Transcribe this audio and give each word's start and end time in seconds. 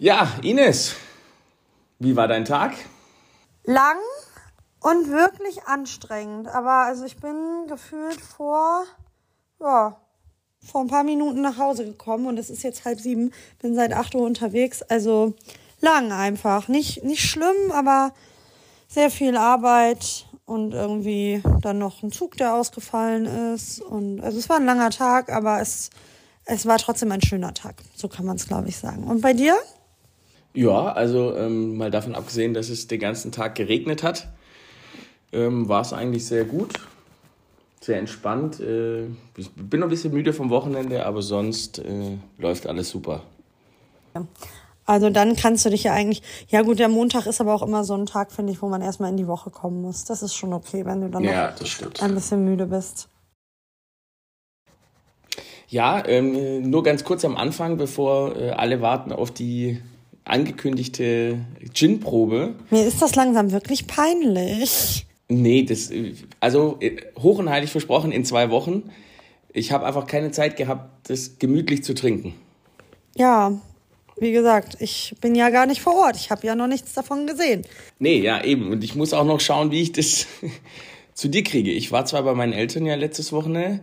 Ja, 0.00 0.28
Ines, 0.42 0.94
wie 1.98 2.14
war 2.14 2.28
dein 2.28 2.44
Tag? 2.44 2.72
Lang 3.64 3.96
und 4.78 5.10
wirklich 5.10 5.64
anstrengend. 5.64 6.46
Aber 6.46 6.84
also 6.84 7.04
ich 7.04 7.16
bin 7.16 7.66
gefühlt 7.66 8.20
vor, 8.20 8.84
ja, 9.58 9.96
vor 10.64 10.80
ein 10.82 10.86
paar 10.86 11.02
Minuten 11.02 11.40
nach 11.40 11.58
Hause 11.58 11.84
gekommen 11.84 12.26
und 12.26 12.38
es 12.38 12.48
ist 12.48 12.62
jetzt 12.62 12.84
halb 12.84 13.00
sieben. 13.00 13.32
Bin 13.60 13.74
seit 13.74 13.92
acht 13.92 14.14
Uhr 14.14 14.24
unterwegs. 14.24 14.82
Also 14.82 15.34
lang 15.80 16.12
einfach. 16.12 16.68
Nicht, 16.68 17.02
nicht 17.02 17.28
schlimm, 17.28 17.72
aber 17.72 18.12
sehr 18.86 19.10
viel 19.10 19.36
Arbeit 19.36 20.26
und 20.46 20.74
irgendwie 20.74 21.42
dann 21.60 21.80
noch 21.80 22.04
ein 22.04 22.12
Zug, 22.12 22.36
der 22.36 22.54
ausgefallen 22.54 23.26
ist. 23.52 23.80
Und 23.80 24.20
also 24.20 24.38
es 24.38 24.48
war 24.48 24.58
ein 24.58 24.64
langer 24.64 24.90
Tag, 24.90 25.32
aber 25.32 25.60
es, 25.60 25.90
es 26.44 26.66
war 26.66 26.78
trotzdem 26.78 27.10
ein 27.10 27.20
schöner 27.20 27.52
Tag. 27.52 27.82
So 27.96 28.06
kann 28.06 28.26
man 28.26 28.36
es, 28.36 28.46
glaube 28.46 28.68
ich, 28.68 28.76
sagen. 28.78 29.02
Und 29.02 29.22
bei 29.22 29.32
dir? 29.32 29.58
Ja, 30.58 30.90
also 30.90 31.36
ähm, 31.36 31.76
mal 31.76 31.92
davon 31.92 32.16
abgesehen, 32.16 32.52
dass 32.52 32.68
es 32.68 32.88
den 32.88 32.98
ganzen 32.98 33.30
Tag 33.30 33.54
geregnet 33.54 34.02
hat, 34.02 34.26
ähm, 35.30 35.68
war 35.68 35.82
es 35.82 35.92
eigentlich 35.92 36.26
sehr 36.26 36.44
gut. 36.44 36.80
Sehr 37.80 38.00
entspannt. 38.00 38.58
Äh, 38.58 39.04
ich 39.36 39.52
bin 39.54 39.78
noch 39.78 39.86
ein 39.86 39.90
bisschen 39.90 40.12
müde 40.12 40.32
vom 40.32 40.50
Wochenende, 40.50 41.06
aber 41.06 41.22
sonst 41.22 41.78
äh, 41.78 42.16
läuft 42.38 42.66
alles 42.66 42.90
super. 42.90 43.22
Also 44.84 45.10
dann 45.10 45.36
kannst 45.36 45.64
du 45.64 45.70
dich 45.70 45.84
ja 45.84 45.92
eigentlich, 45.92 46.24
ja 46.48 46.62
gut, 46.62 46.80
der 46.80 46.88
Montag 46.88 47.26
ist 47.26 47.40
aber 47.40 47.54
auch 47.54 47.62
immer 47.62 47.84
so 47.84 47.94
ein 47.94 48.06
Tag, 48.06 48.32
finde 48.32 48.52
ich, 48.52 48.60
wo 48.60 48.66
man 48.66 48.82
erstmal 48.82 49.10
in 49.10 49.16
die 49.16 49.28
Woche 49.28 49.50
kommen 49.50 49.80
muss. 49.80 50.06
Das 50.06 50.24
ist 50.24 50.34
schon 50.34 50.52
okay, 50.52 50.84
wenn 50.84 51.02
du 51.02 51.08
dann 51.08 51.22
ja, 51.22 51.54
noch 51.54 52.02
ein 52.02 52.14
bisschen 52.16 52.44
müde 52.44 52.66
bist. 52.66 53.08
Ja, 55.68 56.04
ähm, 56.04 56.68
nur 56.68 56.82
ganz 56.82 57.04
kurz 57.04 57.24
am 57.24 57.36
Anfang, 57.36 57.76
bevor 57.76 58.34
äh, 58.34 58.50
alle 58.50 58.80
warten 58.80 59.12
auf 59.12 59.30
die 59.30 59.80
angekündigte 60.28 61.38
Gin-Probe. 61.72 62.54
Mir 62.70 62.86
ist 62.86 63.02
das 63.02 63.14
langsam 63.14 63.52
wirklich 63.52 63.86
peinlich. 63.86 65.06
Nee, 65.28 65.62
das, 65.62 65.90
also 66.40 66.78
hoch 67.18 67.38
und 67.38 67.50
heilig 67.50 67.70
versprochen, 67.70 68.12
in 68.12 68.24
zwei 68.24 68.50
Wochen. 68.50 68.90
Ich 69.52 69.72
habe 69.72 69.86
einfach 69.86 70.06
keine 70.06 70.30
Zeit 70.30 70.56
gehabt, 70.56 71.10
das 71.10 71.38
gemütlich 71.38 71.84
zu 71.84 71.94
trinken. 71.94 72.34
Ja, 73.16 73.60
wie 74.20 74.32
gesagt, 74.32 74.76
ich 74.80 75.14
bin 75.20 75.34
ja 75.34 75.50
gar 75.50 75.66
nicht 75.66 75.80
vor 75.80 75.94
Ort. 75.94 76.16
Ich 76.16 76.30
habe 76.30 76.46
ja 76.46 76.54
noch 76.54 76.66
nichts 76.66 76.94
davon 76.94 77.26
gesehen. 77.26 77.62
Nee, 77.98 78.20
ja, 78.20 78.42
eben. 78.42 78.70
Und 78.70 78.82
ich 78.82 78.94
muss 78.94 79.12
auch 79.12 79.24
noch 79.24 79.40
schauen, 79.40 79.70
wie 79.70 79.82
ich 79.82 79.92
das 79.92 80.26
zu 81.14 81.28
dir 81.28 81.44
kriege. 81.44 81.70
Ich 81.70 81.92
war 81.92 82.04
zwar 82.04 82.22
bei 82.22 82.34
meinen 82.34 82.52
Eltern 82.52 82.86
ja 82.86 82.94
letztes 82.94 83.32
Wochenende, 83.32 83.80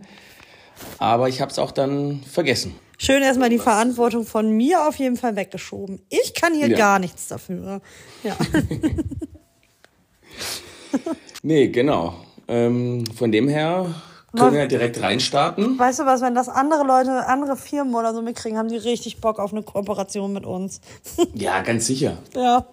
aber 0.98 1.28
ich 1.28 1.40
habe 1.40 1.50
es 1.50 1.58
auch 1.58 1.70
dann 1.70 2.22
vergessen. 2.30 2.74
Schön 2.98 3.22
erstmal 3.22 3.50
die 3.50 3.58
Verantwortung 3.58 4.24
von 4.24 4.50
mir 4.50 4.86
auf 4.86 4.96
jeden 4.96 5.16
Fall 5.16 5.36
weggeschoben. 5.36 6.00
Ich 6.08 6.34
kann 6.34 6.54
hier 6.54 6.68
ja. 6.68 6.76
gar 6.76 6.98
nichts 6.98 7.28
dafür. 7.28 7.80
Ja. 8.22 8.36
nee, 11.42 11.68
genau. 11.68 12.14
Ähm, 12.48 13.04
von 13.14 13.30
dem 13.32 13.48
her 13.48 13.94
können 14.34 14.54
wir 14.54 14.66
direkt 14.66 15.00
reinstarten. 15.00 15.78
Weißt 15.78 16.00
du 16.00 16.06
was, 16.06 16.20
wenn 16.20 16.34
das 16.34 16.48
andere 16.48 16.84
Leute, 16.84 17.26
andere 17.26 17.56
Firmen 17.56 17.94
oder 17.94 18.14
so 18.14 18.22
mitkriegen, 18.22 18.58
haben 18.58 18.68
die 18.68 18.76
richtig 18.76 19.20
Bock 19.20 19.38
auf 19.38 19.52
eine 19.52 19.62
Kooperation 19.62 20.32
mit 20.32 20.44
uns. 20.44 20.80
ja, 21.34 21.60
ganz 21.62 21.86
sicher. 21.86 22.18
Ja. 22.34 22.66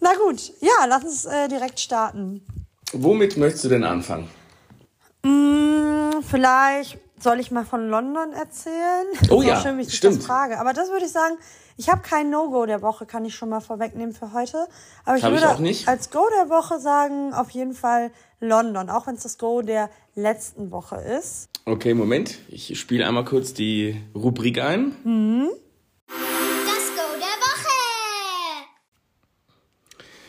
Na 0.00 0.10
gut, 0.26 0.52
ja, 0.60 0.86
lass 0.88 1.04
uns 1.04 1.24
äh, 1.26 1.48
direkt 1.48 1.78
starten. 1.78 2.44
Womit 2.92 3.36
möchtest 3.36 3.64
du 3.64 3.68
denn 3.68 3.84
anfangen? 3.84 4.28
Mm, 5.22 6.22
vielleicht 6.22 6.98
soll 7.24 7.40
ich 7.40 7.50
mal 7.50 7.64
von 7.64 7.88
London 7.88 8.32
erzählen? 8.32 9.06
Oh 9.30 9.42
ja, 9.42 9.60
schön, 9.60 9.78
wie 9.78 9.82
ich 9.82 9.96
stimmt. 9.96 10.18
Das 10.18 10.26
frage. 10.26 10.60
Aber 10.60 10.72
das 10.72 10.90
würde 10.90 11.06
ich 11.06 11.10
sagen, 11.10 11.36
ich 11.76 11.88
habe 11.88 12.02
kein 12.02 12.30
No-Go 12.30 12.66
der 12.66 12.82
Woche, 12.82 13.06
kann 13.06 13.24
ich 13.24 13.34
schon 13.34 13.48
mal 13.48 13.60
vorwegnehmen 13.60 14.14
für 14.14 14.32
heute. 14.32 14.68
Aber 15.04 15.16
ich 15.16 15.24
würde 15.24 15.68
ich 15.68 15.88
als 15.88 16.10
Go 16.10 16.28
der 16.38 16.48
Woche 16.50 16.78
sagen, 16.78 17.34
auf 17.34 17.50
jeden 17.50 17.72
Fall 17.72 18.12
London, 18.38 18.90
auch 18.90 19.08
wenn 19.08 19.16
es 19.16 19.24
das 19.24 19.38
Go 19.38 19.62
der 19.62 19.90
letzten 20.14 20.70
Woche 20.70 20.96
ist. 20.96 21.48
Okay, 21.64 21.94
Moment. 21.94 22.38
Ich 22.48 22.78
spiele 22.78 23.06
einmal 23.06 23.24
kurz 23.24 23.54
die 23.54 24.00
Rubrik 24.14 24.60
ein. 24.60 24.94
Mhm. 25.02 25.48
Das 26.06 26.90
Go 26.94 27.02
der 27.16 27.36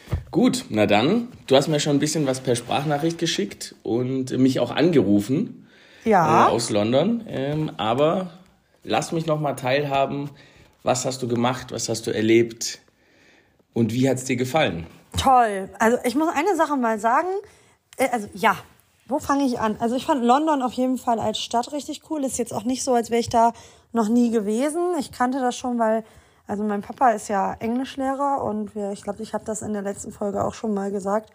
Woche. 0.08 0.22
Gut, 0.32 0.66
na 0.70 0.86
dann. 0.86 1.28
Du 1.46 1.58
hast 1.58 1.68
mir 1.68 1.82
schon 1.82 1.98
ein 1.98 2.00
bisschen 2.00 2.26
was 2.26 2.40
per 2.40 2.56
Sprachnachricht 2.56 3.18
geschickt 3.18 3.76
und 3.84 4.32
mich 4.38 4.62
auch 4.62 4.72
angerufen 4.72 5.65
ja. 6.06 6.48
äh, 6.48 6.52
aus 6.52 6.70
London. 6.70 7.24
Ähm, 7.28 7.72
aber 7.78 8.32
lass 8.84 9.12
mich 9.12 9.26
noch 9.26 9.40
mal 9.40 9.54
teilhaben. 9.54 10.30
Was 10.84 11.06
hast 11.06 11.22
du 11.22 11.28
gemacht? 11.28 11.72
Was 11.72 11.90
hast 11.90 12.08
du 12.08 12.12
erlebt? 12.12 12.80
Und 13.74 13.94
wie 13.94 14.10
hat 14.10 14.18
es 14.18 14.26
dir 14.26 14.36
gefallen? 14.36 14.88
Toll. 15.18 15.70
Also 15.80 15.98
ich 16.04 16.16
muss 16.16 16.30
eine 16.34 16.56
Sache 16.56 16.78
mal 16.78 17.00
sagen. 17.00 17.28
Äh, 17.98 18.10
also 18.12 18.28
ja, 18.34 18.56
wo 19.08 19.20
fange 19.20 19.46
ich 19.46 19.60
an? 19.60 19.78
Also 19.80 19.96
ich 19.96 20.06
fand 20.06 20.24
London 20.24 20.62
auf 20.62 20.74
jeden 20.74 20.98
Fall 20.98 21.20
als 21.20 21.40
Stadt 21.40 21.72
richtig 21.72 22.02
cool. 22.10 22.24
Ist 22.24 22.38
jetzt 22.38 22.54
auch 22.54 22.64
nicht 22.64 22.84
so, 22.84 22.94
als 22.94 23.10
wäre 23.10 23.20
ich 23.20 23.30
da 23.30 23.54
noch 23.92 24.08
nie 24.08 24.32
gewesen. 24.32 24.94
Ich 25.00 25.12
kannte 25.12 25.40
das 25.40 25.58
schon, 25.58 25.80
weil 25.80 26.04
also 26.48 26.64
mein 26.64 26.82
Papa 26.82 27.12
ist 27.12 27.28
ja 27.28 27.54
Englischlehrer 27.60 28.44
und 28.44 28.76
wir, 28.76 28.92
ich 28.92 29.02
glaube, 29.02 29.24
ich 29.24 29.34
habe 29.34 29.46
das 29.46 29.62
in 29.62 29.74
der 29.74 29.82
letzten 29.82 30.12
Folge 30.12 30.44
auch 30.44 30.54
schon 30.54 30.74
mal 30.74 30.92
gesagt 30.92 31.32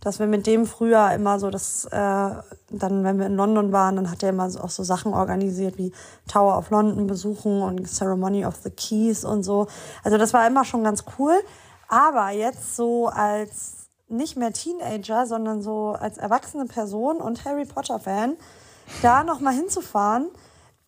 dass 0.00 0.18
wir 0.18 0.26
mit 0.26 0.46
dem 0.46 0.66
früher 0.66 1.12
immer 1.12 1.38
so, 1.38 1.50
dass 1.50 1.86
äh, 1.86 1.90
dann, 1.90 3.04
wenn 3.04 3.18
wir 3.18 3.26
in 3.26 3.36
London 3.36 3.72
waren, 3.72 3.96
dann 3.96 4.10
hat 4.10 4.22
er 4.22 4.30
immer 4.30 4.50
so, 4.50 4.60
auch 4.60 4.70
so 4.70 4.82
Sachen 4.82 5.14
organisiert 5.14 5.78
wie 5.78 5.92
Tower 6.28 6.58
of 6.58 6.70
London 6.70 7.06
besuchen 7.06 7.62
und 7.62 7.88
Ceremony 7.88 8.44
of 8.44 8.56
the 8.62 8.70
Keys 8.70 9.24
und 9.24 9.42
so. 9.42 9.66
Also 10.02 10.18
das 10.18 10.34
war 10.34 10.46
immer 10.46 10.64
schon 10.64 10.84
ganz 10.84 11.04
cool. 11.18 11.34
Aber 11.88 12.30
jetzt 12.30 12.76
so 12.76 13.08
als 13.08 13.88
nicht 14.08 14.36
mehr 14.36 14.52
Teenager, 14.52 15.26
sondern 15.26 15.62
so 15.62 15.96
als 15.98 16.18
erwachsene 16.18 16.66
Person 16.66 17.18
und 17.18 17.44
Harry 17.44 17.64
Potter 17.64 17.98
Fan, 17.98 18.36
da 19.02 19.24
nochmal 19.24 19.54
hinzufahren 19.54 20.28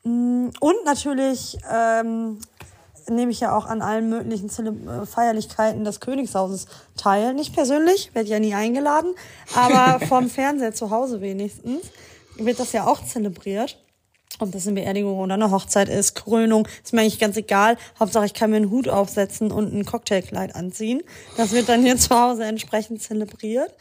mm, 0.05 0.49
und 0.61 0.85
natürlich 0.85 1.59
ähm, 1.71 2.39
nehme 3.09 3.31
ich 3.31 3.41
ja 3.41 3.57
auch 3.57 3.67
an 3.67 3.83
allen 3.83 4.09
möglichen 4.09 4.49
äh, 4.89 5.07
Feierlichkeiten 5.07 5.85
des 5.85 6.01
Königshauses 6.01 6.67
teil. 6.97 7.35
Nicht 7.35 7.55
persönlich, 7.55 8.15
werde 8.15 8.29
ja 8.29 8.39
nie 8.39 8.55
eingeladen, 8.55 9.15
aber 9.55 10.05
vom 10.07 10.29
Fernseher 10.29 10.75
zu 10.75 10.91
Hause 10.91 11.21
wenigstens 11.21 11.91
wird 12.37 12.59
das 12.59 12.73
ja 12.73 12.87
auch 12.87 13.05
zelebriert. 13.05 13.79
Ob 14.39 14.53
das 14.53 14.67
eine 14.67 14.81
Beerdigung 14.81 15.19
oder 15.19 15.35
eine 15.35 15.51
Hochzeit 15.51 15.89
ist, 15.89 16.15
Krönung, 16.15 16.69
ist 16.85 16.93
mir 16.93 17.01
eigentlich 17.01 17.19
ganz 17.19 17.37
egal. 17.39 17.79
Hauptsache, 17.99 18.27
ich 18.27 18.35
kann 18.35 18.51
mir 18.51 18.57
einen 18.57 18.71
Hut 18.71 18.89
aufsetzen 18.89 19.51
und 19.51 19.73
ein 19.73 19.87
Cocktailkleid 19.87 20.55
anziehen. 20.55 21.03
Das 21.39 21.53
wird 21.53 21.71
dann 21.71 21.83
hier 21.83 21.97
zu 21.97 22.11
Hause 22.11 22.45
entsprechend 22.45 23.01
zelebriert. 23.01 23.73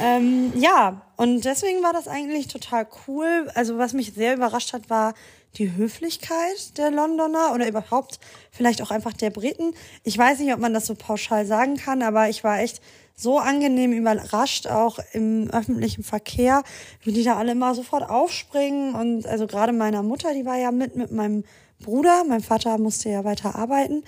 Ähm, 0.00 0.52
ja, 0.56 1.02
und 1.16 1.44
deswegen 1.44 1.82
war 1.82 1.92
das 1.92 2.08
eigentlich 2.08 2.48
total 2.48 2.86
cool. 3.06 3.50
Also 3.54 3.78
was 3.78 3.92
mich 3.92 4.12
sehr 4.14 4.34
überrascht 4.34 4.72
hat, 4.72 4.90
war 4.90 5.14
die 5.56 5.76
Höflichkeit 5.76 6.76
der 6.78 6.90
Londoner 6.90 7.52
oder 7.54 7.68
überhaupt 7.68 8.18
vielleicht 8.50 8.82
auch 8.82 8.90
einfach 8.90 9.12
der 9.12 9.30
Briten. 9.30 9.74
Ich 10.02 10.18
weiß 10.18 10.40
nicht, 10.40 10.52
ob 10.52 10.58
man 10.58 10.74
das 10.74 10.86
so 10.86 10.94
pauschal 10.94 11.46
sagen 11.46 11.76
kann, 11.76 12.02
aber 12.02 12.28
ich 12.28 12.42
war 12.42 12.58
echt 12.58 12.80
so 13.16 13.38
angenehm 13.38 13.92
überrascht, 13.92 14.66
auch 14.66 14.98
im 15.12 15.48
öffentlichen 15.50 16.02
Verkehr, 16.02 16.64
wie 17.02 17.12
die 17.12 17.22
da 17.22 17.36
alle 17.36 17.52
immer 17.52 17.74
sofort 17.76 18.10
aufspringen. 18.10 18.94
Und 18.94 19.26
also 19.26 19.46
gerade 19.46 19.72
meiner 19.72 20.02
Mutter, 20.02 20.34
die 20.34 20.44
war 20.44 20.56
ja 20.56 20.72
mit 20.72 20.96
mit 20.96 21.12
meinem 21.12 21.44
Bruder. 21.80 22.24
Mein 22.24 22.40
Vater 22.40 22.78
musste 22.78 23.10
ja 23.10 23.24
weiter 23.24 23.54
arbeiten. 23.54 24.02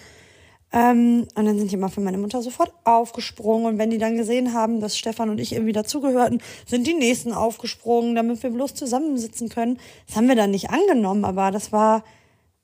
Ähm, 0.73 1.27
und 1.35 1.45
dann 1.45 1.59
sind 1.59 1.71
die 1.71 1.77
immer 1.77 1.89
für 1.89 2.01
meine 2.01 2.19
Mutter 2.19 2.43
sofort 2.43 2.73
aufgesprungen. 2.85 3.67
Und 3.67 3.79
wenn 3.79 3.91
die 3.91 3.99
dann 3.99 4.17
gesehen 4.17 4.53
haben, 4.53 4.81
dass 4.81 4.99
Stefan 4.99 5.31
und 5.31 5.39
ich 5.39 5.53
irgendwie 5.53 5.73
dazugehörten, 5.73 6.43
sind 6.67 6.87
die 6.87 6.95
nächsten 6.95 7.33
aufgesprungen, 7.33 8.15
damit 8.15 8.43
wir 8.43 8.51
bloß 8.51 8.75
zusammensitzen 8.75 9.49
können. 9.49 9.79
Das 10.07 10.17
haben 10.17 10.29
wir 10.29 10.35
dann 10.35 10.51
nicht 10.51 10.71
angenommen, 10.71 11.25
aber 11.25 11.51
das 11.51 11.73
war, 11.73 12.05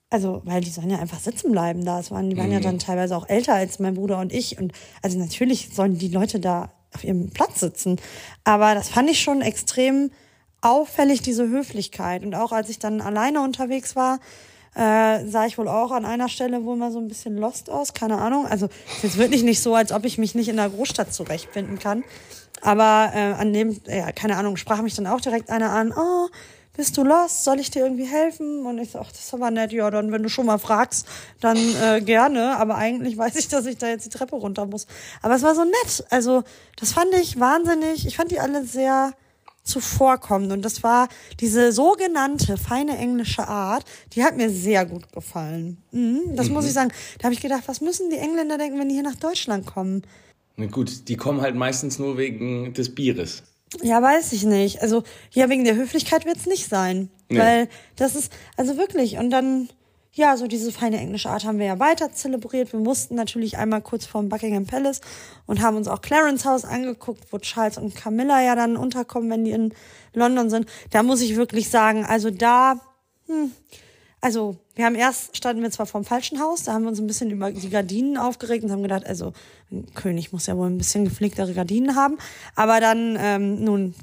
also, 0.09 0.41
weil 0.43 0.61
die 0.61 0.69
sollen 0.69 0.89
ja 0.89 0.99
einfach 0.99 1.19
sitzen 1.19 1.51
bleiben 1.51 1.85
da. 1.85 1.99
Es 1.99 2.11
waren, 2.11 2.29
die 2.29 2.37
waren 2.37 2.47
mhm. 2.47 2.53
ja 2.53 2.59
dann 2.59 2.77
teilweise 2.77 3.15
auch 3.15 3.29
älter 3.29 3.55
als 3.55 3.79
mein 3.79 3.95
Bruder 3.95 4.19
und 4.19 4.33
ich. 4.33 4.59
Und 4.59 4.73
also 5.01 5.17
natürlich 5.17 5.69
sollen 5.73 5.97
die 5.97 6.09
Leute 6.09 6.39
da 6.39 6.71
auf 6.93 7.03
ihrem 7.03 7.29
Platz 7.29 7.61
sitzen. 7.61 7.99
Aber 8.43 8.75
das 8.75 8.89
fand 8.89 9.09
ich 9.09 9.21
schon 9.21 9.41
extrem 9.41 10.11
auffällig, 10.61 11.21
diese 11.21 11.47
Höflichkeit. 11.47 12.23
Und 12.23 12.35
auch 12.35 12.51
als 12.51 12.69
ich 12.69 12.79
dann 12.79 13.01
alleine 13.01 13.41
unterwegs 13.41 13.95
war, 13.95 14.19
äh, 14.75 15.25
sah 15.27 15.45
ich 15.45 15.57
wohl 15.57 15.67
auch 15.67 15.91
an 15.91 16.05
einer 16.05 16.29
Stelle 16.29 16.63
wohl 16.65 16.75
mal 16.75 16.91
so 16.91 16.99
ein 16.99 17.07
bisschen 17.07 17.37
lost 17.37 17.69
aus, 17.69 17.93
keine 17.93 18.17
Ahnung. 18.17 18.45
Also 18.45 18.67
ist 18.67 19.03
jetzt 19.03 19.17
wirklich 19.17 19.43
nicht 19.43 19.61
so, 19.61 19.75
als 19.75 19.91
ob 19.91 20.05
ich 20.05 20.17
mich 20.17 20.35
nicht 20.35 20.49
in 20.49 20.57
der 20.57 20.69
Großstadt 20.69 21.13
zurechtfinden 21.13 21.79
kann. 21.79 22.03
Aber 22.61 23.11
äh, 23.13 23.33
an 23.33 23.51
dem, 23.53 23.79
ja, 23.87 24.11
keine 24.11 24.37
Ahnung, 24.37 24.57
sprach 24.57 24.81
mich 24.81 24.95
dann 24.95 25.07
auch 25.07 25.21
direkt 25.21 25.49
einer 25.49 25.71
an, 25.71 25.93
oh, 25.95 26.29
bist 26.75 26.97
du 26.97 27.03
lost? 27.03 27.43
Soll 27.43 27.59
ich 27.59 27.69
dir 27.69 27.83
irgendwie 27.83 28.05
helfen? 28.05 28.65
Und 28.65 28.79
ich 28.79 28.91
so, 28.91 28.99
ach, 28.99 29.11
das 29.11 29.19
ist 29.19 29.33
aber 29.33 29.51
nett, 29.51 29.71
ja, 29.73 29.91
dann, 29.91 30.11
wenn 30.11 30.23
du 30.23 30.29
schon 30.29 30.47
mal 30.47 30.57
fragst, 30.57 31.05
dann 31.39 31.57
äh, 31.57 32.01
gerne. 32.01 32.57
Aber 32.57 32.75
eigentlich 32.75 33.17
weiß 33.17 33.35
ich, 33.35 33.47
dass 33.47 33.65
ich 33.65 33.77
da 33.77 33.87
jetzt 33.87 34.05
die 34.05 34.09
Treppe 34.09 34.35
runter 34.35 34.65
muss. 34.65 34.87
Aber 35.21 35.35
es 35.35 35.43
war 35.43 35.53
so 35.53 35.63
nett. 35.63 36.05
Also, 36.09 36.43
das 36.79 36.93
fand 36.93 37.13
ich 37.13 37.39
wahnsinnig. 37.39 38.07
Ich 38.07 38.17
fand 38.17 38.31
die 38.31 38.39
alle 38.39 38.65
sehr 38.65 39.13
zuvorkommend. 39.63 40.51
Und 40.51 40.63
das 40.63 40.83
war 40.83 41.07
diese 41.39 41.71
sogenannte 41.71 42.57
feine 42.57 42.97
englische 42.97 43.47
Art, 43.47 43.85
die 44.13 44.23
hat 44.23 44.37
mir 44.37 44.49
sehr 44.49 44.85
gut 44.85 45.11
gefallen. 45.11 45.77
Mhm, 45.91 46.35
das 46.35 46.49
muss 46.49 46.65
ich 46.65 46.73
sagen. 46.73 46.91
Da 47.19 47.25
habe 47.25 47.33
ich 47.33 47.41
gedacht, 47.41 47.63
was 47.67 47.81
müssen 47.81 48.09
die 48.09 48.17
Engländer 48.17 48.57
denken, 48.57 48.79
wenn 48.79 48.89
die 48.89 48.95
hier 48.95 49.03
nach 49.03 49.15
Deutschland 49.15 49.65
kommen? 49.65 50.03
Na 50.55 50.67
gut, 50.67 51.07
die 51.07 51.17
kommen 51.17 51.41
halt 51.41 51.55
meistens 51.55 51.97
nur 51.97 52.17
wegen 52.17 52.73
des 52.73 52.93
Bieres. 52.93 53.43
Ja, 53.81 54.01
weiß 54.01 54.33
ich 54.33 54.43
nicht. 54.43 54.81
Also, 54.81 55.03
ja, 55.31 55.49
wegen 55.49 55.63
der 55.63 55.75
Höflichkeit 55.75 56.25
wird's 56.25 56.45
nicht 56.45 56.69
sein. 56.69 57.09
Nee. 57.29 57.39
Weil 57.39 57.69
das 57.95 58.15
ist, 58.15 58.31
also 58.55 58.77
wirklich, 58.77 59.17
und 59.17 59.31
dann, 59.31 59.69
ja, 60.15 60.37
so 60.37 60.45
diese 60.45 60.71
feine 60.71 60.97
englische 60.97 61.29
Art 61.29 61.43
haben 61.43 61.57
wir 61.57 61.65
ja 61.65 61.79
weiter 61.79 62.11
zelebriert. 62.11 62.71
Wir 62.71 62.79
mussten 62.79 63.15
natürlich 63.15 63.57
einmal 63.57 63.81
kurz 63.81 64.05
vorm 64.05 64.29
Buckingham 64.29 64.67
Palace 64.67 65.01
und 65.47 65.61
haben 65.61 65.75
uns 65.75 65.87
auch 65.87 66.01
Clarence 66.01 66.45
House 66.45 66.65
angeguckt, 66.65 67.25
wo 67.31 67.39
Charles 67.39 67.79
und 67.79 67.95
Camilla 67.95 68.39
ja 68.43 68.55
dann 68.55 68.77
unterkommen, 68.77 69.31
wenn 69.31 69.43
die 69.43 69.51
in 69.51 69.73
London 70.13 70.51
sind. 70.51 70.67
Da 70.91 71.01
muss 71.01 71.21
ich 71.21 71.35
wirklich 71.35 71.71
sagen, 71.71 72.05
also 72.05 72.29
da, 72.29 72.79
hm, 73.25 73.51
also 74.21 74.55
wir 74.75 74.85
haben 74.85 74.95
erst, 74.95 75.35
standen 75.35 75.63
wir 75.63 75.71
zwar 75.71 75.87
vorm 75.87 76.05
falschen 76.05 76.39
Haus, 76.39 76.63
da 76.63 76.73
haben 76.73 76.83
wir 76.83 76.89
uns 76.89 76.99
ein 76.99 77.07
bisschen 77.07 77.31
über 77.31 77.51
die 77.51 77.69
Gardinen 77.69 78.17
aufgeregt 78.17 78.63
und 78.63 78.71
haben 78.71 78.83
gedacht, 78.83 79.07
also 79.07 79.33
ein 79.71 79.87
König 79.95 80.31
muss 80.31 80.45
ja 80.45 80.55
wohl 80.55 80.67
ein 80.67 80.77
bisschen 80.77 81.05
gepflegtere 81.05 81.55
Gardinen 81.55 81.95
haben. 81.95 82.19
Aber 82.55 82.79
dann, 82.79 83.17
ähm, 83.19 83.63
nun 83.63 83.95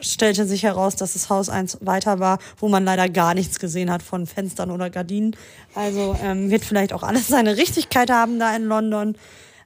stellte 0.00 0.46
sich 0.46 0.62
heraus, 0.62 0.96
dass 0.96 1.14
das 1.14 1.28
Haus 1.30 1.48
eins 1.48 1.78
weiter 1.80 2.20
war, 2.20 2.38
wo 2.58 2.68
man 2.68 2.84
leider 2.84 3.08
gar 3.08 3.34
nichts 3.34 3.58
gesehen 3.58 3.90
hat 3.90 4.02
von 4.02 4.26
Fenstern 4.26 4.70
oder 4.70 4.90
Gardinen. 4.90 5.36
Also 5.74 6.16
ähm, 6.22 6.50
wird 6.50 6.64
vielleicht 6.64 6.92
auch 6.92 7.02
alles 7.02 7.28
seine 7.28 7.56
Richtigkeit 7.56 8.10
haben 8.10 8.38
da 8.38 8.54
in 8.54 8.64
London. 8.64 9.16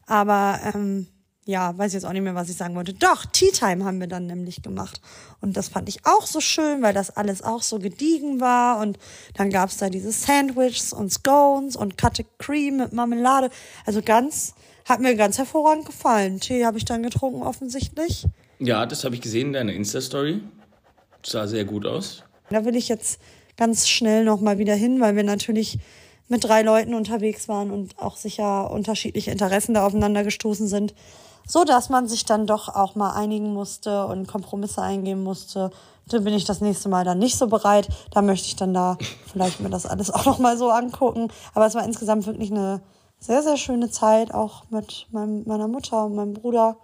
Aber 0.06 0.58
ähm, 0.74 1.06
ja, 1.46 1.76
weiß 1.76 1.92
jetzt 1.92 2.04
auch 2.04 2.12
nicht 2.12 2.22
mehr, 2.22 2.34
was 2.34 2.48
ich 2.48 2.56
sagen 2.56 2.74
wollte. 2.74 2.94
Doch, 2.94 3.26
Tea 3.26 3.50
Time 3.50 3.84
haben 3.84 4.00
wir 4.00 4.06
dann 4.06 4.26
nämlich 4.26 4.62
gemacht. 4.62 5.00
Und 5.40 5.56
das 5.56 5.68
fand 5.68 5.88
ich 5.88 6.06
auch 6.06 6.26
so 6.26 6.40
schön, 6.40 6.80
weil 6.80 6.94
das 6.94 7.10
alles 7.10 7.42
auch 7.42 7.62
so 7.62 7.78
gediegen 7.78 8.40
war. 8.40 8.80
Und 8.80 8.98
dann 9.34 9.50
gab's 9.50 9.76
da 9.76 9.90
diese 9.90 10.10
Sandwiches 10.10 10.92
und 10.94 11.12
Scones 11.12 11.76
und 11.76 11.98
Cutted 11.98 12.26
Cream 12.38 12.78
mit 12.78 12.92
Marmelade. 12.94 13.50
Also 13.84 14.00
ganz, 14.00 14.54
hat 14.86 15.00
mir 15.00 15.16
ganz 15.16 15.36
hervorragend 15.36 15.84
gefallen. 15.84 16.40
Tee 16.40 16.64
habe 16.64 16.78
ich 16.78 16.86
dann 16.86 17.02
getrunken 17.02 17.42
offensichtlich. 17.42 18.26
Ja, 18.64 18.86
das 18.86 19.04
habe 19.04 19.14
ich 19.14 19.20
gesehen 19.20 19.48
in 19.48 19.52
deiner 19.52 19.72
Insta-Story. 19.74 20.40
Sah 21.22 21.46
sehr 21.46 21.66
gut 21.66 21.84
aus. 21.84 22.22
Da 22.48 22.64
will 22.64 22.76
ich 22.76 22.88
jetzt 22.88 23.20
ganz 23.58 23.86
schnell 23.86 24.24
nochmal 24.24 24.56
wieder 24.56 24.74
hin, 24.74 25.02
weil 25.02 25.16
wir 25.16 25.22
natürlich 25.22 25.78
mit 26.28 26.44
drei 26.44 26.62
Leuten 26.62 26.94
unterwegs 26.94 27.46
waren 27.46 27.70
und 27.70 27.98
auch 27.98 28.16
sicher 28.16 28.70
unterschiedliche 28.70 29.30
Interessen 29.30 29.74
da 29.74 29.84
aufeinander 29.86 30.24
gestoßen 30.24 30.66
sind, 30.66 30.94
so 31.46 31.64
dass 31.64 31.90
man 31.90 32.08
sich 32.08 32.24
dann 32.24 32.46
doch 32.46 32.74
auch 32.74 32.94
mal 32.94 33.12
einigen 33.12 33.52
musste 33.52 34.06
und 34.06 34.26
Kompromisse 34.28 34.80
eingehen 34.80 35.22
musste. 35.22 35.70
Da 36.08 36.20
bin 36.20 36.32
ich 36.32 36.46
das 36.46 36.62
nächste 36.62 36.88
Mal 36.88 37.04
dann 37.04 37.18
nicht 37.18 37.36
so 37.36 37.48
bereit. 37.48 37.88
Da 38.12 38.22
möchte 38.22 38.46
ich 38.46 38.56
dann 38.56 38.72
da 38.72 38.96
vielleicht 39.30 39.60
mir 39.60 39.68
das 39.68 39.84
alles 39.84 40.10
auch 40.10 40.24
nochmal 40.24 40.56
so 40.56 40.70
angucken. 40.70 41.28
Aber 41.52 41.66
es 41.66 41.74
war 41.74 41.84
insgesamt 41.84 42.26
wirklich 42.26 42.50
eine 42.50 42.80
sehr, 43.20 43.42
sehr 43.42 43.58
schöne 43.58 43.90
Zeit, 43.90 44.32
auch 44.32 44.64
mit 44.70 45.06
meinem, 45.10 45.44
meiner 45.44 45.68
Mutter 45.68 46.06
und 46.06 46.14
meinem 46.14 46.32
Bruder 46.32 46.78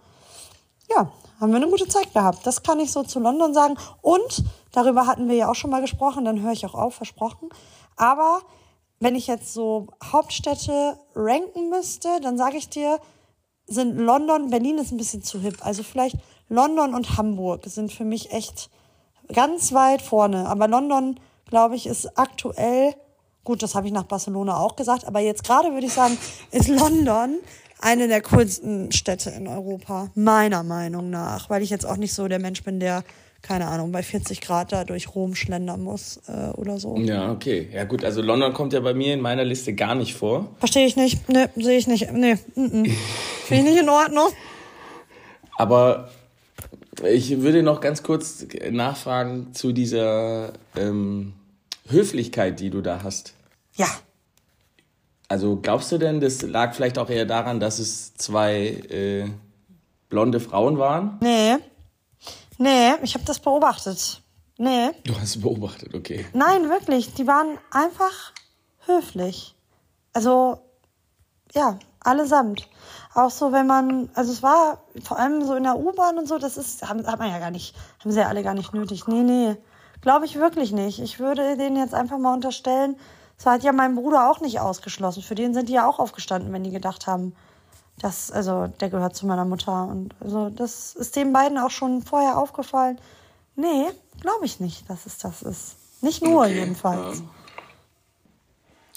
ja, 0.91 1.11
haben 1.41 1.51
wir 1.51 1.57
eine 1.57 1.69
gute 1.69 1.89
Zeit 1.89 2.13
gehabt. 2.13 2.47
Das 2.47 2.63
kann 2.63 2.79
ich 2.81 2.93
so 2.93 3.03
zu 3.03 3.19
London 3.19 3.55
sagen. 3.55 3.77
Und 4.03 4.45
darüber 4.73 5.07
hatten 5.07 5.29
wir 5.29 5.37
ja 5.37 5.51
auch 5.51 5.55
schon 5.55 5.71
mal 5.71 5.81
gesprochen, 5.81 6.25
dann 6.25 6.43
höre 6.43 6.53
ich 6.53 6.67
auch 6.67 6.75
auf, 6.75 6.95
versprochen. 6.95 7.49
Aber 7.97 8.43
wenn 9.01 9.15
ich 9.15 9.27
jetzt 9.27 9.55
so 9.55 9.87
Hauptstädte 10.05 10.99
ranken 11.15 11.71
müsste, 11.71 12.21
dann 12.21 12.37
sage 12.37 12.59
ich 12.59 12.69
dir, 12.69 13.01
sind 13.67 13.97
London, 13.97 14.51
Berlin 14.51 14.79
ist 14.79 14.93
ein 14.93 14.99
bisschen 14.99 15.23
zu 15.23 15.41
hip. 15.41 15.65
Also 15.65 15.83
vielleicht 15.83 16.17
London 16.49 16.95
und 16.95 17.17
Hamburg 17.17 17.63
sind 17.67 17.93
für 17.93 18.05
mich 18.05 18.33
echt 18.33 18.69
ganz 19.33 19.73
weit 19.73 20.03
vorne. 20.03 20.47
Aber 20.49 20.69
London, 20.69 21.19
glaube 21.47 21.77
ich, 21.77 21.87
ist 21.87 22.19
aktuell, 22.19 22.95
gut, 23.45 23.63
das 23.63 23.75
habe 23.75 23.87
ich 23.87 23.93
nach 23.93 24.05
Barcelona 24.05 24.59
auch 24.59 24.77
gesagt, 24.77 25.07
aber 25.07 25.21
jetzt 25.21 25.45
gerade 25.45 25.73
würde 25.73 25.87
ich 25.87 25.95
sagen, 25.95 26.19
ist 26.51 26.69
London 26.69 27.39
eine 27.81 28.09
der 28.09 28.21
coolsten 28.23 28.93
Städte 28.93 29.31
in 29.31 29.49
Europa, 29.49 30.11
meiner 30.15 30.63
Meinung 30.63 31.11
nach, 31.11 31.51
weil 31.51 31.63
ich 31.63 31.71
jetzt 31.71 31.87
auch 31.87 31.97
nicht 31.97 32.15
so 32.15 32.29
der 32.29 32.39
Mensch 32.39 32.63
bin, 32.63 32.81
der, 32.81 33.05
keine 33.43 33.67
Ahnung, 33.67 33.91
bei 33.93 34.03
40 34.03 34.41
Grad 34.41 34.73
da 34.73 34.85
durch 34.85 35.15
Rom 35.15 35.35
schlendern 35.35 35.83
muss 35.83 36.21
äh, 36.29 36.51
oder 36.51 36.79
so. 36.79 36.97
Ja, 36.97 37.33
okay. 37.33 37.69
Ja 37.73 37.85
gut, 37.85 38.05
also 38.05 38.21
London 38.23 38.53
kommt 38.53 38.73
ja 38.73 38.81
bei 38.81 38.95
mir 38.95 39.15
in 39.15 39.21
meiner 39.21 39.45
Liste 39.45 39.73
gar 39.73 39.95
nicht 39.95 40.15
vor. 40.15 40.55
Verstehe 40.59 40.87
ich 40.87 40.97
nicht, 40.97 41.29
ne, 41.29 41.49
sehe 41.57 41.79
ich 41.79 41.87
nicht, 41.87 42.13
ne, 42.13 42.39
finde 42.55 42.91
ich 43.49 43.63
nicht 43.63 43.81
in 43.81 43.89
Ordnung. 43.89 44.29
Aber 45.57 46.11
ich 47.05 47.41
würde 47.41 47.63
noch 47.63 47.81
ganz 47.81 48.03
kurz 48.03 48.47
nachfragen 48.71 49.55
zu 49.55 49.73
dieser 49.73 50.53
ähm, 50.77 51.35
Höflichkeit, 51.89 52.61
die 52.61 52.71
du 52.71 52.81
da 52.83 53.03
hast. 53.03 53.35
Ja, 53.75 53.89
Also 55.31 55.55
glaubst 55.63 55.93
du 55.93 55.99
denn, 55.99 56.21
das 56.21 56.43
lag 56.43 56.75
vielleicht 56.75 56.99
auch 56.99 57.09
eher 57.09 57.25
daran, 57.25 57.61
dass 57.61 57.79
es 57.79 58.15
zwei 58.17 58.53
äh, 58.91 59.31
blonde 60.09 60.41
Frauen 60.41 60.77
waren? 60.77 61.19
nee, 61.21 61.57
nee, 62.59 62.95
ich 63.05 63.15
habe 63.15 63.25
das 63.25 63.39
beobachtet. 63.39 64.23
Nee, 64.59 64.91
Du 65.05 65.15
hast 65.15 65.37
es 65.37 65.41
beobachtet, 65.41 65.95
okay. 65.95 66.27
nein, 66.33 66.69
wirklich, 66.69 67.15
die 67.15 67.29
waren 67.29 67.59
einfach 67.71 68.33
höflich. 68.87 69.55
Also, 70.13 70.59
ja, 71.55 71.79
allesamt. 72.01 72.69
Auch 73.15 73.31
so, 73.31 73.53
wenn 73.53 73.69
man, 73.69 74.11
also 74.15 74.33
es 74.33 74.43
war 74.43 74.83
vor 75.05 75.17
allem 75.17 75.45
so 75.47 75.55
in 75.55 75.63
der 75.63 75.79
U-Bahn 75.79 76.19
und 76.19 76.27
so, 76.27 76.39
das 76.39 76.57
ist, 76.57 76.87
haben, 76.89 77.07
hat 77.07 77.21
man 77.21 77.31
ja 77.31 77.39
gar 77.39 77.53
nicht, 77.53 77.77
haben 78.01 78.11
sie 78.11 78.19
ja 78.19 78.27
alle 78.27 78.43
gar 78.43 78.55
nicht 78.55 78.75
nötig. 78.75 79.07
Nee, 79.07 79.23
nee, 79.23 79.57
glaube 80.01 80.27
ich 80.27 80.35
wirklich 80.35 80.73
nicht. 80.73 80.99
Ich 80.99 81.21
würde 81.21 81.57
denen 81.57 81.77
jetzt 81.77 81.95
einfach 81.95 82.19
mal 82.19 82.35
unterstellen, 82.35 82.97
das 83.43 83.47
hat 83.47 83.63
ja 83.63 83.73
mein 83.73 83.95
Bruder 83.95 84.31
auch 84.31 84.41
nicht 84.41 84.61
ausgeschlossen. 84.61 85.23
Für 85.23 85.35
den 85.35 85.55
sind 85.55 85.69
die 85.69 85.73
ja 85.75 85.87
auch 85.89 85.99
aufgestanden, 85.99 86.53
wenn 86.53 86.63
die 86.63 86.71
gedacht 86.71 87.07
haben, 87.07 87.35
dass, 87.99 88.31
also 88.31 88.67
der 88.81 88.91
gehört 88.91 89.17
zu 89.17 89.27
meiner 89.27 89.45
Mutter. 89.47 89.85
Und 89.85 90.15
also 90.21 90.51
das 90.51 90.95
ist 90.95 91.17
den 91.17 91.33
beiden 91.33 91.57
auch 91.59 91.71
schon 91.71 92.03
vorher 92.03 92.37
aufgefallen. 92.39 92.99
Nee, 93.57 93.87
glaube 94.21 94.45
ich 94.45 94.61
nicht, 94.61 94.89
dass 94.91 95.07
es 95.07 95.19
das 95.19 95.43
ist. 95.43 95.77
Nicht 96.03 96.23
nur 96.23 96.43
Okay, 96.43 96.55
jedenfalls. 96.61 97.23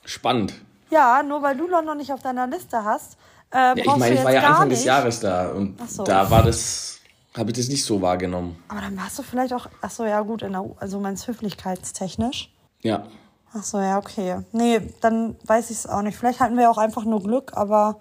Spannend. 0.05 0.53
Ja, 0.89 1.23
nur 1.23 1.41
weil 1.41 1.55
du 1.57 1.67
London 1.67 1.97
nicht 1.97 2.11
auf 2.11 2.21
deiner 2.21 2.45
Liste 2.47 2.83
hast, 2.83 3.17
äh, 3.51 3.57
Ja, 3.57 3.75
ich 3.75 3.95
meine, 3.95 4.15
ich 4.15 4.23
war 4.23 4.33
ja 4.33 4.41
Anfang 4.47 4.67
nicht. 4.67 4.79
des 4.79 4.85
Jahres 4.85 5.19
da 5.19 5.49
und 5.51 5.89
so. 5.89 6.03
da 6.03 6.29
war 6.29 6.43
das, 6.43 6.99
habe 7.37 7.51
ich 7.51 7.57
das 7.57 7.67
nicht 7.69 7.83
so 7.83 8.01
wahrgenommen. 8.01 8.61
Aber 8.67 8.81
dann 8.81 8.95
warst 8.97 9.17
du 9.19 9.23
vielleicht 9.23 9.53
auch, 9.53 9.67
ach 9.81 9.89
so, 9.91 10.05
ja 10.05 10.21
gut, 10.21 10.41
in 10.43 10.51
der, 10.51 10.65
also 10.79 10.99
meinst 10.99 11.27
höflichkeitstechnisch. 11.27 12.53
Ja. 12.81 13.05
Ach 13.55 13.63
so, 13.63 13.79
ja, 13.79 13.97
okay. 13.99 14.39
Nee, 14.51 14.81
dann 15.01 15.35
weiß 15.45 15.69
ich 15.69 15.77
es 15.77 15.87
auch 15.87 16.01
nicht. 16.01 16.17
Vielleicht 16.17 16.39
hatten 16.39 16.57
wir 16.57 16.69
auch 16.71 16.77
einfach 16.77 17.05
nur 17.05 17.21
Glück, 17.21 17.51
aber 17.55 17.97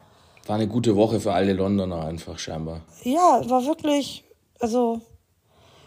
War 0.46 0.56
eine 0.56 0.66
gute 0.68 0.96
Woche 0.96 1.20
für 1.20 1.32
alle 1.32 1.52
Londoner 1.52 2.04
einfach 2.04 2.38
scheinbar. 2.38 2.80
ja, 3.02 3.42
war 3.48 3.64
wirklich, 3.66 4.24
also 4.60 5.00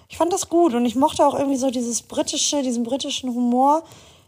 ich 0.08 0.18
fand 0.18 0.32
das 0.32 0.50
gut 0.50 0.74
und 0.76 0.86
ich 0.86 0.96
mochte 0.96 1.26
auch 1.26 1.34
irgendwie 1.34 1.58
so 1.58 1.72
dieses 1.72 2.04
britische, 2.04 2.62
diesen 2.62 2.84
britischen 2.84 3.34
Humor. 3.34 3.84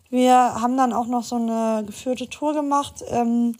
Wir 0.09 0.33
haben 0.33 0.75
dann 0.75 0.91
auch 0.93 1.05
noch 1.05 1.23
so 1.23 1.35
eine 1.35 1.83
geführte 1.85 2.27
Tour 2.29 2.53
gemacht, 2.53 3.03
ähm, 3.09 3.55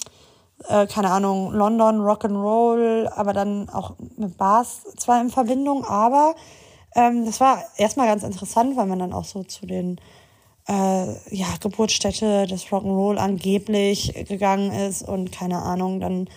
äh, 0.68 0.88
keine 0.88 1.12
Ahnung, 1.12 1.51
London, 1.54 2.00
Rock'n'Roll, 2.00 3.12
aber 3.16 3.34
dann 3.34 3.70
auch 3.70 3.94
mit 4.18 4.36
Bars 4.38 4.84
zwar 4.98 5.22
in 5.22 5.30
Verbindung, 5.30 5.86
aber 5.86 6.34
ähm, 6.96 7.25
das 7.25 7.40
war 7.40 7.62
erstmal 7.75 8.08
ganz 8.08 8.24
interessant, 8.24 8.75
weil 8.78 8.88
man 8.88 8.98
dann 8.98 9.13
auch 9.13 9.25
so 9.25 9.44
zu 9.44 9.68
den 9.68 10.00
äh, 10.68 11.36
ja, 11.36 11.48
Geburtsstätte 11.62 12.46
des 12.48 12.66
Rock'n'Roll 12.68 13.18
angeblich 13.18 14.14
gegangen 14.28 14.72
ist 14.72 15.02
und 15.02 15.32
keine 15.32 15.62
Ahnung, 15.62 16.00
dann 16.00 16.30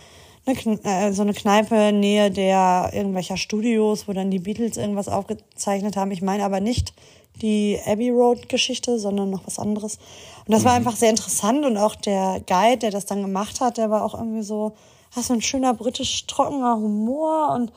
eine, 0.46 0.84
äh, 0.84 1.12
so 1.12 1.22
eine 1.22 1.34
Kneipe 1.34 1.92
Nähe 1.92 2.30
der 2.30 2.90
irgendwelcher 2.92 3.36
Studios, 3.36 4.08
wo 4.08 4.12
dann 4.12 4.30
die 4.30 4.38
Beatles 4.38 4.76
irgendwas 4.76 5.08
aufgezeichnet 5.08 5.96
haben. 5.96 6.10
Ich 6.10 6.22
meine 6.22 6.44
aber 6.44 6.60
nicht 6.60 6.94
die 7.42 7.78
Abbey 7.86 8.10
Road 8.10 8.48
Geschichte, 8.48 8.98
sondern 8.98 9.30
noch 9.30 9.46
was 9.46 9.58
anderes. 9.58 9.98
Und 10.46 10.52
das 10.52 10.64
war 10.64 10.72
einfach 10.72 10.96
sehr 10.96 11.10
interessant 11.10 11.64
und 11.64 11.76
auch 11.76 11.94
der 11.94 12.40
Guide, 12.46 12.78
der 12.78 12.90
das 12.90 13.06
dann 13.06 13.22
gemacht 13.22 13.60
hat, 13.60 13.78
der 13.78 13.90
war 13.90 14.04
auch 14.04 14.14
irgendwie 14.14 14.42
so, 14.42 14.72
hast 15.12 15.28
so 15.28 15.34
ein 15.34 15.42
schöner 15.42 15.74
britisch 15.74 16.26
trockener 16.26 16.76
Humor 16.76 17.52
und 17.54 17.72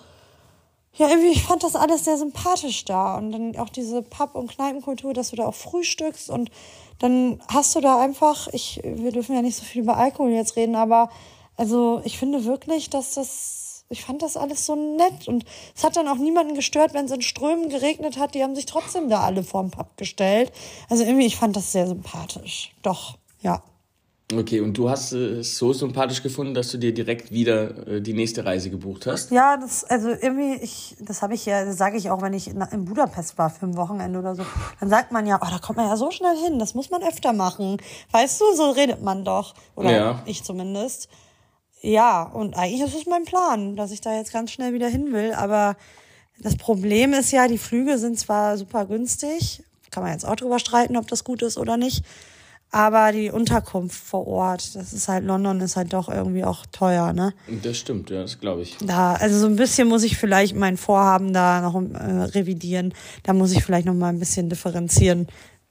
ja, 0.95 1.09
irgendwie, 1.09 1.31
ich 1.31 1.43
fand 1.43 1.63
das 1.63 1.75
alles 1.75 2.05
sehr 2.05 2.17
sympathisch 2.17 2.85
da. 2.85 3.17
Und 3.17 3.31
dann 3.31 3.55
auch 3.57 3.69
diese 3.69 4.01
Pub- 4.03 4.35
und 4.35 4.51
Kneipenkultur, 4.51 5.13
dass 5.13 5.31
du 5.31 5.35
da 5.35 5.47
auch 5.47 5.55
frühstückst 5.55 6.29
und 6.29 6.51
dann 6.99 7.41
hast 7.47 7.75
du 7.75 7.81
da 7.81 7.99
einfach, 7.99 8.47
ich, 8.53 8.79
wir 8.83 9.11
dürfen 9.11 9.35
ja 9.35 9.41
nicht 9.41 9.57
so 9.57 9.65
viel 9.65 9.81
über 9.81 9.97
Alkohol 9.97 10.31
jetzt 10.31 10.55
reden, 10.55 10.75
aber 10.75 11.09
also 11.57 12.01
ich 12.05 12.17
finde 12.17 12.45
wirklich, 12.45 12.89
dass 12.89 13.15
das, 13.15 13.85
ich 13.89 14.05
fand 14.05 14.21
das 14.21 14.37
alles 14.37 14.65
so 14.65 14.75
nett 14.75 15.27
und 15.27 15.43
es 15.75 15.83
hat 15.83 15.95
dann 15.97 16.07
auch 16.07 16.15
niemanden 16.15 16.55
gestört, 16.55 16.93
wenn 16.93 17.05
es 17.05 17.11
in 17.11 17.21
Strömen 17.21 17.69
geregnet 17.69 18.17
hat, 18.17 18.35
die 18.35 18.43
haben 18.43 18.55
sich 18.55 18.67
trotzdem 18.67 19.09
da 19.09 19.21
alle 19.21 19.43
vorm 19.43 19.71
Pub 19.71 19.97
gestellt. 19.97 20.51
Also 20.89 21.03
irgendwie, 21.03 21.25
ich 21.25 21.35
fand 21.35 21.55
das 21.55 21.71
sehr 21.71 21.87
sympathisch. 21.87 22.71
Doch, 22.83 23.15
ja. 23.41 23.61
Okay, 24.37 24.61
und 24.61 24.77
du 24.77 24.89
hast 24.89 25.11
es 25.11 25.57
so 25.57 25.73
sympathisch 25.73 26.23
gefunden, 26.23 26.53
dass 26.53 26.71
du 26.71 26.77
dir 26.77 26.93
direkt 26.93 27.31
wieder 27.31 27.87
äh, 27.87 28.01
die 28.01 28.13
nächste 28.13 28.45
Reise 28.45 28.69
gebucht 28.69 29.05
hast? 29.07 29.31
Ja, 29.31 29.57
das, 29.57 29.83
also 29.83 30.09
irgendwie, 30.09 30.55
ich, 30.63 30.95
das 30.99 31.21
habe 31.21 31.33
ich 31.33 31.45
ja, 31.45 31.71
sage 31.73 31.97
ich 31.97 32.09
auch, 32.09 32.21
wenn 32.21 32.33
ich 32.33 32.47
in, 32.47 32.61
in 32.71 32.85
Budapest 32.85 33.37
war 33.37 33.49
für 33.49 33.65
ein 33.65 33.77
Wochenende 33.77 34.19
oder 34.19 34.35
so. 34.35 34.45
Dann 34.79 34.89
sagt 34.89 35.11
man 35.11 35.25
ja, 35.27 35.39
oh, 35.41 35.47
da 35.49 35.59
kommt 35.59 35.77
man 35.77 35.87
ja 35.87 35.97
so 35.97 36.11
schnell 36.11 36.35
hin, 36.37 36.59
das 36.59 36.73
muss 36.73 36.89
man 36.89 37.03
öfter 37.03 37.33
machen. 37.33 37.77
Weißt 38.11 38.39
du, 38.41 38.45
so 38.55 38.71
redet 38.71 39.01
man 39.01 39.23
doch. 39.25 39.53
Oder 39.75 39.91
Ja. 39.91 40.21
ich 40.25 40.43
zumindest. 40.43 41.09
Ja, 41.81 42.23
und 42.23 42.55
eigentlich 42.55 42.81
ist 42.81 42.95
es 42.95 43.05
mein 43.05 43.25
Plan, 43.25 43.75
dass 43.75 43.91
ich 43.91 43.99
da 43.99 44.15
jetzt 44.15 44.31
ganz 44.31 44.51
schnell 44.51 44.73
wieder 44.73 44.87
hin 44.87 45.11
will. 45.11 45.33
Aber 45.33 45.75
das 46.39 46.55
Problem 46.55 47.13
ist 47.13 47.31
ja, 47.31 47.47
die 47.47 47.57
Flüge 47.57 47.97
sind 47.97 48.17
zwar 48.17 48.57
super 48.57 48.85
günstig, 48.85 49.63
kann 49.91 50.03
man 50.03 50.13
jetzt 50.13 50.25
auch 50.25 50.35
drüber 50.35 50.59
streiten, 50.59 50.97
ob 50.97 51.07
das 51.07 51.23
gut 51.23 51.41
ist 51.41 51.57
oder 51.57 51.77
nicht. 51.77 52.03
Aber 52.73 53.11
die 53.11 53.29
Unterkunft 53.29 53.95
vor 53.95 54.25
Ort, 54.25 54.73
das 54.73 54.93
ist 54.93 55.07
halt, 55.07 55.23
London 55.23 55.61
ist 55.61 55.75
halt 55.75 55.93
doch 55.93 56.09
irgendwie 56.09 56.43
auch 56.43 56.65
teuer, 56.71 57.13
ne? 57.13 57.35
Das 57.61 57.77
stimmt, 57.77 58.09
ja, 58.09 58.23
das 58.23 58.39
glaube 58.39 58.63
ich. 58.63 58.77
Da, 58.83 59.13
also 59.13 59.37
so 59.37 59.45
ein 59.45 59.57
bisschen 59.57 59.87
muss 59.87 60.01
ich 60.01 60.17
vielleicht 60.17 60.55
mein 60.55 60.75
Vorhaben 60.75 61.33
da 61.33 61.61
noch 61.61 61.75
äh, 61.75 62.23
revidieren. 62.33 62.95
Da 63.21 63.33
muss 63.33 63.51
ich 63.51 63.63
vielleicht 63.63 63.85
noch 63.85 63.93
mal 63.93 64.09
ein 64.09 64.17
bisschen 64.17 64.49
differenzieren, 64.49 65.27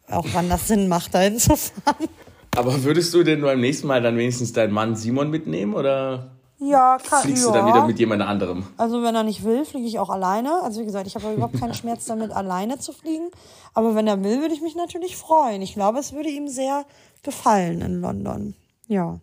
auch 0.07 0.27
wann 0.33 0.49
das 0.49 0.69
Sinn 0.69 0.87
macht, 0.87 1.13
da 1.13 1.19
hinzufahren. 1.19 2.09
Aber 2.55 2.85
würdest 2.85 3.13
du 3.15 3.25
denn 3.25 3.41
beim 3.41 3.61
nächsten 3.61 3.89
Mal 3.89 4.01
dann 4.01 4.17
wenigstens 4.17 4.53
deinen 4.53 4.73
Mann 4.73 4.95
Simon 4.95 5.29
mitnehmen 5.29 5.75
oder 5.75 6.37
Ja, 6.63 6.99
kann, 6.99 7.23
fliegst 7.23 7.45
du 7.45 7.51
dann 7.51 7.67
wieder 7.67 7.87
mit 7.87 7.99
jemand 7.99 8.23
anderem? 8.23 8.65
Also 8.77 9.03
wenn 9.03 9.17
er 9.17 9.25
nicht 9.25 9.43
will, 9.43 9.65
fliege 9.65 9.87
ich 9.87 9.99
auch 9.99 10.11
alleine. 10.11 10.63
Also 10.63 10.81
wie 10.81 10.85
gesagt, 10.85 11.09
ich 11.09 11.17
habe 11.17 11.33
überhaupt 11.33 11.59
keinen 11.59 11.75
Schmerz 11.75 12.05
damit, 12.05 12.31
alleine 12.33 12.79
zu 12.79 12.93
fliegen. 12.93 13.31
Aber 13.75 13.97
wenn 13.97 14.07
er 14.07 14.23
will, 14.23 14.41
würde 14.41 14.55
ich 14.55 14.63
mich 14.63 14.77
natürlich 14.77 15.17
freuen. 15.17 15.61
Ich 15.61 15.75
glaube, 15.75 15.99
es 15.99 16.13
würde 16.13 16.29
ihm 16.29 16.47
sehr 16.47 16.85
gefallen 17.25 17.81
in 17.81 18.01
London. 18.01 18.55
Ja. 18.87 19.19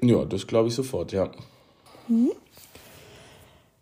Ja, 0.00 0.24
das 0.26 0.46
glaube 0.46 0.68
ich 0.68 0.74
sofort, 0.74 1.12
ja. 1.12 1.30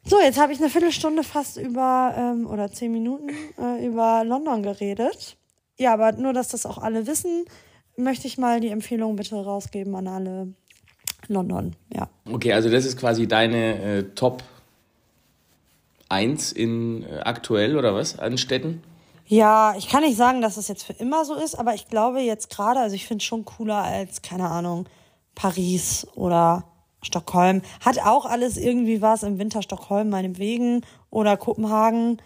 So, 0.04 0.20
jetzt 0.20 0.38
habe 0.38 0.52
ich 0.52 0.60
eine 0.60 0.70
Viertelstunde 0.70 1.24
fast 1.24 1.56
über, 1.56 2.14
ähm, 2.16 2.46
oder 2.46 2.70
zehn 2.70 2.92
Minuten 2.92 3.30
äh, 3.58 3.84
über 3.84 4.22
London 4.24 4.62
geredet. 4.62 5.36
Ja, 5.76 5.92
aber 5.94 6.12
nur, 6.12 6.32
dass 6.32 6.48
das 6.48 6.66
auch 6.66 6.78
alle 6.78 7.08
wissen, 7.08 7.46
möchte 7.96 8.28
ich 8.28 8.38
mal 8.38 8.60
die 8.60 8.68
Empfehlung 8.68 9.16
bitte 9.16 9.36
rausgeben 9.44 9.94
an 9.96 10.06
alle 10.06 10.54
London. 11.28 11.74
Ja. 11.92 12.08
Okay, 12.30 12.52
also 12.52 12.70
das 12.70 12.84
ist 12.84 12.98
quasi 12.98 13.26
deine 13.26 13.82
äh, 13.82 14.02
Top 14.14 14.42
1 16.08 16.52
in 16.52 17.04
äh, 17.04 17.20
aktuell 17.24 17.76
oder 17.76 17.94
was 17.94 18.18
an 18.18 18.38
Städten? 18.38 18.82
Ja, 19.26 19.74
ich 19.78 19.88
kann 19.88 20.02
nicht 20.02 20.16
sagen, 20.16 20.42
dass 20.42 20.56
es 20.56 20.68
jetzt 20.68 20.84
für 20.84 20.92
immer 20.92 21.24
so 21.24 21.34
ist, 21.34 21.58
aber 21.58 21.74
ich 21.74 21.88
glaube 21.88 22.20
jetzt 22.20 22.50
gerade, 22.50 22.80
also 22.80 22.94
ich 22.94 23.06
finde 23.06 23.22
es 23.22 23.26
schon 23.26 23.44
cooler 23.44 23.82
als, 23.82 24.20
keine 24.20 24.50
Ahnung, 24.50 24.86
Paris 25.34 26.06
oder 26.14 26.64
Stockholm. 27.02 27.62
Hat 27.80 27.98
auch 28.04 28.26
alles 28.26 28.56
irgendwie 28.56 29.00
was 29.00 29.22
im 29.22 29.38
Winter 29.38 29.62
Stockholm 29.62 30.10
meinetwegen 30.10 30.82
oder 31.10 31.36
Kopenhagen. 31.36 32.18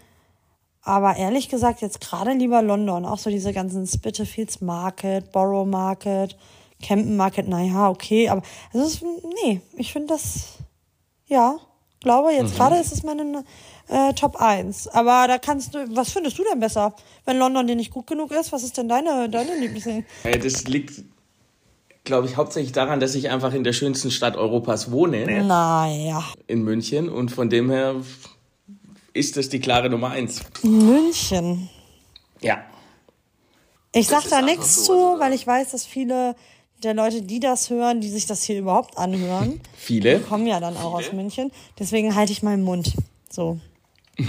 Aber 0.83 1.17
ehrlich 1.17 1.49
gesagt, 1.49 1.83
jetzt 1.83 2.01
gerade 2.01 2.33
lieber 2.33 2.63
London. 2.63 3.05
Auch 3.05 3.19
so 3.19 3.31
diese 3.31 3.53
ganzen 3.53 3.87
Spitalfields 3.87 4.61
Market, 4.61 5.33
Borough 5.33 5.67
Market, 5.69 6.37
Camden 6.83 7.17
Market, 7.17 7.49
naja, 7.49 7.89
okay. 7.89 8.29
Aber 8.29 8.43
also 8.73 8.87
es 8.87 8.95
ist, 8.95 9.03
nee, 9.45 9.61
ich 9.77 9.93
finde 9.93 10.09
das, 10.15 10.59
ja, 11.27 11.57
glaube, 12.01 12.33
jetzt 12.33 12.55
gerade 12.57 12.77
ist 12.77 12.93
es 12.93 13.03
meine 13.03 13.45
äh, 13.89 14.13
Top 14.15 14.37
1. 14.37 14.89
Aber 14.89 15.27
da 15.27 15.39
kannst 15.39 15.75
du, 15.75 15.85
was 15.97 16.13
findest 16.13 16.39
du 16.39 16.45
denn 16.45 16.61
besser? 16.61 16.95
Wenn 17.25 17.39
London 17.39 17.67
dir 17.67 17.75
nicht 17.77 17.91
gut 17.93 18.07
genug 18.07 18.31
ist, 18.33 18.53
was 18.53 18.63
ist 18.63 18.77
denn 18.79 18.89
deine, 18.89 19.29
deine 19.29 19.57
Lieblings? 19.59 20.05
Äh, 20.23 20.39
das 20.39 20.65
liegt, 20.69 21.03
glaube 22.05 22.29
ich, 22.29 22.37
hauptsächlich 22.37 22.73
daran, 22.73 23.01
dass 23.01 23.15
ich 23.17 23.29
einfach 23.31 23.53
in 23.53 23.65
der 23.65 23.73
schönsten 23.73 24.11
Stadt 24.13 24.37
Europas 24.37 24.93
wohne, 24.93 25.43
Naja. 25.45 26.23
in 26.47 26.63
München. 26.63 27.09
Und 27.09 27.31
von 27.31 27.51
dem 27.51 27.71
her 27.71 27.97
ist 29.13 29.37
das 29.37 29.49
die 29.49 29.59
klare 29.59 29.91
Nummer 29.91 30.11
1. 30.11 30.41
München. 30.63 31.69
Ja. 32.41 32.59
Ich 33.93 34.07
sag 34.07 34.23
ist 34.23 34.31
da 34.33 34.43
nichts 34.43 34.77
so, 34.77 34.83
zu, 34.85 34.93
also- 34.93 35.21
weil 35.21 35.33
ich 35.33 35.45
weiß, 35.47 35.73
dass 35.73 35.85
viele 35.85 36.37
der 36.83 36.95
Leute, 36.95 37.23
die 37.23 37.41
das 37.41 37.71
hören, 37.71 38.01
die 38.01 38.09
sich 38.09 38.27
das 38.27 38.43
hier 38.43 38.59
überhaupt 38.59 38.97
anhören, 38.99 39.61
Viele. 39.77 40.21
kommen 40.21 40.47
ja 40.47 40.61
dann 40.61 40.77
auch 40.77 40.95
aus 40.95 41.13
München. 41.13 41.51
Deswegen 41.79 42.15
halte 42.15 42.33
ich 42.33 42.43
meinen 42.43 42.63
Mund. 42.63 42.95
So. 43.31 43.59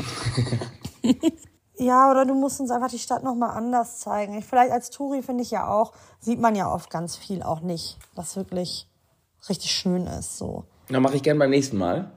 ja, 1.78 2.12
oder 2.12 2.26
du 2.26 2.34
musst 2.34 2.60
uns 2.60 2.72
einfach 2.72 2.90
die 2.90 3.00
Stadt 3.00 3.24
nochmal 3.24 3.52
anders 3.52 4.00
zeigen. 4.00 4.38
Ich, 4.38 4.46
vielleicht 4.46 4.72
als 4.72 4.90
Touri 4.90 5.22
finde 5.22 5.44
ich 5.44 5.52
ja 5.52 5.68
auch, 5.68 5.94
sieht 6.20 6.40
man 6.40 6.56
ja 6.56 6.72
oft 6.72 6.90
ganz 6.90 7.16
viel 7.16 7.42
auch 7.44 7.62
nicht, 7.62 7.98
was 8.16 8.36
wirklich 8.36 8.88
richtig 9.48 9.72
schön 9.72 10.06
ist. 10.08 10.38
So. 10.38 10.66
Na, 10.90 11.00
mache 11.00 11.16
ich 11.16 11.24
gern 11.24 11.40
beim 11.40 11.50
nächsten 11.52 11.78
Mal, 11.78 12.12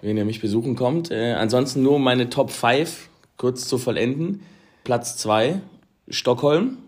wenn 0.00 0.16
ihr 0.16 0.24
mich 0.24 0.40
besuchen 0.40 0.76
kommt. 0.76 1.10
Äh, 1.10 1.34
ansonsten 1.34 1.82
nur 1.82 1.98
meine 1.98 2.30
Top 2.30 2.50
5 2.50 3.08
kurz 3.36 3.66
zu 3.66 3.78
vollenden. 3.78 4.42
Platz 4.84 5.16
2, 5.16 5.60
Stockholm. 6.08 6.78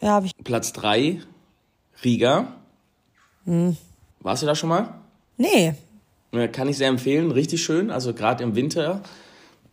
Ja, 0.00 0.10
habe 0.10 0.26
ich. 0.26 0.32
Platz 0.44 0.72
3, 0.72 1.20
Riga. 2.04 2.54
Warst 4.20 4.42
du 4.42 4.46
da 4.46 4.54
schon 4.54 4.68
mal? 4.68 4.94
Nee. 5.36 5.74
Äh, 6.32 6.48
Kann 6.48 6.68
ich 6.68 6.76
sehr 6.76 6.88
empfehlen, 6.88 7.30
richtig 7.30 7.62
schön. 7.62 7.90
Also 7.90 8.12
gerade 8.12 8.44
im 8.44 8.54
Winter, 8.54 9.02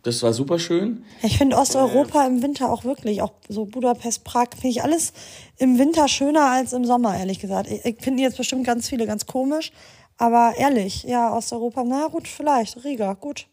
das 0.02 0.22
war 0.22 0.32
super 0.32 0.58
schön. 0.58 1.04
Ich 1.22 1.36
finde 1.36 1.56
Osteuropa 1.56 2.26
im 2.26 2.42
Winter 2.42 2.70
auch 2.70 2.84
wirklich, 2.84 3.20
auch 3.20 3.32
so 3.48 3.66
Budapest, 3.66 4.24
Prag, 4.24 4.48
finde 4.52 4.68
ich 4.68 4.82
alles 4.82 5.12
im 5.58 5.78
Winter 5.78 6.08
schöner 6.08 6.50
als 6.50 6.72
im 6.72 6.84
Sommer, 6.84 7.16
ehrlich 7.18 7.38
gesagt. 7.38 7.70
Ich, 7.70 7.84
ich 7.84 7.96
finde 8.00 8.22
jetzt 8.22 8.36
bestimmt 8.38 8.64
ganz 8.64 8.88
viele 8.88 9.06
ganz 9.06 9.26
komisch, 9.26 9.72
aber 10.16 10.54
ehrlich, 10.56 11.02
ja, 11.02 11.34
Osteuropa, 11.34 11.84
na 11.84 12.06
gut, 12.06 12.26
vielleicht, 12.28 12.82
Riga, 12.84 13.12
gut. 13.12 13.46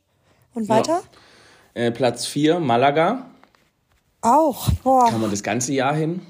Und 0.54 0.70
weiter? 0.70 1.02
Äh, 1.74 1.92
Platz 1.92 2.26
4, 2.28 2.60
Malaga. 2.60 3.26
Auch, 4.22 4.72
boah. 4.84 5.10
Kann 5.10 5.20
man 5.20 5.32
das 5.32 5.44
ganze 5.44 5.74
Jahr 5.74 5.96
hin. 5.96 6.22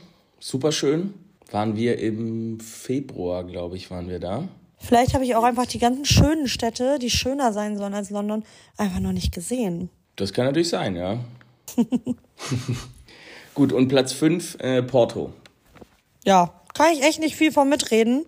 Super 0.45 0.73
schön. 0.73 1.13
Waren 1.51 1.77
wir 1.77 1.99
im 1.99 2.59
Februar, 2.59 3.45
glaube 3.45 3.77
ich, 3.77 3.89
waren 3.89 4.09
wir 4.09 4.19
da. 4.19 4.49
Vielleicht 4.77 5.13
habe 5.13 5.23
ich 5.23 5.37
auch 5.37 5.43
einfach 5.45 5.65
die 5.65 5.79
ganzen 5.79 6.03
schönen 6.03 6.49
Städte, 6.49 6.99
die 6.99 7.09
schöner 7.09 7.53
sein 7.53 7.77
sollen 7.77 7.93
als 7.93 8.09
London, 8.09 8.43
einfach 8.75 8.99
noch 8.99 9.13
nicht 9.13 9.33
gesehen. 9.33 9.89
Das 10.17 10.33
kann 10.33 10.43
natürlich 10.43 10.67
sein, 10.67 10.97
ja. 10.97 11.23
Gut, 13.55 13.71
und 13.71 13.87
Platz 13.87 14.11
5, 14.11 14.57
äh, 14.59 14.83
Porto. 14.83 15.31
Ja, 16.25 16.61
kann 16.73 16.91
ich 16.91 17.03
echt 17.03 17.21
nicht 17.21 17.37
viel 17.37 17.53
von 17.53 17.69
mitreden. 17.69 18.25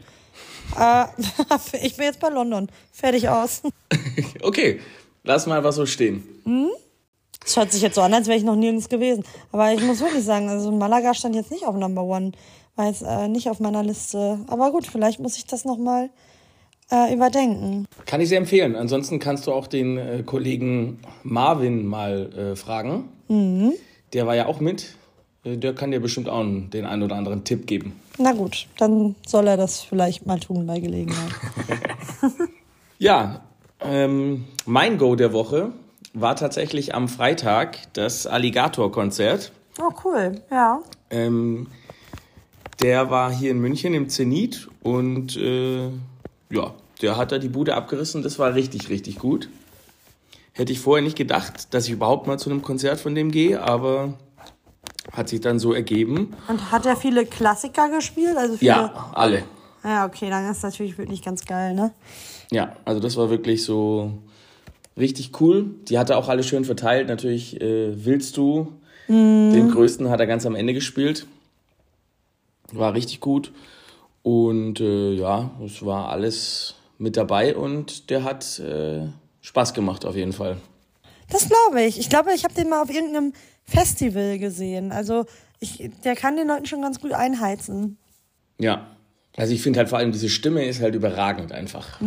Äh, 0.80 1.08
ich 1.86 1.98
bin 1.98 2.06
jetzt 2.06 2.22
bei 2.22 2.30
London. 2.30 2.70
Fertig 2.94 3.28
aus. 3.28 3.62
Okay, 4.42 4.80
lass 5.24 5.48
mal 5.48 5.66
was 5.66 5.76
so 5.76 5.86
stehen. 5.86 6.24
Es 7.46 7.56
hört 7.58 7.72
sich 7.72 7.82
jetzt 7.82 7.96
so 7.96 8.02
an, 8.02 8.14
als 8.14 8.28
wäre 8.28 8.38
ich 8.38 8.44
noch 8.44 8.56
nirgends 8.56 8.90
gewesen. 8.90 9.24
Aber 9.52 9.72
ich 9.72 9.82
muss 9.84 10.00
wirklich 10.02 10.24
sagen, 10.24 10.50
also 10.50 10.72
Malaga 10.72 11.14
stand 11.14 11.36
jetzt 11.36 11.52
nicht 11.52 11.66
auf 11.66 11.76
Number 11.76 12.04
One, 12.04 12.32
weil 12.76 12.92
es 12.92 13.02
äh, 13.02 13.28
nicht 13.28 13.50
auf 13.50 13.60
meiner 13.60 13.84
Liste. 13.84 14.40
Aber 14.48 14.72
gut, 14.72 14.88
vielleicht 14.88 15.20
muss 15.20 15.38
ich 15.38 15.46
das 15.46 15.64
nochmal 15.64 16.10
äh, 16.92 17.14
überdenken. 17.14 17.88
Kann 18.06 18.20
ich 18.22 18.30
sehr 18.30 18.40
empfehlen. 18.40 18.76
Ansonsten 18.76 19.20
kannst 19.20 19.46
du 19.48 19.54
auch 19.54 19.68
den 19.68 19.98
äh, 19.98 20.24
Kollegen 20.26 21.00
Marvin 21.24 21.86
mal 21.86 22.32
äh, 22.34 22.56
fragen. 22.56 23.10
Der 24.14 24.28
war 24.28 24.36
ja 24.36 24.48
auch 24.48 24.60
mit. 24.60 24.96
Äh, 25.44 25.58
Der 25.58 25.76
kann 25.76 25.92
dir 25.92 26.00
bestimmt 26.00 26.30
auch 26.30 26.44
den 26.44 26.86
einen 26.86 27.04
oder 27.04 27.16
anderen 27.16 27.44
Tipp 27.44 27.68
geben. 27.68 28.00
Na 28.18 28.32
gut, 28.32 28.68
dann 28.78 29.16
soll 29.28 29.48
er 29.48 29.58
das 29.58 29.82
vielleicht 29.82 30.26
mal 30.26 30.40
tun 30.40 30.66
bei 30.66 30.80
Gelegenheit. 30.80 31.32
Ja, 32.98 33.42
ähm, 33.82 34.46
mein 34.66 34.98
Go 34.98 35.18
der 35.18 35.34
Woche 35.34 35.74
war 36.16 36.36
tatsächlich 36.36 36.96
am 36.96 37.08
Freitag 37.08 37.78
das 37.94 38.26
Alligator-Konzert. 38.26 39.52
Oh, 39.80 39.92
cool, 40.04 40.42
ja. 40.50 40.82
Ähm, 41.10 41.68
der 42.82 43.10
war 43.10 43.32
hier 43.32 43.52
in 43.52 43.60
München 43.60 43.94
im 43.94 44.10
Zenit 44.10 44.70
und 44.82 45.36
äh, 45.38 45.90
ja, 46.50 46.74
der 47.02 47.18
hat 47.18 47.32
da 47.32 47.38
die 47.38 47.50
Bude 47.50 47.76
abgerissen. 47.76 48.24
Das 48.24 48.40
war 48.40 48.56
richtig, 48.56 48.90
richtig 48.90 49.20
gut. 49.20 49.50
Hätte 50.54 50.72
ich 50.72 50.80
vorher 50.80 51.04
nicht 51.04 51.18
gedacht, 51.18 51.74
dass 51.74 51.86
ich 51.86 51.92
überhaupt 51.92 52.28
mal 52.28 52.40
zu 52.40 52.50
einem 52.50 52.62
Konzert 52.62 53.00
von 53.02 53.14
dem 53.14 53.30
gehe, 53.30 53.62
aber 53.62 54.14
hat 55.12 55.28
sich 55.28 55.42
dann 55.42 55.60
so 55.60 55.74
ergeben. 55.74 56.34
Und 56.48 56.72
hat 56.72 56.86
er 56.86 56.96
viele 56.96 57.26
Klassiker 57.26 57.90
gespielt? 57.90 58.38
Also 58.38 58.56
viele... 58.56 58.72
Ja, 58.72 59.12
alle. 59.14 59.44
Ja, 59.84 60.06
okay, 60.06 60.30
dann 60.30 60.50
ist 60.50 60.64
natürlich 60.64 60.98
wirklich 60.98 61.22
ganz 61.22 61.46
geil, 61.46 61.74
ne? 61.76 61.92
Ja, 62.52 62.76
also 62.86 63.02
das 63.02 63.18
war 63.18 63.30
wirklich 63.30 63.64
so 63.64 64.14
richtig 64.98 65.40
cool. 65.42 65.72
Die 65.88 65.98
hat 65.98 66.10
er 66.10 66.18
auch 66.18 66.30
alle 66.30 66.44
schön 66.44 66.66
verteilt. 66.66 67.08
Natürlich 67.08 67.62
äh, 67.62 68.06
willst 68.06 68.38
du. 68.38 68.74
Den 69.08 69.70
größten 69.70 70.10
hat 70.10 70.20
er 70.20 70.26
ganz 70.26 70.48
am 70.48 70.56
Ende 70.56 70.74
gespielt. 70.74 71.28
War 72.72 72.96
richtig 72.96 73.20
gut. 73.20 73.52
Und 74.24 74.80
äh, 74.80 75.14
ja, 75.14 75.52
es 75.64 75.86
war 75.86 76.10
alles 76.10 76.74
mit 76.98 77.16
dabei 77.16 77.56
und 77.56 78.10
der 78.10 78.24
hat 78.24 78.58
äh, 78.60 79.08
Spaß 79.42 79.76
gemacht 79.76 80.06
auf 80.06 80.16
jeden 80.16 80.34
Fall. 80.34 80.58
Das 81.30 81.48
glaube 81.48 81.84
ich. 81.84 82.00
Ich 82.00 82.10
glaube, 82.10 82.34
ich 82.34 82.44
habe 82.44 82.56
den 82.56 82.70
mal 82.70 82.82
auf 82.82 82.90
irgendeinem 82.90 83.34
Festival 83.64 84.40
gesehen. 84.40 84.92
Also 84.92 85.26
ich, 85.60 85.92
der 86.04 86.16
kann 86.16 86.38
den 86.38 86.48
Leuten 86.48 86.66
schon 86.66 86.82
ganz 86.82 87.00
gut 87.00 87.12
einheizen. 87.12 87.98
Ja. 88.60 88.88
Also 89.38 89.54
ich 89.54 89.62
finde 89.62 89.80
halt 89.80 89.90
vor 89.90 90.00
allem 90.00 90.12
diese 90.12 90.30
Stimme 90.30 90.66
ist 90.66 90.82
halt 90.82 90.96
überragend 90.96 91.52
einfach. 91.52 92.00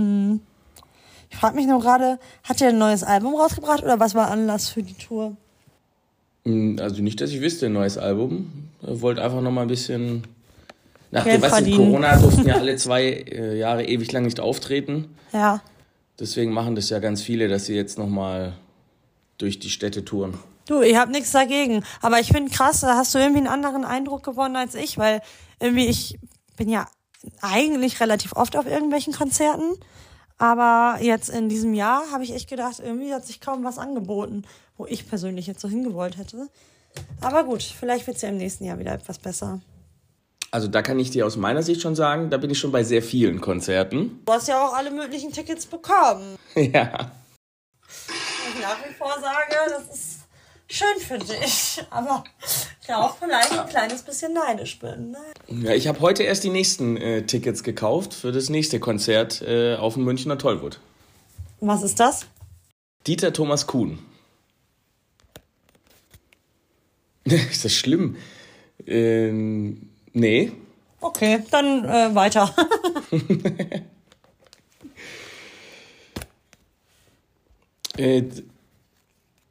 Ich 1.30 1.36
frage 1.36 1.56
mich 1.56 1.66
nur 1.66 1.80
gerade, 1.80 2.18
hat 2.44 2.60
er 2.60 2.70
ein 2.70 2.78
neues 2.78 3.02
Album 3.04 3.34
rausgebracht 3.34 3.82
oder 3.82 4.00
was 4.00 4.14
war 4.14 4.30
Anlass 4.30 4.68
für 4.68 4.82
die 4.82 4.94
Tour? 4.94 5.36
Mm, 6.44 6.78
Also 6.80 7.02
nicht, 7.02 7.20
dass 7.20 7.30
ich 7.30 7.40
wüsste, 7.40 7.66
ein 7.66 7.72
neues 7.74 7.98
Album. 7.98 8.68
Er 8.82 9.00
wollte 9.00 9.22
einfach 9.22 9.40
nochmal 9.40 9.64
ein 9.64 9.68
bisschen. 9.68 10.24
Nach 11.10 11.24
Geld 11.24 11.42
dem, 11.42 11.48
verdienen. 11.48 11.76
Corona 11.78 12.16
durften 12.16 12.46
ja 12.46 12.54
alle 12.58 12.76
zwei 12.76 13.04
äh, 13.04 13.58
Jahre 13.58 13.84
ewig 13.86 14.12
lang 14.12 14.24
nicht 14.24 14.40
auftreten. 14.40 15.14
Ja. 15.32 15.62
Deswegen 16.20 16.52
machen 16.52 16.74
das 16.74 16.90
ja 16.90 16.98
ganz 16.98 17.22
viele, 17.22 17.48
dass 17.48 17.66
sie 17.66 17.74
jetzt 17.74 17.96
nochmal 17.98 18.52
durch 19.38 19.58
die 19.58 19.70
Städte 19.70 20.04
touren. 20.04 20.34
Du, 20.66 20.82
ich 20.82 20.96
hab 20.96 21.08
nichts 21.08 21.32
dagegen. 21.32 21.82
Aber 22.02 22.20
ich 22.20 22.28
finde 22.28 22.50
krass, 22.50 22.80
da 22.80 22.96
hast 22.96 23.14
du 23.14 23.18
irgendwie 23.18 23.38
einen 23.38 23.46
anderen 23.46 23.84
Eindruck 23.84 24.22
gewonnen 24.22 24.56
als 24.56 24.74
ich, 24.74 24.98
weil 24.98 25.22
irgendwie 25.60 25.86
ich 25.86 26.18
bin 26.56 26.68
ja 26.68 26.86
eigentlich 27.40 28.00
relativ 28.00 28.34
oft 28.34 28.54
auf 28.56 28.66
irgendwelchen 28.66 29.14
Konzerten. 29.14 29.76
Aber 30.38 30.98
jetzt 31.02 31.28
in 31.28 31.48
diesem 31.48 31.74
Jahr 31.74 32.04
habe 32.12 32.22
ich 32.22 32.32
echt 32.32 32.48
gedacht, 32.48 32.78
irgendwie 32.78 33.12
hat 33.12 33.26
sich 33.26 33.40
kaum 33.40 33.64
was 33.64 33.78
angeboten, 33.78 34.44
wo 34.76 34.86
ich 34.86 35.08
persönlich 35.08 35.48
jetzt 35.48 35.60
so 35.60 35.68
hingewollt 35.68 36.16
hätte. 36.16 36.48
Aber 37.20 37.44
gut, 37.44 37.62
vielleicht 37.62 38.06
wird's 38.06 38.22
ja 38.22 38.28
im 38.28 38.36
nächsten 38.36 38.64
Jahr 38.64 38.78
wieder 38.78 38.92
etwas 38.92 39.18
besser. 39.18 39.60
Also 40.50 40.68
da 40.68 40.80
kann 40.80 40.98
ich 40.98 41.10
dir 41.10 41.26
aus 41.26 41.36
meiner 41.36 41.62
Sicht 41.62 41.82
schon 41.82 41.94
sagen, 41.94 42.30
da 42.30 42.38
bin 42.38 42.50
ich 42.50 42.58
schon 42.58 42.72
bei 42.72 42.82
sehr 42.82 43.02
vielen 43.02 43.40
Konzerten. 43.40 44.22
Du 44.24 44.32
hast 44.32 44.48
ja 44.48 44.64
auch 44.64 44.72
alle 44.72 44.90
möglichen 44.90 45.32
Tickets 45.32 45.66
bekommen. 45.66 46.36
ja. 46.54 47.10
Ich 47.86 48.62
nach 48.62 48.78
wie 48.88 48.94
vor 48.94 49.14
sage, 49.20 49.56
das 49.68 49.94
ist 49.94 50.18
schön 50.68 50.98
für 51.00 51.18
dich. 51.18 51.84
Aber 51.90 52.24
ich 52.88 52.94
auch 52.94 53.16
vielleicht 53.16 53.52
ein 53.52 53.68
kleines 53.68 54.02
bisschen 54.02 54.32
neidisch 54.32 54.78
bin. 54.78 55.10
Ne? 55.12 55.18
Ja, 55.68 55.74
ich 55.74 55.88
habe 55.88 56.00
heute 56.00 56.22
erst 56.22 56.44
die 56.44 56.50
nächsten 56.50 56.96
äh, 56.96 57.22
Tickets 57.22 57.62
gekauft 57.62 58.14
für 58.14 58.32
das 58.32 58.48
nächste 58.48 58.80
Konzert 58.80 59.42
äh, 59.42 59.76
auf 59.76 59.94
dem 59.94 60.04
Münchner 60.04 60.38
Tollwood. 60.38 60.80
Was 61.60 61.82
ist 61.82 62.00
das? 62.00 62.26
Dieter 63.06 63.32
Thomas 63.32 63.66
Kuhn. 63.66 63.98
ist 67.24 67.64
das 67.64 67.72
schlimm? 67.72 68.16
Ähm, 68.86 69.90
nee. 70.12 70.52
Okay, 71.00 71.42
dann 71.50 71.84
äh, 71.84 72.14
weiter. 72.14 72.54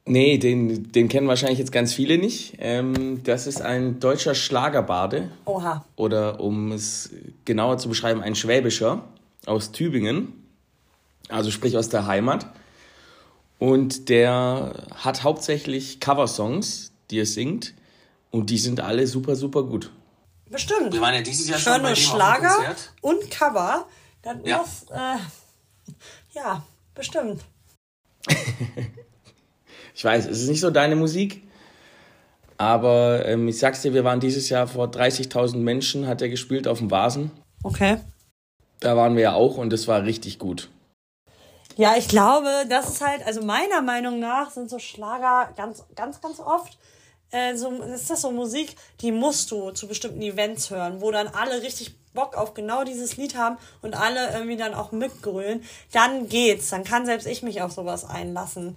Nee, 0.08 0.38
den, 0.38 0.90
den 0.92 1.08
kennen 1.08 1.28
wahrscheinlich 1.28 1.58
jetzt 1.58 1.72
ganz 1.72 1.92
viele 1.92 2.18
nicht. 2.18 2.54
Ähm, 2.58 3.22
das 3.24 3.46
ist 3.46 3.60
ein 3.62 4.00
deutscher 4.00 4.34
Schlagerbade. 4.34 5.30
Oha. 5.44 5.84
Oder 5.96 6.40
um 6.40 6.72
es 6.72 7.10
genauer 7.44 7.78
zu 7.78 7.88
beschreiben, 7.88 8.22
ein 8.22 8.34
Schwäbischer 8.34 9.04
aus 9.46 9.72
Tübingen. 9.72 10.32
Also 11.28 11.50
sprich 11.50 11.76
aus 11.76 11.88
der 11.88 12.06
Heimat. 12.06 12.46
Und 13.58 14.08
der 14.08 14.86
hat 14.94 15.24
hauptsächlich 15.24 16.00
Coversongs, 16.00 16.92
die 17.10 17.18
er 17.20 17.26
singt. 17.26 17.74
Und 18.30 18.50
die 18.50 18.58
sind 18.58 18.80
alle 18.80 19.06
super, 19.06 19.36
super 19.36 19.62
gut. 19.64 19.90
Bestimmt. 20.50 20.92
Wir 20.92 21.00
waren 21.00 21.14
ja 21.14 21.22
dieses 21.22 21.48
Jahr 21.48 21.58
Ich 21.58 21.64
schon 21.64 21.82
bei 21.82 21.94
Schlager 21.94 22.48
Konzert. 22.48 22.92
und 23.02 23.30
Cover. 23.30 23.86
Dann 24.22 24.44
Ja. 24.44 24.58
muss, 24.58 24.86
äh, 24.90 25.18
ja, 26.34 26.62
bestimmt. 26.94 27.42
Ich 29.98 30.04
weiß, 30.04 30.26
es 30.26 30.42
ist 30.42 30.48
nicht 30.48 30.60
so 30.60 30.70
deine 30.70 30.94
Musik, 30.94 31.42
aber 32.56 33.26
ähm, 33.26 33.48
ich 33.48 33.58
sag's 33.58 33.82
dir, 33.82 33.94
wir 33.94 34.04
waren 34.04 34.20
dieses 34.20 34.48
Jahr 34.48 34.68
vor 34.68 34.86
30.000 34.86 35.56
Menschen, 35.56 36.06
hat 36.06 36.22
er 36.22 36.28
gespielt 36.28 36.68
auf 36.68 36.78
dem 36.78 36.88
Vasen. 36.88 37.32
Okay. 37.64 37.96
Da 38.78 38.96
waren 38.96 39.16
wir 39.16 39.24
ja 39.24 39.32
auch 39.32 39.56
und 39.56 39.72
es 39.72 39.88
war 39.88 40.04
richtig 40.04 40.38
gut. 40.38 40.70
Ja, 41.74 41.96
ich 41.96 42.06
glaube, 42.06 42.48
das 42.70 42.88
ist 42.88 43.04
halt, 43.04 43.26
also 43.26 43.42
meiner 43.42 43.82
Meinung 43.82 44.20
nach 44.20 44.52
sind 44.52 44.70
so 44.70 44.78
Schlager 44.78 45.52
ganz, 45.56 45.82
ganz, 45.96 46.20
ganz 46.20 46.38
oft, 46.38 46.78
äh, 47.32 47.56
so, 47.56 47.68
ist 47.82 48.08
das 48.08 48.20
so 48.20 48.30
Musik, 48.30 48.76
die 49.00 49.10
musst 49.10 49.50
du 49.50 49.72
zu 49.72 49.88
bestimmten 49.88 50.22
Events 50.22 50.70
hören, 50.70 51.00
wo 51.00 51.10
dann 51.10 51.26
alle 51.26 51.60
richtig 51.60 51.96
Bock 52.14 52.36
auf 52.36 52.54
genau 52.54 52.84
dieses 52.84 53.16
Lied 53.16 53.36
haben 53.36 53.58
und 53.82 54.00
alle 54.00 54.32
irgendwie 54.32 54.56
dann 54.56 54.74
auch 54.74 54.92
mitgrölen. 54.92 55.64
Dann 55.90 56.28
geht's, 56.28 56.70
dann 56.70 56.84
kann 56.84 57.04
selbst 57.04 57.26
ich 57.26 57.42
mich 57.42 57.62
auf 57.62 57.72
sowas 57.72 58.04
einlassen. 58.04 58.76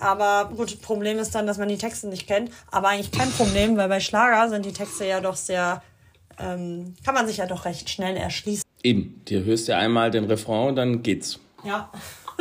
Aber 0.00 0.50
gut, 0.54 0.80
Problem 0.82 1.18
ist 1.18 1.34
dann, 1.34 1.46
dass 1.46 1.58
man 1.58 1.68
die 1.68 1.78
Texte 1.78 2.08
nicht 2.08 2.26
kennt. 2.26 2.50
Aber 2.70 2.88
eigentlich 2.88 3.12
kein 3.12 3.30
Problem, 3.30 3.76
weil 3.76 3.88
bei 3.88 4.00
Schlager 4.00 4.48
sind 4.48 4.66
die 4.66 4.72
Texte 4.72 5.06
ja 5.06 5.20
doch 5.20 5.36
sehr, 5.36 5.82
ähm, 6.38 6.94
kann 7.04 7.14
man 7.14 7.26
sich 7.26 7.38
ja 7.38 7.46
doch 7.46 7.64
recht 7.64 7.88
schnell 7.88 8.16
erschließen. 8.16 8.64
Eben, 8.82 9.24
dir 9.24 9.44
hörst 9.44 9.68
ja 9.68 9.78
einmal 9.78 10.10
den 10.10 10.24
Refrain 10.24 10.68
und 10.68 10.76
dann 10.76 11.02
geht's. 11.02 11.38
Ja. 11.64 11.90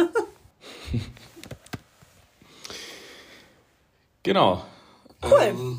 Genau. 4.23 4.63
Cool. 5.21 5.77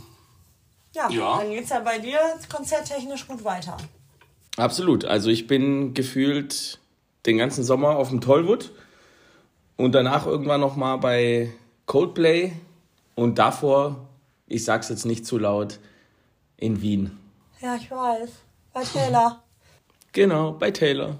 ja, 0.94 1.08
ja. 1.10 1.38
dann 1.38 1.50
geht's 1.50 1.70
ja 1.70 1.80
bei 1.80 1.98
dir 1.98 2.18
konzerttechnisch 2.54 3.26
gut 3.26 3.42
weiter. 3.42 3.76
Absolut. 4.56 5.04
Also 5.04 5.30
ich 5.30 5.46
bin 5.46 5.94
gefühlt 5.94 6.78
den 7.26 7.38
ganzen 7.38 7.64
Sommer 7.64 7.96
auf 7.96 8.10
dem 8.10 8.20
Tollwood 8.20 8.70
und 9.76 9.92
danach 9.92 10.26
irgendwann 10.26 10.60
noch 10.60 10.76
mal 10.76 10.96
bei 10.96 11.52
Coldplay 11.86 12.52
und 13.14 13.38
davor, 13.38 14.08
ich 14.46 14.64
sag's 14.64 14.88
jetzt 14.88 15.06
nicht 15.06 15.26
zu 15.26 15.38
laut, 15.38 15.78
in 16.56 16.80
Wien. 16.80 17.18
Ja, 17.60 17.76
ich 17.76 17.90
weiß. 17.90 18.30
Bei 18.72 18.82
Taylor. 18.82 19.42
Genau, 20.12 20.52
bei 20.52 20.70
Taylor. 20.70 21.16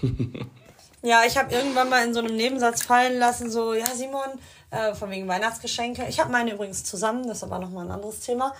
Ja, 1.02 1.22
ich 1.26 1.38
habe 1.38 1.54
irgendwann 1.54 1.88
mal 1.88 2.04
in 2.04 2.12
so 2.12 2.20
einem 2.20 2.36
Nebensatz 2.36 2.82
fallen 2.82 3.18
lassen, 3.18 3.50
so, 3.50 3.72
ja, 3.72 3.86
Simon, 3.86 4.38
äh, 4.70 4.94
von 4.94 5.10
wegen 5.10 5.26
Weihnachtsgeschenke. 5.28 6.04
Ich 6.08 6.20
habe 6.20 6.30
meine 6.30 6.52
übrigens 6.52 6.84
zusammen, 6.84 7.26
das 7.26 7.38
ist 7.38 7.44
aber 7.44 7.58
nochmal 7.58 7.86
ein 7.86 7.90
anderes 7.90 8.20
Thema. 8.20 8.54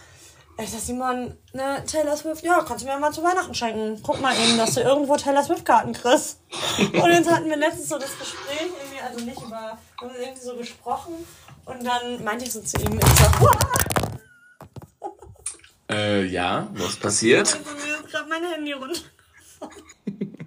Ich 0.59 0.71
sag, 0.71 0.81
Simon, 0.81 1.37
ne, 1.53 1.85
Taylor 1.87 2.17
Swift, 2.17 2.43
ja, 2.43 2.63
kannst 2.63 2.85
du 2.85 2.89
mir 2.89 2.99
mal 2.99 3.13
zu 3.13 3.23
Weihnachten 3.23 3.55
schenken. 3.55 4.01
Guck 4.03 4.21
mal 4.21 4.35
eben, 4.37 4.57
dass 4.57 4.75
du 4.75 4.81
irgendwo 4.81 5.17
Taylor 5.17 5.43
Swift-Karten 5.43 5.93
kriegst. 5.93 6.41
Und 6.79 7.11
jetzt 7.11 7.31
hatten 7.31 7.49
wir 7.49 7.57
letztens 7.57 7.89
so 7.89 7.99
das 7.99 8.19
Gespräch, 8.19 8.69
also 9.03 9.25
nicht 9.25 9.39
über, 9.41 9.51
wir 9.51 10.09
haben 10.09 10.17
irgendwie 10.19 10.41
so 10.43 10.57
gesprochen. 10.57 11.15
Und 11.65 11.85
dann 11.85 12.25
meinte 12.25 12.45
ich 12.45 12.53
so 12.53 12.61
zu 12.61 12.79
ihm, 12.81 12.99
ich 12.99 13.19
sag, 13.19 13.41
"Uah!" 13.43 13.59
Äh, 15.91 16.25
ja, 16.27 16.69
was 16.75 16.97
passiert? 16.97 17.55
Und 17.55 17.85
mir 17.85 17.95
ist 17.95 18.09
gerade 18.11 18.29
mein 18.29 18.45
Handy 18.45 18.73
runter. 18.73 19.01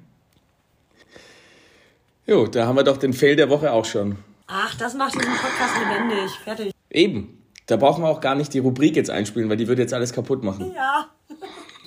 Jo, 2.25 2.47
da 2.47 2.65
haben 2.65 2.77
wir 2.77 2.83
doch 2.83 2.95
den 2.95 3.11
Fail 3.13 3.35
der 3.35 3.49
Woche 3.49 3.71
auch 3.73 3.83
schon. 3.83 4.17
Ach, 4.47 4.73
das 4.75 4.93
macht 4.93 5.13
diesen 5.13 5.33
Podcast 5.33 5.73
lebendig. 5.77 6.31
Fertig. 6.43 6.73
Eben. 6.89 7.43
Da 7.65 7.75
brauchen 7.75 8.03
wir 8.03 8.09
auch 8.09 8.21
gar 8.21 8.35
nicht 8.35 8.53
die 8.53 8.59
Rubrik 8.59 8.95
jetzt 8.95 9.09
einspielen, 9.09 9.49
weil 9.49 9.57
die 9.57 9.67
würde 9.67 9.81
jetzt 9.81 9.93
alles 9.93 10.13
kaputt 10.13 10.43
machen. 10.43 10.73
Ja. 10.73 11.09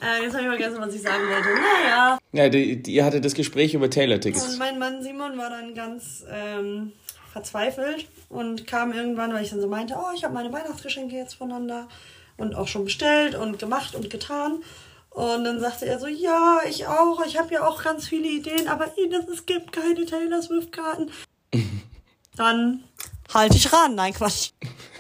Äh, 0.03 0.25
jetzt 0.25 0.35
habe 0.35 0.43
ich 0.43 0.49
vergessen, 0.49 0.77
was 0.79 0.95
ich 0.95 1.03
sagen 1.03 1.25
wollte. 1.29 1.49
Naja. 1.55 2.19
Ja, 2.33 2.49
die, 2.49 2.83
die, 2.83 2.95
ihr 2.95 3.05
hattet 3.05 3.25
das 3.25 3.35
Gespräch 3.35 3.75
über 3.75 3.85
Und 3.87 3.93
Taylor-Tickets. 3.93 4.59
mein 4.59 4.79
Mann 4.79 5.03
Simon 5.03 5.39
war 5.39 5.51
dann 5.51 5.75
ganz 5.75 6.25
ähm, 6.31 6.93
verzweifelt 7.33 8.07
und 8.29 8.67
kam 8.67 8.93
irgendwann, 8.93 9.33
weil 9.33 9.43
ich 9.45 9.51
dann 9.51 9.61
so 9.61 9.69
meinte, 9.69 9.95
oh, 9.97 10.15
ich 10.15 10.25
habe 10.25 10.35
meine 10.35 10.53
Weihnachtsgeschenke 10.53 11.17
jetzt 11.17 11.35
voneinander 11.35 11.89
und 12.37 12.55
auch 12.55 12.69
schon 12.69 12.85
bestellt 12.85 13.35
und 13.35 13.59
gemacht 13.59 13.95
und 13.95 14.11
getan. 14.11 14.63
Und 15.11 15.45
dann 15.45 15.61
sagte 15.61 15.87
er 15.87 15.99
so, 15.99 16.07
ja, 16.07 16.61
ich 16.69 16.87
auch, 16.87 17.25
ich 17.25 17.39
habe 17.39 17.55
ja 17.55 17.67
auch 17.67 17.83
ganz 17.83 18.07
viele 18.07 18.29
Ideen, 18.29 18.69
aber 18.69 18.99
Ines, 18.99 19.27
es 19.29 19.47
gibt 19.47 19.73
keine 19.73 20.05
Taylor 20.05 20.43
Swift-Karten. 20.43 21.11
dann 22.37 22.85
halte 23.33 23.57
ich 23.57 23.73
ran. 23.73 23.95
Nein, 23.95 24.13
Quatsch. 24.13 24.51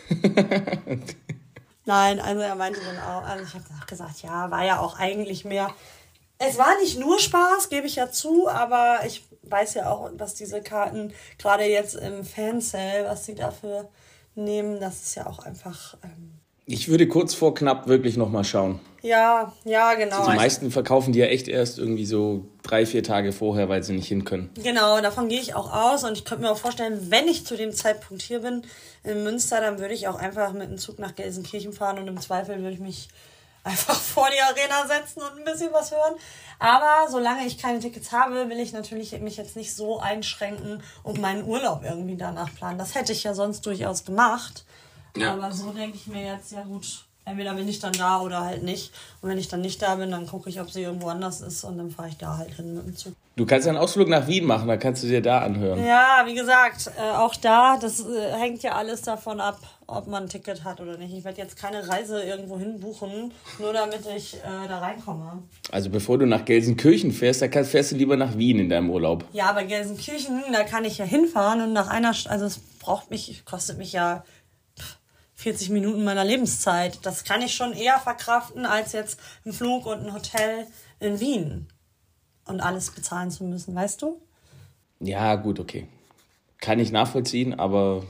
Nein, 1.86 2.20
also 2.20 2.40
er 2.42 2.56
meinte 2.56 2.80
dann 2.80 2.98
auch, 2.98 3.22
also 3.22 3.44
ich 3.44 3.54
habe 3.54 3.86
gesagt, 3.86 4.20
ja, 4.22 4.50
war 4.50 4.64
ja 4.64 4.80
auch 4.80 4.98
eigentlich 4.98 5.44
mehr. 5.44 5.72
Es 6.36 6.58
war 6.58 6.76
nicht 6.80 6.98
nur 6.98 7.18
Spaß, 7.18 7.68
gebe 7.68 7.86
ich 7.86 7.96
ja 7.96 8.10
zu, 8.10 8.48
aber 8.48 9.00
ich 9.06 9.24
weiß 9.42 9.74
ja 9.74 9.90
auch, 9.90 10.10
was 10.14 10.34
diese 10.34 10.60
Karten 10.62 11.14
gerade 11.38 11.64
jetzt 11.64 11.94
im 11.94 12.24
Fansale, 12.24 13.04
was 13.06 13.24
sie 13.24 13.36
dafür 13.36 13.88
nehmen, 14.34 14.80
das 14.80 15.02
ist 15.02 15.14
ja 15.14 15.26
auch 15.26 15.38
einfach. 15.38 15.96
Ähm, 16.02 16.35
Ich 16.68 16.88
würde 16.88 17.06
kurz 17.06 17.32
vor 17.32 17.54
knapp 17.54 17.86
wirklich 17.86 18.16
nochmal 18.16 18.42
schauen. 18.42 18.80
ja, 19.00 19.52
ja, 19.64 19.94
genau. 19.94 20.28
Die 20.28 20.34
meisten 20.34 20.72
verkaufen 20.72 21.12
die 21.12 21.20
ja 21.20 21.26
echt 21.26 21.46
erst 21.46 21.78
irgendwie 21.78 22.04
so 22.04 22.44
drei, 22.64 22.84
vier 22.86 23.04
Tage 23.04 23.32
vorher, 23.32 23.68
weil 23.68 23.84
sie 23.84 23.92
nicht 23.92 24.08
hin 24.08 24.24
können. 24.24 24.50
Genau, 24.60 25.00
davon 25.00 25.28
gehe 25.28 25.40
ich 25.40 25.54
auch 25.54 25.72
aus 25.72 26.02
und 26.02 26.18
ich 26.18 26.24
könnte 26.24 26.42
mir 26.42 26.50
auch 26.50 26.58
vorstellen, 26.58 27.08
wenn 27.08 27.28
ich 27.28 27.46
zu 27.46 27.56
dem 27.56 27.72
Zeitpunkt 27.72 28.20
hier 28.20 28.40
bin 28.40 28.62
in 29.04 29.22
Münster, 29.22 29.60
dann 29.60 29.78
würde 29.78 29.94
ich 29.94 30.08
auch 30.08 30.16
einfach 30.16 30.52
mit 30.54 30.68
dem 30.68 30.76
Zug 30.76 30.98
nach 30.98 31.14
Gelsenkirchen 31.14 31.72
fahren 31.72 32.00
und 32.00 32.08
im 32.08 32.20
Zweifel 32.20 32.58
würde 32.58 32.72
ich 32.72 32.80
mich 32.80 33.08
einfach 33.62 33.94
vor 34.00 34.26
die 34.34 34.42
Arena 34.42 34.88
setzen 34.88 35.22
und 35.22 35.38
ein 35.38 35.44
bisschen 35.44 35.72
was 35.72 35.92
hören. 35.92 36.16
Aber 36.58 37.08
solange 37.08 37.46
ich 37.46 37.58
keine 37.58 37.78
Tickets 37.78 38.10
habe, 38.10 38.48
will 38.48 38.58
ich 38.58 38.72
natürlich 38.72 39.16
mich 39.20 39.36
jetzt 39.36 39.54
nicht 39.54 39.72
so 39.72 40.00
einschränken 40.00 40.82
und 41.04 41.20
meinen 41.20 41.44
Urlaub 41.44 41.84
irgendwie 41.84 42.16
danach 42.16 42.52
planen. 42.52 42.76
Das 42.76 42.96
hätte 42.96 43.12
ich 43.12 43.22
ja 43.22 43.34
sonst 43.34 43.64
durchaus 43.66 44.04
gemacht. 44.04 44.64
Ja. 45.20 45.32
Aber 45.32 45.52
so 45.52 45.70
denke 45.70 45.96
ich 45.96 46.06
mir 46.06 46.24
jetzt, 46.24 46.52
ja 46.52 46.62
gut, 46.62 47.06
Entweder 47.28 47.54
bin 47.54 47.68
ich 47.68 47.80
dann 47.80 47.92
da 47.92 48.20
oder 48.20 48.42
halt 48.42 48.62
nicht. 48.62 48.92
Und 49.20 49.28
wenn 49.28 49.38
ich 49.38 49.48
dann 49.48 49.60
nicht 49.60 49.82
da 49.82 49.96
bin, 49.96 50.12
dann 50.12 50.28
gucke 50.28 50.48
ich, 50.48 50.60
ob 50.60 50.70
sie 50.70 50.82
irgendwo 50.82 51.08
anders 51.08 51.40
ist 51.40 51.64
und 51.64 51.76
dann 51.76 51.90
fahre 51.90 52.08
ich 52.08 52.16
da 52.16 52.38
halt 52.38 52.54
hin 52.54 52.74
mit 52.74 52.86
dem 52.86 52.96
Zug. 52.96 53.14
Du 53.34 53.44
kannst 53.44 53.66
einen 53.66 53.76
Ausflug 53.76 54.08
nach 54.08 54.28
Wien 54.28 54.44
machen, 54.44 54.68
da 54.68 54.76
kannst 54.76 55.02
du 55.02 55.08
dir 55.08 55.20
da 55.20 55.40
anhören. 55.40 55.84
Ja, 55.84 56.22
wie 56.24 56.34
gesagt, 56.34 56.88
äh, 56.96 57.16
auch 57.16 57.34
da, 57.34 57.78
das 57.78 57.98
äh, 58.00 58.32
hängt 58.38 58.62
ja 58.62 58.76
alles 58.76 59.02
davon 59.02 59.40
ab, 59.40 59.58
ob 59.88 60.06
man 60.06 60.22
ein 60.22 60.28
Ticket 60.28 60.62
hat 60.62 60.80
oder 60.80 60.96
nicht. 60.98 61.12
Ich 61.12 61.24
werde 61.24 61.38
jetzt 61.38 61.56
keine 61.56 61.88
Reise 61.88 62.22
irgendwo 62.22 62.60
hin 62.60 62.78
buchen, 62.78 63.32
nur 63.58 63.72
damit 63.72 64.02
ich 64.16 64.36
äh, 64.36 64.68
da 64.68 64.78
reinkomme. 64.78 65.42
Also 65.72 65.90
bevor 65.90 66.18
du 66.18 66.26
nach 66.26 66.44
Gelsenkirchen 66.44 67.10
fährst, 67.10 67.42
da 67.42 67.48
kannst, 67.48 67.72
fährst 67.72 67.90
du 67.90 67.96
lieber 67.96 68.16
nach 68.16 68.38
Wien 68.38 68.60
in 68.60 68.68
deinem 68.68 68.88
Urlaub. 68.88 69.24
Ja, 69.32 69.50
aber 69.50 69.64
Gelsenkirchen, 69.64 70.44
da 70.52 70.62
kann 70.62 70.84
ich 70.84 70.98
ja 70.98 71.04
hinfahren 71.04 71.60
und 71.60 71.72
nach 71.72 71.88
einer, 71.88 72.10
also 72.10 72.44
es 72.46 72.60
braucht 72.78 73.10
mich, 73.10 73.44
kostet 73.44 73.78
mich 73.78 73.92
ja 73.92 74.22
40 75.36 75.70
Minuten 75.70 76.04
meiner 76.04 76.24
Lebenszeit. 76.24 76.98
Das 77.02 77.24
kann 77.24 77.42
ich 77.42 77.54
schon 77.54 77.72
eher 77.72 77.98
verkraften, 77.98 78.66
als 78.66 78.92
jetzt 78.92 79.20
ein 79.44 79.52
Flug 79.52 79.86
und 79.86 80.06
ein 80.06 80.12
Hotel 80.12 80.66
in 80.98 81.20
Wien 81.20 81.68
und 82.46 82.60
alles 82.60 82.90
bezahlen 82.90 83.30
zu 83.30 83.44
müssen, 83.44 83.74
weißt 83.74 84.02
du? 84.02 84.20
Ja, 85.00 85.34
gut, 85.36 85.60
okay. 85.60 85.88
Kann 86.58 86.78
ich 86.78 86.90
nachvollziehen, 86.90 87.58
aber 87.58 88.04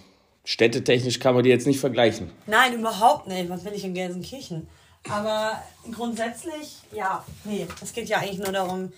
städtetechnisch 0.44 1.18
kann 1.18 1.34
man 1.34 1.42
die 1.42 1.50
jetzt 1.50 1.66
nicht 1.66 1.80
vergleichen. 1.80 2.30
Nein, 2.46 2.74
überhaupt 2.74 3.26
nicht. 3.26 3.50
Was 3.50 3.64
will 3.64 3.72
ich 3.72 3.84
in 3.84 3.94
Gelsenkirchen? 3.94 4.68
Aber 5.08 5.60
grundsätzlich, 5.92 6.78
ja, 6.92 7.24
nee, 7.44 7.66
es 7.82 7.92
geht 7.92 8.08
ja 8.08 8.18
eigentlich 8.18 8.38
nur 8.38 8.52
darum, 8.52 8.92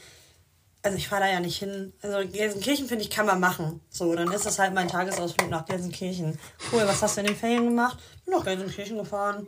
also 0.82 0.96
ich 0.96 1.08
fahre 1.08 1.22
da 1.22 1.30
ja 1.30 1.40
nicht 1.40 1.58
hin. 1.58 1.92
Also 2.02 2.28
Gelsenkirchen, 2.28 2.86
finde 2.88 3.04
ich, 3.04 3.10
kann 3.10 3.26
man 3.26 3.40
machen. 3.40 3.80
So, 3.90 4.14
dann 4.14 4.30
ist 4.32 4.46
das 4.46 4.58
halt 4.58 4.74
mein 4.74 4.88
Tagesausflug 4.88 5.50
nach 5.50 5.64
Gelsenkirchen. 5.64 6.38
Cool, 6.72 6.82
was 6.86 7.02
hast 7.02 7.16
du 7.16 7.20
in 7.22 7.26
den 7.28 7.36
Ferien 7.36 7.64
gemacht? 7.64 7.98
Bin 8.28 8.36
nach 8.36 8.44
Gelsenkirchen 8.44 8.98
gefahren. 8.98 9.46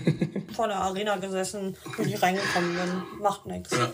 Vor 0.54 0.68
der 0.68 0.76
Arena 0.76 1.16
gesessen, 1.16 1.76
bis 1.98 2.06
ich 2.06 2.22
reingekommen 2.22 2.74
bin. 2.74 3.02
Macht 3.20 3.44
nichts. 3.44 3.72
Ja, 3.72 3.92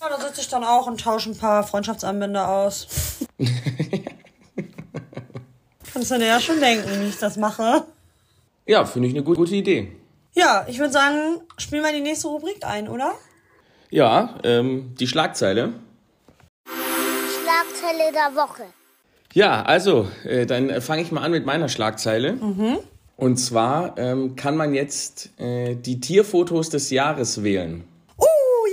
da 0.00 0.20
sitze 0.20 0.42
ich 0.42 0.48
dann 0.48 0.64
auch 0.64 0.86
und 0.86 1.00
tausche 1.00 1.30
ein 1.30 1.38
paar 1.38 1.62
Freundschaftsanbänder 1.66 2.46
aus. 2.46 2.86
Kannst 5.92 6.10
du 6.10 6.18
dir 6.18 6.26
ja 6.26 6.40
schon 6.40 6.60
denken, 6.60 6.90
wie 7.00 7.08
ich 7.08 7.18
das 7.18 7.38
mache. 7.38 7.84
Ja, 8.66 8.84
finde 8.84 9.08
ich 9.08 9.14
eine 9.14 9.24
gute, 9.24 9.38
gute 9.38 9.54
Idee. 9.54 9.90
Ja, 10.34 10.66
ich 10.68 10.78
würde 10.78 10.92
sagen, 10.92 11.40
spielen 11.56 11.82
wir 11.82 11.92
die 11.92 12.00
nächste 12.00 12.28
Rubrik 12.28 12.66
ein, 12.66 12.86
oder? 12.86 13.14
Ja, 13.88 14.38
ähm, 14.44 14.94
die 15.00 15.06
Schlagzeile. 15.06 15.72
Schlagzeile 16.66 18.12
der 18.12 18.36
Woche. 18.36 18.64
Ja, 19.32 19.62
also, 19.62 20.10
äh, 20.24 20.44
dann 20.44 20.82
fange 20.82 21.00
ich 21.00 21.12
mal 21.12 21.22
an 21.22 21.30
mit 21.30 21.46
meiner 21.46 21.70
Schlagzeile. 21.70 22.34
Und 23.20 23.36
zwar 23.36 23.98
ähm, 23.98 24.34
kann 24.34 24.56
man 24.56 24.72
jetzt 24.72 25.38
äh, 25.38 25.74
die 25.74 26.00
Tierfotos 26.00 26.70
des 26.70 26.88
Jahres 26.88 27.44
wählen. 27.44 27.84
Uh, 28.18 28.24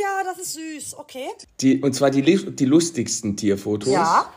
ja, 0.02 0.24
das 0.24 0.42
ist 0.42 0.54
süß. 0.54 0.98
Okay. 1.00 1.28
Die, 1.60 1.82
und 1.82 1.94
zwar 1.94 2.12
die, 2.12 2.22
die 2.22 2.66
lustigsten 2.66 3.36
Tierfotos. 3.36 3.92
Ja. 3.92 4.32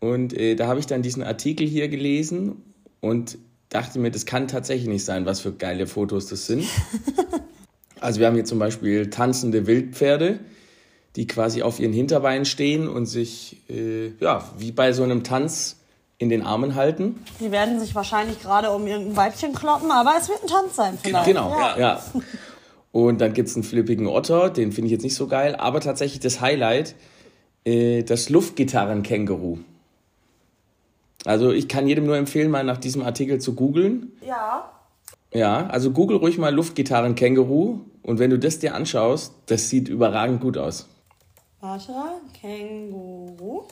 Und 0.00 0.36
äh, 0.36 0.56
da 0.56 0.66
habe 0.66 0.80
ich 0.80 0.86
dann 0.86 1.02
diesen 1.02 1.22
Artikel 1.22 1.64
hier 1.64 1.86
gelesen 1.88 2.60
und 3.00 3.38
dachte 3.68 4.00
mir, 4.00 4.10
das 4.10 4.26
kann 4.26 4.48
tatsächlich 4.48 4.88
nicht 4.88 5.04
sein, 5.04 5.26
was 5.26 5.38
für 5.38 5.52
geile 5.52 5.86
Fotos 5.86 6.26
das 6.26 6.46
sind. 6.46 6.64
also 8.00 8.18
wir 8.18 8.26
haben 8.26 8.34
hier 8.34 8.44
zum 8.44 8.58
Beispiel 8.58 9.10
tanzende 9.10 9.68
Wildpferde, 9.68 10.40
die 11.14 11.28
quasi 11.28 11.62
auf 11.62 11.78
ihren 11.78 11.92
Hinterbeinen 11.92 12.46
stehen 12.46 12.88
und 12.88 13.06
sich, 13.06 13.62
äh, 13.70 14.08
ja, 14.18 14.52
wie 14.58 14.72
bei 14.72 14.92
so 14.92 15.04
einem 15.04 15.22
Tanz 15.22 15.76
in 16.18 16.28
den 16.28 16.42
Armen 16.42 16.74
halten. 16.74 17.22
Die 17.40 17.52
werden 17.52 17.78
sich 17.78 17.94
wahrscheinlich 17.94 18.40
gerade 18.40 18.70
um 18.70 18.86
irgendein 18.86 19.16
Weibchen 19.16 19.52
kloppen, 19.54 19.90
aber 19.90 20.14
es 20.18 20.28
wird 20.28 20.42
ein 20.42 20.48
Tanz 20.48 20.76
sein 20.76 20.98
vielleicht. 21.02 21.26
Genau, 21.26 21.50
Ja. 21.58 21.78
ja. 21.78 22.02
Und 22.92 23.20
dann 23.20 23.34
gibt 23.34 23.50
es 23.50 23.56
einen 23.56 23.62
flippigen 23.64 24.06
Otter, 24.06 24.48
den 24.48 24.72
finde 24.72 24.86
ich 24.86 24.92
jetzt 24.92 25.02
nicht 25.02 25.16
so 25.16 25.26
geil, 25.26 25.54
aber 25.56 25.80
tatsächlich 25.80 26.20
das 26.20 26.40
Highlight, 26.40 26.94
äh, 27.66 28.02
das 28.04 28.30
Luftgitarrenkänguru. 28.30 29.58
Also 31.26 31.50
ich 31.52 31.68
kann 31.68 31.86
jedem 31.86 32.06
nur 32.06 32.16
empfehlen, 32.16 32.50
mal 32.50 32.64
nach 32.64 32.78
diesem 32.78 33.02
Artikel 33.02 33.38
zu 33.38 33.54
googeln. 33.54 34.12
Ja. 34.26 34.70
Ja, 35.34 35.66
also 35.66 35.90
google 35.90 36.16
ruhig 36.16 36.38
mal 36.38 36.54
Luftgitarrenkänguru 36.54 37.80
und 38.02 38.18
wenn 38.18 38.30
du 38.30 38.38
das 38.38 38.60
dir 38.60 38.74
anschaust, 38.74 39.34
das 39.46 39.68
sieht 39.68 39.88
überragend 39.88 40.40
gut 40.40 40.56
aus. 40.56 40.88
Warte, 41.60 41.92
Känguru. 42.40 43.64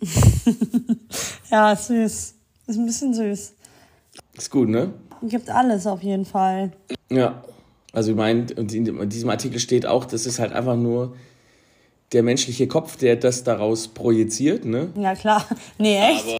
ja, 1.50 1.72
ist 1.72 1.86
süß. 1.86 2.34
Ist 2.66 2.76
ein 2.76 2.86
bisschen 2.86 3.14
süß. 3.14 3.54
Ist 4.36 4.50
gut, 4.50 4.68
ne? 4.68 4.92
Gibt 5.22 5.50
alles 5.50 5.86
auf 5.86 6.02
jeden 6.02 6.24
Fall. 6.24 6.72
Ja. 7.10 7.42
Also 7.92 8.10
ich 8.10 8.16
meine, 8.16 8.46
und 8.56 8.74
in 8.74 9.08
diesem 9.08 9.30
Artikel 9.30 9.58
steht 9.58 9.86
auch, 9.86 10.04
das 10.04 10.26
ist 10.26 10.38
halt 10.38 10.52
einfach 10.52 10.76
nur 10.76 11.16
der 12.12 12.22
menschliche 12.22 12.68
Kopf, 12.68 12.96
der 12.96 13.16
das 13.16 13.42
daraus 13.42 13.88
projiziert, 13.88 14.64
ne? 14.64 14.92
Ja, 14.96 15.14
klar. 15.14 15.46
Nee, 15.78 15.98
echt? 15.98 16.38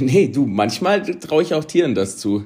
Nee, 0.00 0.28
du, 0.28 0.46
manchmal 0.46 1.02
traue 1.02 1.42
ich 1.42 1.54
auch 1.54 1.64
Tieren 1.64 1.94
das 1.94 2.18
zu. 2.18 2.44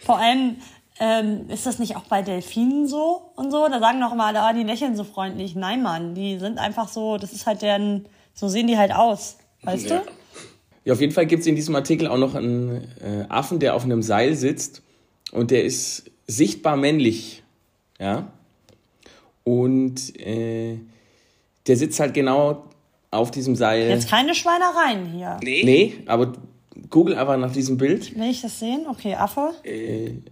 Vor 0.00 0.18
allem, 0.18 0.56
ähm, 1.00 1.48
ist 1.48 1.64
das 1.64 1.78
nicht 1.78 1.96
auch 1.96 2.04
bei 2.04 2.22
Delfinen 2.22 2.86
so 2.86 3.32
und 3.36 3.50
so? 3.50 3.66
Da 3.68 3.80
sagen 3.80 4.00
doch 4.00 4.12
immer 4.12 4.26
alle, 4.26 4.40
ah, 4.42 4.52
die 4.52 4.64
lächeln 4.64 4.96
so 4.96 5.04
freundlich. 5.04 5.54
Nein, 5.54 5.82
Mann, 5.82 6.14
die 6.14 6.38
sind 6.38 6.58
einfach 6.58 6.88
so, 6.88 7.16
das 7.16 7.32
ist 7.32 7.46
halt 7.46 7.62
deren, 7.62 8.06
so 8.34 8.48
sehen 8.48 8.66
die 8.66 8.76
halt 8.76 8.92
aus. 8.92 9.38
Weißt 9.62 9.88
Ja. 9.90 9.98
du? 9.98 10.04
Ja, 10.84 10.94
auf 10.94 11.00
jeden 11.00 11.12
Fall 11.12 11.26
gibt 11.26 11.42
es 11.42 11.46
in 11.46 11.54
diesem 11.54 11.76
Artikel 11.76 12.08
auch 12.08 12.18
noch 12.18 12.34
einen 12.34 12.88
äh, 13.00 13.24
Affen, 13.28 13.60
der 13.60 13.74
auf 13.76 13.84
einem 13.84 14.02
Seil 14.02 14.34
sitzt 14.34 14.82
und 15.30 15.50
der 15.52 15.64
ist 15.64 16.10
sichtbar 16.26 16.76
männlich, 16.76 17.42
ja. 18.00 18.32
Und 19.44 20.18
äh, 20.24 20.78
der 21.66 21.76
sitzt 21.76 22.00
halt 22.00 22.14
genau 22.14 22.64
auf 23.12 23.30
diesem 23.30 23.54
Seil. 23.54 23.88
Jetzt 23.90 24.08
keine 24.08 24.34
Schweinereien 24.34 25.06
hier. 25.12 25.38
Nee, 25.42 25.94
aber 26.06 26.32
google 26.90 27.14
einfach 27.16 27.36
nach 27.36 27.52
diesem 27.52 27.76
Bild. 27.76 28.16
Will 28.18 28.30
ich 28.30 28.40
das 28.42 28.58
sehen? 28.58 28.86
Okay, 28.88 29.14
Affe. 29.14 29.52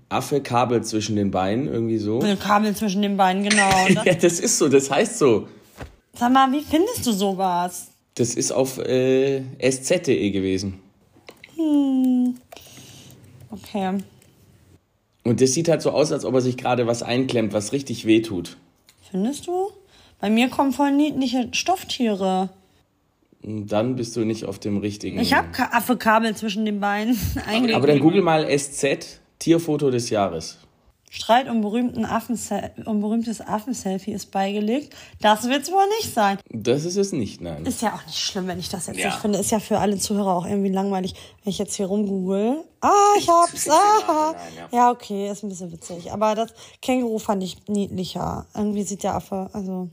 Affe, 0.08 0.40
Kabel 0.40 0.82
zwischen 0.82 1.14
den 1.14 1.30
Beinen, 1.30 1.68
irgendwie 1.68 1.98
so. 1.98 2.20
Ein 2.20 2.38
Kabel 2.38 2.74
zwischen 2.74 3.02
den 3.02 3.16
Beinen, 3.16 3.44
genau. 3.48 3.70
Ja, 4.04 4.14
das 4.14 4.40
ist 4.40 4.58
so, 4.58 4.68
das 4.68 4.90
heißt 4.90 5.18
so. 5.18 5.46
Sag 6.14 6.32
mal, 6.32 6.50
wie 6.50 6.62
findest 6.62 7.06
du 7.06 7.12
sowas? 7.12 7.89
Das 8.14 8.34
ist 8.34 8.52
auf 8.52 8.78
äh, 8.78 9.42
sz.de 9.58 10.30
gewesen. 10.30 10.80
Okay. 13.50 13.98
Und 15.24 15.40
das 15.40 15.52
sieht 15.52 15.68
halt 15.68 15.82
so 15.82 15.90
aus, 15.90 16.12
als 16.12 16.24
ob 16.24 16.34
er 16.34 16.40
sich 16.40 16.56
gerade 16.56 16.86
was 16.86 17.02
einklemmt, 17.02 17.52
was 17.52 17.72
richtig 17.72 18.06
weh 18.06 18.22
tut. 18.22 18.56
Findest 19.10 19.46
du? 19.46 19.70
Bei 20.20 20.30
mir 20.30 20.48
kommen 20.48 20.72
voll 20.72 20.92
niedliche 20.92 21.48
Stofftiere. 21.52 22.50
Und 23.42 23.68
dann 23.68 23.96
bist 23.96 24.16
du 24.16 24.24
nicht 24.24 24.44
auf 24.44 24.58
dem 24.58 24.78
richtigen. 24.78 25.18
Ich 25.18 25.32
habe 25.32 25.48
Affe-Kabel 25.72 26.36
zwischen 26.36 26.64
den 26.64 26.80
Beinen 26.80 27.18
eingelegt. 27.46 27.76
Aber 27.76 27.86
dann 27.86 28.00
google 28.00 28.22
mal 28.22 28.46
SZ, 28.56 29.20
Tierfoto 29.38 29.90
des 29.90 30.10
Jahres. 30.10 30.58
Streit 31.12 31.48
um, 31.48 31.60
berühmten 31.60 32.04
Affen 32.04 32.38
um 32.86 33.00
berühmtes 33.00 33.40
Affenselfie 33.40 34.12
ist 34.12 34.30
beigelegt. 34.30 34.94
Das 35.20 35.48
wird's 35.48 35.70
wohl 35.72 35.84
nicht 35.98 36.14
sein. 36.14 36.38
Das 36.50 36.84
ist 36.84 36.96
es 36.96 37.10
nicht, 37.10 37.40
nein. 37.40 37.66
Ist 37.66 37.82
ja 37.82 37.92
auch 37.94 38.06
nicht 38.06 38.16
schlimm, 38.18 38.46
wenn 38.46 38.60
ich 38.60 38.68
das 38.68 38.86
jetzt 38.86 38.96
Ja. 39.00 39.06
nicht 39.08 39.18
finde. 39.18 39.40
Ist 39.40 39.50
ja 39.50 39.58
für 39.58 39.80
alle 39.80 39.98
Zuhörer 39.98 40.36
auch 40.36 40.46
irgendwie 40.46 40.70
langweilig, 40.70 41.14
wenn 41.42 41.50
ich 41.50 41.58
jetzt 41.58 41.74
hier 41.74 41.86
rumgoogle. 41.86 42.62
Ah, 42.80 42.92
ich 43.18 43.28
hab's. 43.28 43.68
Ah. 43.68 44.36
Ja, 44.70 44.92
okay, 44.92 45.28
ist 45.28 45.42
ein 45.42 45.48
bisschen 45.48 45.72
witzig. 45.72 46.12
Aber 46.12 46.36
das 46.36 46.54
Känguru 46.80 47.18
fand 47.18 47.42
ich 47.42 47.56
niedlicher. 47.66 48.46
Irgendwie 48.54 48.84
sieht 48.84 49.02
der 49.02 49.16
Affe, 49.16 49.50
also. 49.52 49.88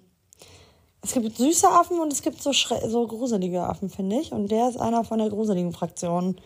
Es 1.01 1.13
gibt 1.13 1.35
süße 1.37 1.67
Affen 1.67 1.99
und 1.99 2.13
es 2.13 2.21
gibt 2.21 2.43
so, 2.43 2.51
so 2.51 3.07
gruselige 3.07 3.63
Affen, 3.63 3.89
finde 3.89 4.19
ich. 4.19 4.33
Und 4.33 4.51
der 4.51 4.69
ist 4.69 4.77
einer 4.79 5.03
von 5.03 5.17
der 5.17 5.29
gruseligen 5.29 5.71
Fraktion. 5.71 6.39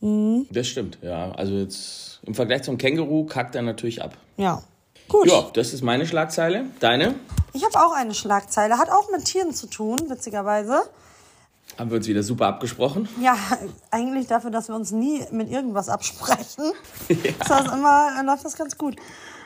Das 0.00 0.66
stimmt, 0.66 0.98
ja. 1.02 1.32
Also 1.32 1.54
jetzt 1.54 2.20
im 2.24 2.34
Vergleich 2.34 2.62
zum 2.62 2.78
Känguru 2.78 3.24
kackt 3.24 3.54
er 3.54 3.62
natürlich 3.62 4.02
ab. 4.02 4.16
Ja. 4.36 4.62
Gut. 5.08 5.28
Ja, 5.28 5.46
das 5.52 5.72
ist 5.72 5.82
meine 5.82 6.06
Schlagzeile. 6.06 6.66
Deine? 6.80 7.14
Ich 7.52 7.64
habe 7.64 7.78
auch 7.78 7.92
eine 7.92 8.14
Schlagzeile. 8.14 8.78
Hat 8.78 8.90
auch 8.90 9.10
mit 9.10 9.24
Tieren 9.24 9.54
zu 9.54 9.68
tun, 9.68 9.98
witzigerweise. 10.08 10.82
Haben 11.78 11.90
wir 11.90 11.98
uns 11.98 12.06
wieder 12.06 12.22
super 12.22 12.46
abgesprochen. 12.46 13.08
Ja, 13.20 13.36
eigentlich 13.90 14.26
dafür, 14.26 14.50
dass 14.50 14.68
wir 14.68 14.74
uns 14.74 14.90
nie 14.92 15.24
mit 15.30 15.50
irgendwas 15.50 15.88
absprechen. 15.88 16.72
Ist 17.08 17.48
das 17.48 17.72
immer, 17.72 18.22
läuft 18.24 18.44
das 18.44 18.56
ganz 18.56 18.76
gut. 18.76 18.96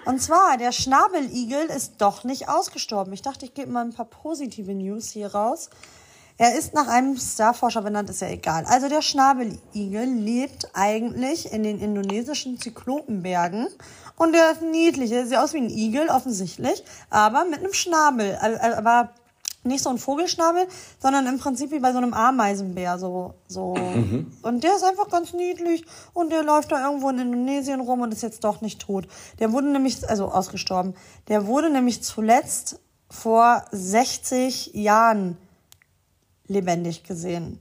Und 0.07 0.21
zwar, 0.21 0.57
der 0.57 0.73
Schnabeligel 0.73 1.67
ist 1.67 1.97
doch 1.99 2.25
nicht 2.25 2.49
ausgestorben. 2.49 3.13
Ich 3.13 3.21
dachte, 3.21 3.45
ich 3.45 3.53
gebe 3.53 3.71
mal 3.71 3.85
ein 3.85 3.93
paar 3.93 4.07
positive 4.07 4.75
News 4.75 5.11
hier 5.11 5.35
raus. 5.35 5.69
Er 6.41 6.55
ist 6.59 6.73
nach 6.73 6.89
einem 6.89 7.19
Starforscher 7.19 7.83
benannt, 7.83 8.09
ist 8.09 8.23
ja 8.23 8.29
egal. 8.29 8.65
Also 8.65 8.89
der 8.89 9.03
Schnabeligel 9.03 10.07
lebt 10.07 10.71
eigentlich 10.73 11.53
in 11.53 11.63
den 11.65 11.79
indonesischen 11.79 12.59
Zyklopenbergen. 12.59 13.67
Und 14.17 14.33
der 14.33 14.53
ist 14.53 14.63
niedlich. 14.63 15.13
Er 15.13 15.27
sieht 15.27 15.37
aus 15.37 15.53
wie 15.53 15.59
ein 15.59 15.69
Igel, 15.69 16.09
offensichtlich. 16.09 16.83
Aber 17.11 17.45
mit 17.45 17.59
einem 17.59 17.75
Schnabel. 17.75 18.37
Al- 18.41 18.57
al- 18.57 18.73
Aber 18.73 19.11
nicht 19.65 19.83
so 19.85 19.91
ein 19.91 19.99
Vogelschnabel, 19.99 20.67
sondern 20.99 21.27
im 21.27 21.39
Prinzip 21.39 21.73
wie 21.73 21.79
bei 21.79 21.93
so 21.93 21.99
einem 21.99 22.15
Ameisenbär 22.15 22.99
so 22.99 23.35
so 23.47 23.75
und 24.41 24.65
der 24.65 24.77
ist 24.77 24.83
einfach 24.85 25.11
ganz 25.11 25.35
niedlich 25.35 25.85
und 26.15 26.33
der 26.33 26.43
läuft 26.43 26.73
da 26.73 26.83
irgendwo 26.87 27.11
in 27.11 27.19
Indonesien 27.19 27.81
rum 27.83 28.01
und 28.01 28.15
ist 28.15 28.23
jetzt 28.23 28.45
doch 28.45 28.63
nicht 28.63 28.81
tot. 28.81 29.07
Der 29.41 29.53
wurde 29.53 29.69
nämlich 29.69 30.09
also 30.09 30.29
ausgestorben. 30.29 30.95
Der 31.29 31.47
wurde 31.47 31.69
nämlich 31.69 32.03
zuletzt 32.03 32.81
vor 33.11 33.63
60 33.73 34.71
Jahren 34.73 35.37
lebendig 36.51 37.05
gesehen. 37.05 37.59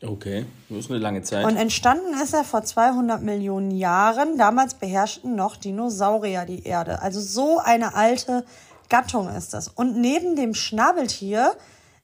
Okay, 0.00 0.46
das 0.68 0.78
ist 0.78 0.90
eine 0.90 1.00
lange 1.00 1.22
Zeit. 1.22 1.44
Und 1.44 1.56
entstanden 1.56 2.14
ist 2.22 2.32
er 2.32 2.44
vor 2.44 2.62
200 2.62 3.20
Millionen 3.20 3.72
Jahren. 3.72 4.38
Damals 4.38 4.74
beherrschten 4.74 5.34
noch 5.34 5.56
Dinosaurier 5.56 6.44
die 6.44 6.62
Erde. 6.62 7.02
Also 7.02 7.20
so 7.20 7.58
eine 7.58 7.94
alte 7.94 8.44
Gattung 8.88 9.28
ist 9.28 9.54
das. 9.54 9.66
Und 9.66 10.00
neben 10.00 10.36
dem 10.36 10.54
Schnabeltier 10.54 11.52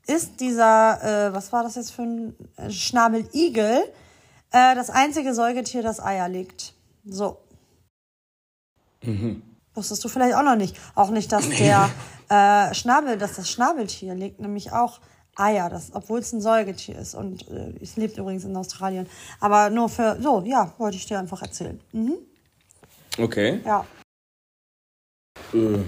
ist 0.08 0.40
dieser, 0.40 1.28
äh, 1.28 1.34
was 1.34 1.52
war 1.52 1.62
das 1.62 1.76
jetzt 1.76 1.92
für 1.92 2.02
ein 2.02 2.34
äh, 2.56 2.70
Schnabeligel, 2.70 3.84
äh, 4.50 4.74
das 4.74 4.90
einzige 4.90 5.32
Säugetier, 5.32 5.82
das 5.82 6.00
Eier 6.00 6.28
legt. 6.28 6.74
So. 7.04 7.38
Wusstest 9.74 10.02
du 10.04 10.08
vielleicht 10.08 10.34
auch 10.34 10.42
noch 10.42 10.56
nicht. 10.56 10.76
Auch 10.96 11.10
nicht, 11.10 11.30
dass 11.30 11.48
der 11.58 11.88
äh, 12.28 12.74
Schnabel, 12.74 13.18
dass 13.18 13.36
das 13.36 13.48
Schnabeltier 13.48 14.14
legt 14.14 14.40
nämlich 14.40 14.72
auch 14.72 14.98
Eier, 15.36 15.68
das, 15.68 15.90
obwohl 15.94 16.20
es 16.20 16.32
ein 16.32 16.40
Säugetier 16.40 16.98
ist. 16.98 17.14
Und 17.14 17.48
äh, 17.50 17.72
es 17.80 17.96
lebt 17.96 18.18
übrigens 18.18 18.44
in 18.44 18.56
Australien. 18.56 19.06
Aber 19.40 19.70
nur 19.70 19.88
für, 19.88 20.16
so, 20.20 20.42
ja, 20.42 20.72
wollte 20.78 20.96
ich 20.96 21.06
dir 21.06 21.18
einfach 21.18 21.42
erzählen. 21.42 21.80
Mhm. 21.92 22.16
okay. 23.18 23.60
Ja. 23.64 23.86
Äh, 25.52 25.78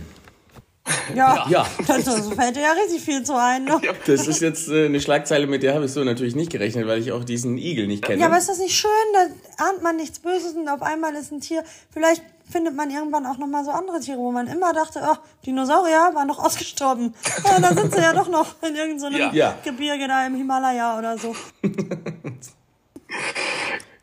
Ja, 1.14 1.47
Ja. 1.49 1.66
Das, 1.87 2.05
das 2.05 2.29
fällt 2.29 2.57
dir 2.57 2.62
ja 2.62 2.73
richtig 2.73 3.03
viel 3.03 3.23
zu 3.23 3.35
ein. 3.35 3.64
Ne? 3.64 3.81
Ja. 3.83 3.92
das 4.07 4.27
ist 4.27 4.40
jetzt 4.40 4.69
äh, 4.69 4.87
eine 4.87 5.01
Schlagzeile, 5.01 5.47
mit 5.47 5.62
der 5.62 5.75
habe 5.75 5.85
ich 5.85 5.92
so 5.92 6.03
natürlich 6.05 6.35
nicht 6.35 6.51
gerechnet, 6.51 6.87
weil 6.87 7.01
ich 7.01 7.12
auch 7.12 7.25
diesen 7.25 7.59
Igel 7.59 7.87
nicht 7.87 8.05
kenne. 8.05 8.25
aber 8.25 8.38
ist 8.38 8.49
das 8.49 8.59
nicht 8.59 8.75
schön? 8.75 8.90
Da 9.14 9.64
ahnt 9.64 9.83
man 9.83 9.97
nichts 9.97 10.19
Böses 10.19 10.55
und 10.55 10.69
auf 10.69 10.83
einmal 10.83 11.14
ist 11.14 11.31
ein 11.33 11.40
Tier. 11.40 11.62
Vielleicht 11.90 12.23
findet 12.51 12.75
man 12.77 12.90
irgendwann 12.90 13.27
auch 13.27 13.38
nochmal 13.38 13.64
so 13.64 13.71
andere 13.73 14.01
Tiere, 14.01 14.19
wo 14.19 14.31
man 14.31 14.47
immer 14.47 14.73
dachte, 14.73 15.01
oh, 15.05 15.16
Dinosaurier 15.45 16.12
waren 16.14 16.29
doch 16.29 16.38
ausgestorben. 16.38 17.14
Ja, 17.45 17.61
da 17.61 17.75
sind 17.75 17.92
sie 17.95 18.01
ja 18.01 18.12
doch 18.12 18.29
noch 18.29 18.55
in 18.62 18.75
irgendeinem 18.77 19.16
Ja. 19.21 19.33
Ja. 19.33 19.59
Gebirge 19.64 20.07
da 20.07 20.27
im 20.27 20.35
Himalaya 20.37 20.99
oder 20.99 21.19
so. 21.19 21.35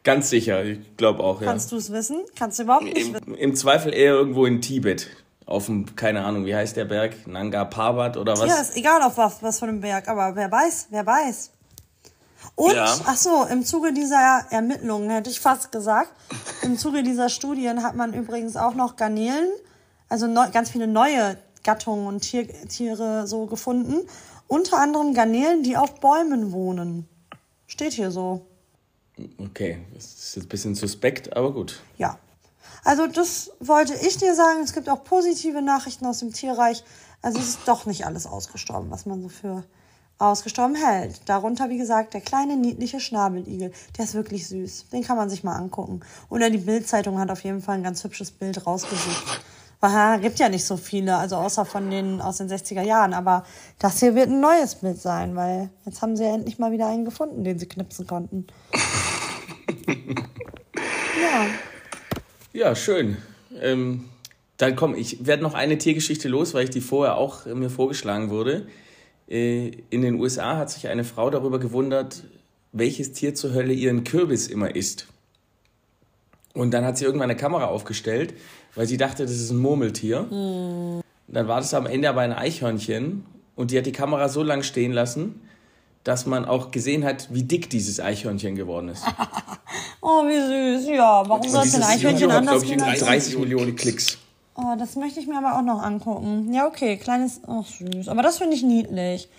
Ganz 0.04 0.30
sicher, 0.30 0.66
ich 0.66 0.98
glaube 0.98 1.24
auch, 1.24 1.39
ja. 1.39 1.48
Kannst 1.48 1.72
du 1.72 1.78
es 1.78 1.89
wissen? 1.92 2.18
Kannst 2.38 2.60
du 2.60 2.63
überhaupt 2.63 2.84
nicht 2.84 2.98
wissen. 2.98 3.16
Im, 3.26 3.36
Im 3.36 3.56
Zweifel 3.56 3.94
eher 3.94 4.12
irgendwo 4.13 4.46
in 4.46 4.60
Tibet. 4.60 5.08
Auf 5.54 5.68
dem, 5.68 5.96
keine 5.96 6.26
Ahnung, 6.26 6.46
wie 6.46 6.56
heißt 6.56 6.76
der 6.76 6.86
Berg? 6.86 7.28
Nanga 7.28 7.63
Parbat 7.66 8.18
oder 8.18 8.36
was? 8.38 8.50
Ja, 8.50 8.56
ist 8.60 8.76
egal 8.76 9.04
auf 9.04 9.18
was, 9.18 9.44
was 9.44 9.60
von 9.60 9.68
dem 9.68 9.82
Berg, 9.82 10.08
aber 10.08 10.36
wer 10.36 10.52
weiß, 10.52 10.88
wer 10.89 11.06
weiß. 11.06 11.52
Und, 12.56 12.74
Ja. 12.74 12.86
ach 13.06 13.16
so, 13.16 13.46
im 13.46 13.63
Zuge 13.63 13.94
dieser 13.94 14.46
Ermittlungen 14.50 15.12
hätte 15.12 15.30
ich 15.30 15.39
fast 15.39 15.72
gesagt, 15.72 16.12
im 16.63 16.76
Zuge 16.78 17.04
dieser 17.04 17.30
Studien 17.30 17.84
hat 17.84 17.96
man 17.96 18.13
übrigens 18.13 18.58
auch 18.58 18.74
noch 18.74 18.96
Garnelen, 18.96 19.50
also 20.10 20.26
neu, 20.26 20.50
ganz 20.52 20.72
viele 20.72 20.88
neue 20.88 21.38
Gattungen 21.63 22.08
und 22.08 22.22
Tier, 22.22 22.48
Tiere 22.68 23.28
so 23.28 23.46
gefunden. 23.46 24.08
Unter 24.48 24.80
anderem 24.80 25.13
Garnelen, 25.13 25.62
die 25.62 25.78
auf 25.78 26.00
Bäumen 26.00 26.52
wohnen. 26.52 27.08
Steht 27.68 27.94
hier 27.94 28.10
so. 28.10 28.46
Okay, 29.38 29.78
das 29.94 30.06
ist 30.06 30.36
jetzt 30.36 30.46
ein 30.46 30.50
bisschen 30.50 30.74
suspekt, 30.76 31.38
aber 31.38 31.54
gut. 31.54 31.80
Ja. 31.98 32.18
Also 32.84 33.08
das 33.08 33.52
wollte 33.60 33.93
ich 33.96 34.17
dir 34.17 34.36
sagen. 34.36 34.62
Es 34.63 34.74
gibt 34.74 34.89
auch 34.89 35.04
positive 35.04 35.62
Nachrichten 35.62 36.06
aus 36.06 36.19
dem 36.19 36.34
Tierreich. 36.34 36.84
Also 37.22 37.39
es 37.39 37.50
ist 37.50 37.60
doch 37.65 37.86
nicht 37.86 38.06
alles 38.06 38.28
ausgestorben, 38.28 38.91
was 38.91 39.06
man 39.06 39.22
so 39.22 39.30
für 39.30 39.63
ausgestorben 40.19 40.76
hält. 40.76 41.22
Darunter, 41.28 41.69
wie 41.69 41.78
gesagt, 41.78 42.13
der 42.13 42.22
kleine 42.22 42.56
niedliche 42.58 43.00
Schnabeligel. 43.00 43.72
Der 43.98 44.06
ist 44.06 44.13
wirklich 44.13 44.48
süß. 44.48 44.89
Den 44.91 45.04
kann 45.04 45.17
man 45.17 45.30
sich 45.30 45.43
mal 45.43 45.56
angucken. 45.56 46.02
Oder 46.30 46.50
die 46.50 46.58
Bildzeitung 46.58 47.19
hat 47.19 47.32
auf 47.32 47.43
jeden 47.43 47.62
Fall 47.62 47.76
ein 47.76 47.84
ganz 47.84 48.04
hübsches 48.04 48.32
Bild 48.32 48.65
rausgesucht. 48.65 49.41
Weil 49.80 50.22
gibt 50.22 50.39
ja 50.39 50.48
nicht 50.48 50.65
so 50.65 50.78
viele, 50.78 51.17
also 51.17 51.36
außer 51.36 51.65
von 51.65 51.89
denen 51.89 52.22
aus 52.22 52.38
den 52.38 52.50
60er 52.50 52.84
Jahren. 52.84 53.13
Aber 53.13 53.43
das 53.80 54.00
hier 54.00 54.15
wird 54.15 54.30
ein 54.30 54.39
neues 54.39 54.76
Bild 54.76 55.02
sein, 55.02 55.36
weil 55.36 55.69
jetzt 55.86 56.02
haben 56.02 56.15
sie 56.15 56.24
ja 56.24 56.34
endlich 56.34 56.58
mal 56.58 56.72
wieder 56.72 56.88
einen 56.88 57.04
gefunden, 57.04 57.43
den 57.43 57.60
sie 57.60 57.67
knipsen 57.67 58.08
konnten. 58.08 58.48
ja. 61.22 61.48
Ja, 62.54 62.76
schön. 62.76 63.18
Ähm, 63.60 64.06
dann 64.58 64.76
komm, 64.76 64.94
ich 64.94 65.26
werde 65.26 65.42
noch 65.42 65.56
eine 65.56 65.80
Tiergeschichte 65.80 66.30
los, 66.30 66.54
weil 66.54 66.66
ich 66.66 66.70
die 66.70 66.82
vorher 66.82 67.18
auch 67.18 67.48
äh, 67.48 67.56
mir 67.56 67.72
vorgeschlagen 67.72 68.30
wurde. 68.30 68.68
Äh, 69.28 69.72
in 69.89 70.04
den 70.04 70.20
USA 70.20 70.58
hat 70.58 70.70
sich 70.70 70.88
eine 70.88 71.04
Frau 71.04 71.32
darüber 71.32 71.60
gewundert, 71.60 72.26
welches 72.72 73.12
Tier 73.13 73.34
zur 73.34 73.56
Hölle 73.56 73.74
ihren 73.74 74.04
Kürbis 74.04 74.48
immer 74.48 74.76
isst. 74.76 75.08
Und 76.54 76.76
dann 76.76 76.86
hat 76.86 77.00
sie 77.00 77.06
irgendwann 77.06 77.32
eine 77.32 77.39
Kamera 77.39 77.66
aufgestellt, 77.66 78.36
weil 78.76 78.86
sie 78.86 78.98
dachte, 78.98 79.24
das 79.24 79.32
ist 79.32 79.50
ein 79.50 79.58
Murmeltier. 79.58 80.28
Dann 80.30 81.48
war 81.48 81.60
das 81.60 81.74
am 81.74 81.88
Ende 81.88 82.08
aber 82.08 82.22
ein 82.22 82.34
Eichhörnchen 82.34 83.26
und 83.56 83.72
die 83.72 83.80
hat 83.80 83.88
die 83.88 83.92
Kamera 83.92 84.30
so 84.30 84.44
lang 84.44 84.62
stehen 84.62 84.92
lassen, 84.92 85.42
dass 86.04 86.26
man 86.26 86.46
auch 86.46 86.72
gesehen 86.72 87.06
hat, 87.06 87.34
wie 87.34 87.44
dick 87.44 87.70
dieses 87.70 88.00
Eichhörnchen 88.00 88.56
geworden 88.56 88.89
ist. 88.89 89.04
Oh, 90.06 90.26
wie 90.26 90.82
süß. 90.82 90.89
Ja, 90.96 91.24
warum 91.28 91.48
soll 91.48 91.63
es 91.63 91.72
denn 91.72 91.82
Eichhörnchen 91.82 92.30
hat, 92.30 92.39
anders 92.39 92.62
glaube 92.62 92.76
ich, 92.76 92.82
irgendwie 92.82 93.00
30 93.00 93.38
Millionen 93.39 93.76
Klicks. 93.76 94.18
Oh, 94.54 94.76
das 94.78 94.98
möchte 94.98 95.22
ich 95.22 95.28
mir 95.28 95.38
aber 95.38 95.58
auch 95.58 95.63
noch 95.63 95.82
angucken. 95.82 96.54
Ja, 96.54 96.68
okay, 96.68 96.98
kleines, 96.98 97.39
ach 97.48 97.66
süß. 97.66 98.10
Aber 98.10 98.22
das 98.22 98.38
finde 98.38 98.56
ich 98.56 98.63
niedlich. 98.63 99.30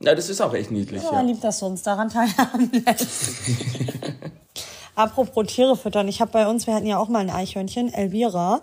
Na, 0.00 0.14
das 0.14 0.30
ist 0.30 0.40
auch 0.40 0.54
echt 0.54 0.70
niedlich, 0.70 1.02
Ja, 1.02 1.12
ja. 1.12 1.20
lieb, 1.20 1.42
dass 1.42 1.60
du 1.60 1.66
uns 1.66 1.82
daran 1.82 2.08
teilhaben 2.08 2.70
lässt. 2.72 3.06
Apropos 4.94 5.46
Tiere 5.46 5.76
füttern. 5.76 6.08
Ich 6.08 6.20
habe 6.20 6.32
bei 6.32 6.46
uns, 6.48 6.66
wir 6.66 6.74
hatten 6.74 6.86
ja 6.86 6.98
auch 6.98 7.08
mal 7.08 7.20
ein 7.20 7.30
Eichhörnchen, 7.30 7.92
Elvira, 7.92 8.60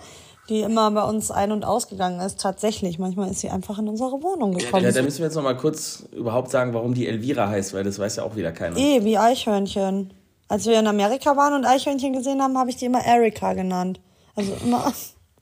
die 0.50 0.62
immer 0.62 0.92
bei 0.92 1.04
uns 1.04 1.32
ein- 1.32 1.52
und 1.52 1.64
ausgegangen 1.64 2.20
ist. 2.20 2.40
Tatsächlich. 2.42 3.00
Manchmal 3.00 3.30
ist 3.30 3.40
sie 3.40 3.50
einfach 3.50 3.80
in 3.80 3.88
unsere 3.88 4.22
Wohnung 4.24 4.54
gekommen. 4.54 4.84
Ja, 4.84 4.92
da 4.92 5.02
müssen 5.02 5.20
wir 5.20 5.26
jetzt 5.26 5.36
noch 5.36 5.44
mal 5.44 5.56
kurz 5.58 6.06
überhaupt 6.12 6.50
sagen, 6.52 6.74
warum 6.74 6.94
die 6.94 7.08
Elvira 7.08 7.48
heißt, 7.48 7.74
weil 7.74 7.84
das 7.84 8.00
weiß 8.00 8.18
ja 8.18 8.24
auch 8.24 8.36
wieder 8.36 8.52
keiner. 8.52 8.76
eh, 8.78 9.04
wie 9.04 9.18
Eichhörnchen. 9.18 10.14
Als 10.48 10.66
wir 10.66 10.80
in 10.80 10.88
Amerika 10.88 11.38
waren 11.38 11.54
und 11.54 11.66
Eichhörnchen 11.66 12.14
gesehen 12.14 12.42
haben, 12.42 12.58
habe 12.58 12.72
ich 12.72 12.76
die 12.78 12.86
immer 12.86 13.06
Erika 13.06 13.54
genannt. 13.54 14.00
Also 14.36 14.54
immer. 14.64 14.92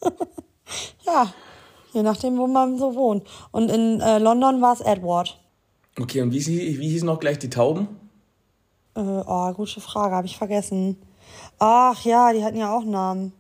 ja, 1.06 1.34
je 1.94 2.04
nachdem, 2.04 2.38
wo 2.38 2.48
man 2.48 2.78
so 2.78 2.94
wohnt. 2.96 3.24
Und 3.52 3.72
in 3.72 4.02
äh, 4.02 4.20
London 4.20 4.62
war 4.62 4.74
es 4.74 4.82
Edward. 4.82 5.40
Okay, 6.00 6.22
und 6.22 6.32
wie, 6.32 6.46
wie 6.46 6.90
hießen 6.90 7.06
noch 7.06 7.20
gleich 7.20 7.40
die 7.40 7.50
Tauben? 7.50 7.88
Äh, 8.96 9.00
oh, 9.02 9.54
gute 9.54 9.80
Frage, 9.80 10.16
habe 10.16 10.28
ich 10.28 10.38
vergessen. 10.38 10.98
Ach 11.60 12.04
ja, 12.04 12.34
die 12.34 12.44
hatten 12.44 12.58
ja 12.58 12.76
auch 12.76 12.84
Namen. 12.84 13.34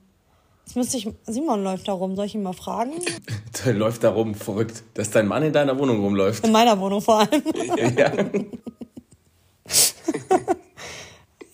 Jetzt 0.68 0.76
müsste 0.76 0.98
ich. 0.98 1.08
Simon 1.26 1.64
läuft 1.64 1.88
da 1.88 1.94
rum, 1.94 2.18
soll 2.18 2.26
ich 2.26 2.36
ihn 2.36 2.44
mal 2.44 2.52
fragen? 2.52 2.92
Der 3.66 3.74
läuft 3.74 4.04
da 4.04 4.10
rum, 4.10 4.36
verrückt, 4.36 4.84
dass 4.96 5.10
dein 5.10 5.26
Mann 5.26 5.42
in 5.44 5.54
deiner 5.54 5.80
Wohnung 5.80 6.02
rumläuft. 6.02 6.46
In 6.46 6.52
meiner 6.52 6.78
Wohnung 6.78 7.00
vor 7.02 7.20
allem. 7.22 7.42
ja. 7.98 8.12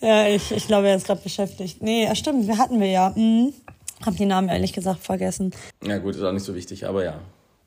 ja, 0.00 0.26
ich, 0.26 0.50
ich 0.50 0.66
glaube, 0.66 0.88
er 0.88 0.96
ist 0.96 1.06
gerade 1.06 1.20
beschäftigt. 1.20 1.80
Nee, 1.80 2.12
stimmt, 2.16 2.48
wir 2.48 2.58
hatten 2.58 2.80
wir 2.80 2.88
ja. 2.88 3.12
Mhm. 3.14 3.52
Hab 4.04 4.16
die 4.16 4.26
Namen 4.26 4.48
ehrlich 4.48 4.72
gesagt 4.72 5.04
vergessen. 5.04 5.54
ja, 5.86 5.98
gut, 5.98 6.16
ist 6.16 6.22
auch 6.24 6.32
nicht 6.32 6.44
so 6.44 6.56
wichtig, 6.56 6.84
aber 6.84 7.04
ja. 7.04 7.20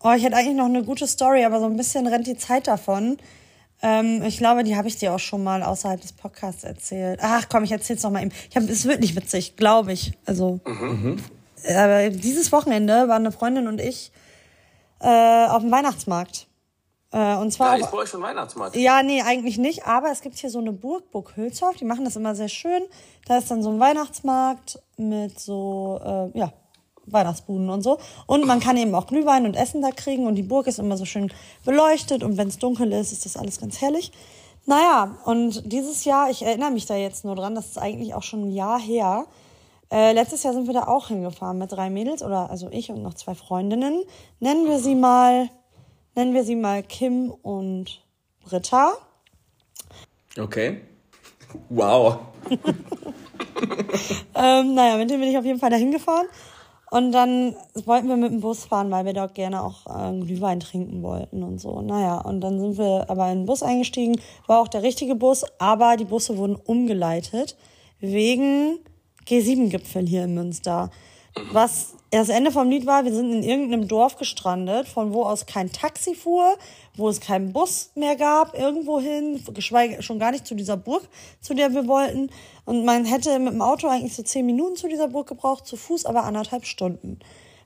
Oh, 0.04 0.12
ich 0.12 0.26
hätte 0.26 0.36
eigentlich 0.36 0.58
noch 0.58 0.66
eine 0.66 0.84
gute 0.84 1.08
Story, 1.08 1.46
aber 1.46 1.62
so 1.62 1.66
ein 1.66 1.78
bisschen 1.78 2.08
rennt 2.08 2.28
die 2.28 2.36
Zeit 2.36 2.68
davon. 2.68 3.16
Ähm, 3.82 4.22
ich 4.26 4.38
glaube, 4.38 4.66
die 4.66 4.76
habe 4.76 4.90
ich 4.90 4.98
dir 4.98 5.14
auch 5.14 5.20
schon 5.20 5.46
mal 5.46 5.64
außerhalb 5.64 6.02
des 6.02 6.12
Podcasts 6.12 6.66
erzählt. 6.66 7.20
Ach 7.24 7.48
komm, 7.48 7.64
ich 7.64 7.72
erzähl's 7.72 8.04
noch 8.04 8.12
mal 8.12 8.22
eben. 8.22 8.34
Ich 8.50 8.58
hab, 8.58 8.64
es 8.64 8.84
wird 8.84 9.00
nicht 9.00 9.16
witzig, 9.16 9.56
glaube 9.56 9.94
ich. 9.94 10.12
Also, 10.26 10.60
aber 11.66 12.10
dieses 12.10 12.52
Wochenende 12.52 13.08
waren 13.08 13.26
eine 13.26 13.32
Freundin 13.32 13.68
und 13.68 13.82
ich 13.82 14.12
äh, 15.00 15.48
auf 15.48 15.62
dem 15.62 15.72
Weihnachtsmarkt. 15.72 16.48
Äh, 17.12 17.36
und 17.36 17.52
zwar 17.52 17.76
auf, 17.76 17.92
bei 17.92 17.98
euch 17.98 18.10
schon 18.10 18.22
Weihnachtsmarkt. 18.22 18.76
ja, 18.76 19.02
nee, 19.02 19.22
eigentlich 19.22 19.58
nicht. 19.58 19.86
Aber 19.86 20.12
es 20.12 20.22
gibt 20.22 20.38
hier 20.38 20.50
so 20.50 20.60
eine 20.60 20.72
Burg, 20.72 21.12
Burg 21.12 21.36
Hülshoff. 21.36 21.76
Die 21.76 21.86
machen 21.86 22.06
das 22.06 22.16
immer 22.16 22.36
sehr 22.36 22.50
schön. 22.50 22.84
Da 23.28 23.38
ist 23.38 23.50
dann 23.50 23.64
so 23.64 23.70
ein 23.70 23.80
Weihnachtsmarkt 23.80 24.80
mit 24.98 25.40
so, 25.40 26.00
äh, 26.04 26.38
ja, 26.38 26.52
Weihnachtsbuden 27.06 27.70
und 27.70 27.82
so. 27.82 28.00
Und 28.26 28.46
man 28.46 28.60
kann 28.60 28.76
eben 28.76 28.94
auch 28.94 29.08
Glühwein 29.08 29.46
und 29.46 29.56
Essen 29.56 29.82
da 29.82 29.92
kriegen. 29.92 30.28
Und 30.28 30.36
die 30.36 30.44
Burg 30.44 30.68
ist 30.68 30.80
immer 30.80 30.98
so 30.98 31.06
schön 31.06 31.32
beleuchtet. 31.64 32.24
Und 32.24 32.38
wenn 32.38 32.50
es 32.50 32.58
dunkel 32.58 32.92
ist, 32.92 33.14
ist 33.14 33.26
das 33.26 33.38
alles 33.38 33.60
ganz 33.60 33.80
herrlich. 33.80 34.12
Naja, 34.66 35.18
und 35.24 35.72
dieses 35.72 36.04
Jahr, 36.04 36.30
ich 36.30 36.44
erinnere 36.44 36.72
mich 36.72 36.86
da 36.86 36.96
jetzt 36.98 37.24
nur 37.24 37.36
dran, 37.36 37.56
das 37.56 37.68
ist 37.68 37.78
eigentlich 37.78 38.14
auch 38.14 38.24
schon 38.24 38.50
ein 38.50 38.52
Jahr 38.52 38.78
her. 38.78 39.26
Äh, 39.92 40.14
letztes 40.14 40.44
Jahr 40.44 40.54
sind 40.54 40.68
wir 40.68 40.74
da 40.74 40.88
auch 40.88 41.08
hingefahren 41.08 41.58
mit 41.58 41.72
drei 41.72 41.90
Mädels, 41.90 42.22
oder 42.24 42.50
also 42.50 42.70
ich 42.72 42.90
und 42.90 43.02
noch 43.02 43.14
zwei 43.14 43.36
Freundinnen. 43.36 44.04
Nennen 44.40 44.66
wir 44.66 44.80
sie 44.80 44.96
mal, 44.96 45.50
nennen 46.16 46.34
wir 46.34 46.44
sie 46.44 46.56
mal 46.56 46.84
Kim 46.84 47.32
und 47.32 48.06
Britta. 48.44 48.94
Okay. 50.38 50.82
Wow. 51.70 52.20
Ähm, 54.36 54.76
naja, 54.76 54.98
mit 54.98 55.10
denen 55.10 55.22
bin 55.22 55.30
ich 55.30 55.38
auf 55.38 55.46
jeden 55.46 55.60
Fall 55.60 55.70
dahin 55.70 55.92
gefahren. 55.92 56.28
Und 56.90 57.12
dann 57.12 57.56
wollten 57.86 58.08
wir 58.08 58.16
mit 58.16 58.32
dem 58.32 58.40
Bus 58.40 58.66
fahren, 58.66 58.92
weil 58.92 59.04
wir 59.04 59.14
dort 59.14 59.36
gerne 59.36 59.62
auch 59.62 59.86
äh, 59.88 60.20
Glühwein 60.20 60.62
trinken 60.62 61.04
wollten 61.04 61.44
und 61.44 61.60
so. 61.60 61.82
Naja, 61.82 62.20
und 62.20 62.40
dann 62.40 62.60
sind 62.60 62.78
wir 62.78 63.10
aber 63.10 63.30
in 63.30 63.40
den 63.40 63.46
Bus 63.46 63.62
eingestiegen. 63.62 64.22
War 64.46 64.62
auch 64.62 64.70
der 64.70 64.84
richtige 64.84 65.16
Bus, 65.16 65.44
aber 65.60 65.98
die 65.98 66.06
Busse 66.06 66.38
wurden 66.38 66.56
umgeleitet 66.56 67.58
wegen 68.00 68.80
G7-Gipfel 69.28 70.08
hier 70.08 70.24
in 70.24 70.34
Münster. 70.34 70.90
Was 71.52 71.94
das 72.10 72.30
Ende 72.30 72.52
vom 72.52 72.70
Lied 72.70 72.86
war, 72.86 73.04
wir 73.04 73.14
sind 73.14 73.32
in 73.32 73.44
irgendeinem 73.44 73.88
Dorf 73.88 74.18
gestrandet, 74.18 74.88
von 74.88 75.14
wo 75.14 75.24
aus 75.24 75.46
kein 75.46 75.72
Taxi 75.72 76.16
fuhr, 76.16 76.58
wo 76.96 77.10
es 77.10 77.20
keinen 77.20 77.52
Bus 77.52 77.92
mehr 77.96 78.16
gab, 78.16 78.58
irgendwo 78.58 79.00
hin, 79.00 79.44
geschweige 79.54 80.02
schon 80.02 80.18
gar 80.18 80.32
nicht 80.32 80.48
zu 80.48 80.56
dieser 80.56 80.78
Burg, 80.78 81.08
zu 81.42 81.54
der 81.54 81.74
wir 81.74 81.88
wollten. 81.88 82.30
Und 82.66 82.86
man 82.86 83.06
hätte 83.06 83.38
mit 83.40 83.54
dem 83.54 83.62
Auto 83.62 83.88
eigentlich 83.88 84.16
so 84.16 84.24
zehn 84.24 84.46
Minuten 84.46 84.78
zu 84.78 84.88
dieser 84.88 85.10
Burg 85.10 85.28
gebraucht, 85.28 85.68
zu 85.68 85.76
Fuß 85.76 86.06
aber 86.06 86.24
anderthalb 86.24 86.66
Stunden. 86.66 87.20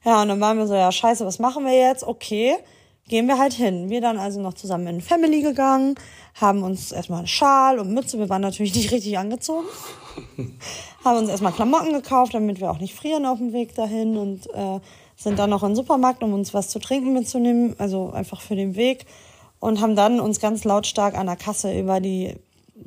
Ja, 0.03 0.21
und 0.23 0.29
dann 0.29 0.41
waren 0.41 0.57
wir 0.57 0.65
so, 0.65 0.73
ja, 0.73 0.91
scheiße, 0.91 1.25
was 1.25 1.37
machen 1.37 1.63
wir 1.63 1.77
jetzt? 1.77 2.03
Okay, 2.03 2.55
gehen 3.11 3.27
wir 3.27 3.37
halt 3.37 3.53
hin. 3.53 3.89
Wir 3.89 4.01
dann 4.01 4.17
also 4.17 4.39
noch 4.39 4.53
zusammen 4.53 4.87
in 4.87 5.01
Family 5.01 5.41
gegangen, 5.41 5.95
haben 6.33 6.63
uns 6.63 6.91
erstmal 6.91 7.19
einen 7.19 7.27
Schal 7.27 7.77
und 7.77 7.93
Mütze, 7.93 8.17
wir 8.17 8.29
waren 8.29 8.41
natürlich 8.41 8.73
nicht 8.73 8.91
richtig 8.91 9.19
angezogen, 9.19 9.67
haben 11.05 11.17
uns 11.17 11.29
erstmal 11.29 11.51
Klamotten 11.51 11.93
gekauft, 11.93 12.33
damit 12.33 12.61
wir 12.61 12.71
auch 12.71 12.79
nicht 12.79 12.95
frieren 12.95 13.25
auf 13.25 13.37
dem 13.37 13.51
Weg 13.51 13.75
dahin 13.75 14.17
und 14.17 14.47
äh, 14.55 14.79
sind 15.17 15.37
dann 15.37 15.49
noch 15.49 15.61
in 15.61 15.71
den 15.71 15.75
Supermarkt, 15.75 16.23
um 16.23 16.33
uns 16.33 16.53
was 16.53 16.69
zu 16.69 16.79
trinken 16.79 17.13
mitzunehmen, 17.13 17.75
also 17.77 18.11
einfach 18.11 18.39
für 18.39 18.55
den 18.55 18.75
Weg 18.75 19.05
und 19.59 19.81
haben 19.81 19.97
dann 19.97 20.21
uns 20.21 20.39
ganz 20.39 20.63
lautstark 20.63 21.15
an 21.15 21.27
der 21.27 21.35
Kasse 21.35 21.77
über 21.77 21.99
die 21.99 22.35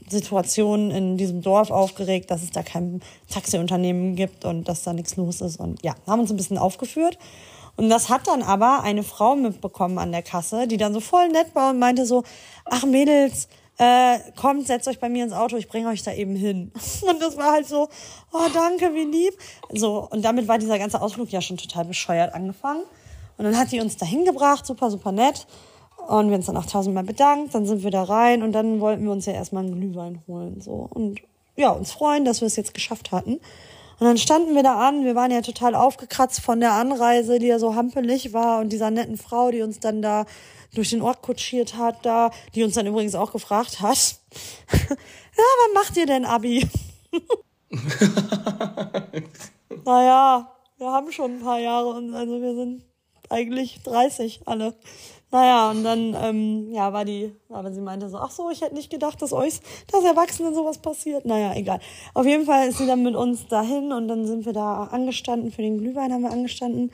Situation 0.08 0.90
in 0.90 1.18
diesem 1.18 1.42
Dorf 1.42 1.70
aufgeregt, 1.70 2.30
dass 2.30 2.42
es 2.42 2.50
da 2.50 2.62
kein 2.62 3.02
Taxiunternehmen 3.28 4.16
gibt 4.16 4.46
und 4.46 4.68
dass 4.68 4.82
da 4.84 4.94
nichts 4.94 5.16
los 5.16 5.42
ist 5.42 5.60
und 5.60 5.84
ja, 5.84 5.94
haben 6.06 6.20
uns 6.20 6.30
ein 6.30 6.36
bisschen 6.38 6.58
aufgeführt. 6.58 7.18
Und 7.76 7.88
das 7.88 8.08
hat 8.08 8.26
dann 8.26 8.42
aber 8.42 8.82
eine 8.82 9.02
Frau 9.02 9.34
mitbekommen 9.34 9.98
an 9.98 10.12
der 10.12 10.22
Kasse, 10.22 10.68
die 10.68 10.76
dann 10.76 10.94
so 10.94 11.00
voll 11.00 11.28
nett 11.28 11.54
war 11.54 11.70
und 11.70 11.78
meinte 11.78 12.06
so, 12.06 12.22
ach 12.66 12.84
Mädels, 12.84 13.48
äh, 13.78 14.18
kommt, 14.36 14.66
setzt 14.66 14.86
euch 14.86 15.00
bei 15.00 15.08
mir 15.08 15.24
ins 15.24 15.32
Auto, 15.32 15.56
ich 15.56 15.68
bringe 15.68 15.88
euch 15.88 16.02
da 16.02 16.12
eben 16.12 16.36
hin. 16.36 16.70
Und 17.08 17.20
das 17.20 17.36
war 17.36 17.52
halt 17.52 17.66
so, 17.66 17.88
oh 18.32 18.46
danke, 18.52 18.94
wie 18.94 19.04
lieb. 19.04 19.34
So, 19.72 20.06
und 20.10 20.24
damit 20.24 20.46
war 20.46 20.58
dieser 20.58 20.78
ganze 20.78 21.02
Ausflug 21.02 21.30
ja 21.30 21.40
schon 21.40 21.56
total 21.56 21.84
bescheuert 21.84 22.34
angefangen. 22.34 22.84
Und 23.36 23.44
dann 23.44 23.58
hat 23.58 23.72
die 23.72 23.80
uns 23.80 23.96
da 23.96 24.06
hingebracht, 24.06 24.64
super, 24.64 24.90
super 24.90 25.10
nett. 25.10 25.48
Und 26.06 26.28
wir 26.28 26.36
uns 26.36 26.46
dann 26.46 26.56
auch 26.56 26.66
tausendmal 26.66 27.02
bedankt, 27.04 27.54
dann 27.54 27.66
sind 27.66 27.82
wir 27.82 27.90
da 27.90 28.04
rein 28.04 28.42
und 28.42 28.52
dann 28.52 28.80
wollten 28.80 29.04
wir 29.04 29.10
uns 29.10 29.26
ja 29.26 29.32
erstmal 29.32 29.64
einen 29.64 29.80
Glühwein 29.80 30.22
holen. 30.28 30.60
So. 30.60 30.86
Und 30.90 31.20
ja, 31.56 31.70
uns 31.70 31.92
freuen, 31.92 32.24
dass 32.24 32.42
wir 32.42 32.46
es 32.46 32.56
jetzt 32.56 32.74
geschafft 32.74 33.10
hatten. 33.10 33.40
Und 33.98 34.06
dann 34.06 34.18
standen 34.18 34.54
wir 34.54 34.62
da 34.62 34.88
an, 34.88 35.04
wir 35.04 35.14
waren 35.14 35.30
ja 35.30 35.40
total 35.40 35.74
aufgekratzt 35.74 36.40
von 36.40 36.60
der 36.60 36.72
Anreise, 36.72 37.38
die 37.38 37.46
ja 37.46 37.58
so 37.58 37.74
hampelig 37.74 38.32
war 38.32 38.60
und 38.60 38.70
dieser 38.70 38.90
netten 38.90 39.16
Frau, 39.16 39.50
die 39.50 39.62
uns 39.62 39.80
dann 39.80 40.02
da 40.02 40.26
durch 40.74 40.90
den 40.90 41.02
Ort 41.02 41.22
kutschiert 41.22 41.76
hat, 41.76 42.04
da, 42.04 42.30
die 42.54 42.64
uns 42.64 42.74
dann 42.74 42.86
übrigens 42.86 43.14
auch 43.14 43.32
gefragt 43.32 43.80
hat, 43.80 44.16
ja, 44.72 44.96
wann 44.96 45.74
macht 45.74 45.96
ihr 45.96 46.06
denn 46.06 46.24
Abi? 46.24 46.68
naja, 49.84 50.50
wir 50.78 50.90
haben 50.90 51.12
schon 51.12 51.36
ein 51.36 51.40
paar 51.40 51.60
Jahre 51.60 51.90
und 51.90 52.14
also 52.14 52.40
wir 52.42 52.54
sind 52.54 52.82
eigentlich 53.30 53.82
30 53.84 54.42
alle. 54.46 54.74
Naja, 55.34 55.68
und 55.72 55.82
dann, 55.82 56.16
ähm, 56.22 56.70
ja, 56.70 56.92
war 56.92 57.04
die, 57.04 57.34
aber 57.48 57.72
sie 57.72 57.80
meinte 57.80 58.08
so, 58.08 58.18
ach 58.18 58.30
so, 58.30 58.50
ich 58.50 58.60
hätte 58.60 58.76
nicht 58.76 58.88
gedacht, 58.88 59.20
dass 59.20 59.32
euch, 59.32 59.54
dass 59.90 60.04
Erwachsenen 60.04 60.54
sowas 60.54 60.78
passiert. 60.78 61.24
Naja, 61.24 61.54
egal. 61.56 61.80
Auf 62.14 62.24
jeden 62.24 62.44
Fall 62.44 62.68
ist 62.68 62.78
sie 62.78 62.86
dann 62.86 63.02
mit 63.02 63.16
uns 63.16 63.48
dahin 63.48 63.92
und 63.92 64.06
dann 64.06 64.28
sind 64.28 64.46
wir 64.46 64.52
da 64.52 64.84
angestanden, 64.84 65.50
für 65.50 65.62
den 65.62 65.78
Glühwein 65.78 66.12
haben 66.12 66.22
wir 66.22 66.30
angestanden. 66.30 66.92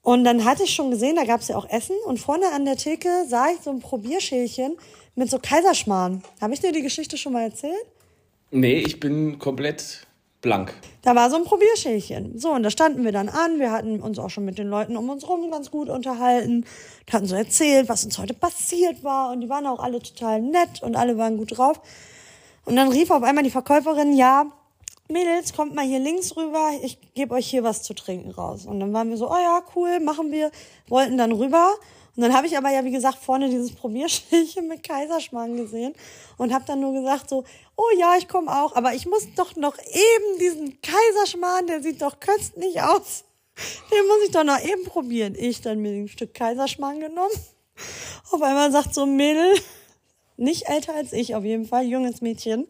Und 0.00 0.24
dann 0.24 0.46
hatte 0.46 0.62
ich 0.62 0.74
schon 0.74 0.90
gesehen, 0.90 1.16
da 1.16 1.24
gab's 1.24 1.48
ja 1.48 1.56
auch 1.58 1.68
Essen 1.68 1.96
und 2.06 2.18
vorne 2.18 2.46
an 2.54 2.64
der 2.64 2.76
Theke 2.76 3.10
sah 3.28 3.48
ich 3.50 3.60
so 3.60 3.68
ein 3.68 3.80
Probierschälchen 3.80 4.78
mit 5.14 5.28
so 5.28 5.38
Kaiserschmarrn. 5.38 6.22
Habe 6.40 6.54
ich 6.54 6.60
dir 6.60 6.72
die 6.72 6.80
Geschichte 6.80 7.18
schon 7.18 7.34
mal 7.34 7.42
erzählt? 7.42 7.84
Nee, 8.50 8.78
ich 8.78 9.00
bin 9.00 9.38
komplett 9.38 10.06
blank. 10.40 10.74
Da 11.02 11.14
war 11.14 11.30
so 11.30 11.36
ein 11.36 11.44
Probierschälchen. 11.44 12.38
So, 12.38 12.50
und 12.50 12.62
da 12.62 12.70
standen 12.70 13.04
wir 13.04 13.12
dann 13.12 13.28
an. 13.28 13.58
Wir 13.58 13.72
hatten 13.72 14.00
uns 14.00 14.18
auch 14.18 14.30
schon 14.30 14.44
mit 14.44 14.58
den 14.58 14.68
Leuten 14.68 14.96
um 14.96 15.08
uns 15.08 15.28
rum 15.28 15.50
ganz 15.50 15.70
gut 15.70 15.88
unterhalten. 15.88 16.64
Die 17.08 17.12
hatten 17.12 17.26
so 17.26 17.34
erzählt, 17.36 17.88
was 17.88 18.04
uns 18.04 18.18
heute 18.18 18.34
passiert 18.34 19.02
war. 19.02 19.32
Und 19.32 19.40
die 19.40 19.48
waren 19.48 19.66
auch 19.66 19.80
alle 19.80 20.00
total 20.00 20.40
nett 20.40 20.82
und 20.82 20.96
alle 20.96 21.16
waren 21.16 21.36
gut 21.36 21.56
drauf. 21.56 21.80
Und 22.64 22.76
dann 22.76 22.88
rief 22.88 23.10
auf 23.10 23.22
einmal 23.22 23.44
die 23.44 23.50
Verkäuferin, 23.50 24.14
ja, 24.14 24.46
Mädels, 25.10 25.52
kommt 25.52 25.74
mal 25.74 25.84
hier 25.84 25.98
links 25.98 26.36
rüber, 26.36 26.70
ich 26.82 26.98
gebe 27.14 27.34
euch 27.34 27.48
hier 27.48 27.64
was 27.64 27.82
zu 27.82 27.94
trinken 27.94 28.30
raus. 28.30 28.64
Und 28.64 28.78
dann 28.78 28.92
waren 28.92 29.10
wir 29.10 29.16
so, 29.16 29.28
oh 29.28 29.38
ja, 29.38 29.60
cool, 29.74 29.98
machen 29.98 30.30
wir, 30.30 30.50
wollten 30.88 31.18
dann 31.18 31.32
rüber. 31.32 31.74
Und 32.16 32.22
dann 32.22 32.34
habe 32.34 32.46
ich 32.46 32.56
aber 32.56 32.70
ja, 32.70 32.84
wie 32.84 32.90
gesagt, 32.90 33.18
vorne 33.18 33.48
dieses 33.48 33.72
Probierschälchen 33.72 34.66
mit 34.66 34.82
Kaiserschmarrn 34.82 35.56
gesehen 35.56 35.94
und 36.36 36.52
habe 36.52 36.64
dann 36.66 36.80
nur 36.80 36.92
gesagt 36.92 37.30
so, 37.30 37.44
oh 37.76 37.88
ja, 37.98 38.16
ich 38.18 38.28
komme 38.28 38.50
auch, 38.50 38.74
aber 38.74 38.94
ich 38.94 39.06
muss 39.06 39.26
doch 39.36 39.56
noch 39.56 39.78
eben 39.78 40.38
diesen 40.40 40.80
Kaiserschmarrn, 40.82 41.66
der 41.66 41.82
sieht 41.82 42.02
doch 42.02 42.18
köstlich 42.20 42.82
aus. 42.82 43.24
Den 43.90 44.06
muss 44.06 44.24
ich 44.24 44.30
doch 44.30 44.44
noch 44.44 44.60
eben 44.60 44.84
probieren. 44.84 45.34
Ich 45.38 45.60
dann 45.60 45.80
mir 45.80 45.92
ein 45.92 46.08
Stück 46.08 46.34
Kaiserschmarrn 46.34 47.00
genommen. 47.00 47.34
Auf 48.30 48.42
einmal 48.42 48.72
sagt 48.72 48.94
so 48.94 49.02
ein 49.02 49.16
Mädel, 49.16 49.54
nicht 50.36 50.68
älter 50.68 50.94
als 50.94 51.12
ich 51.12 51.34
auf 51.34 51.44
jeden 51.44 51.66
Fall, 51.66 51.84
junges 51.84 52.20
Mädchen, 52.20 52.66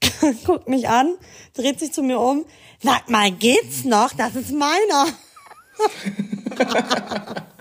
guckt 0.44 0.68
mich 0.68 0.88
an, 0.88 1.16
dreht 1.54 1.80
sich 1.80 1.92
zu 1.92 2.02
mir 2.02 2.20
um, 2.20 2.44
sagt 2.82 3.10
mal, 3.10 3.30
geht's 3.30 3.84
noch? 3.84 4.12
Das 4.12 4.36
ist 4.36 4.52
meiner. 4.52 5.06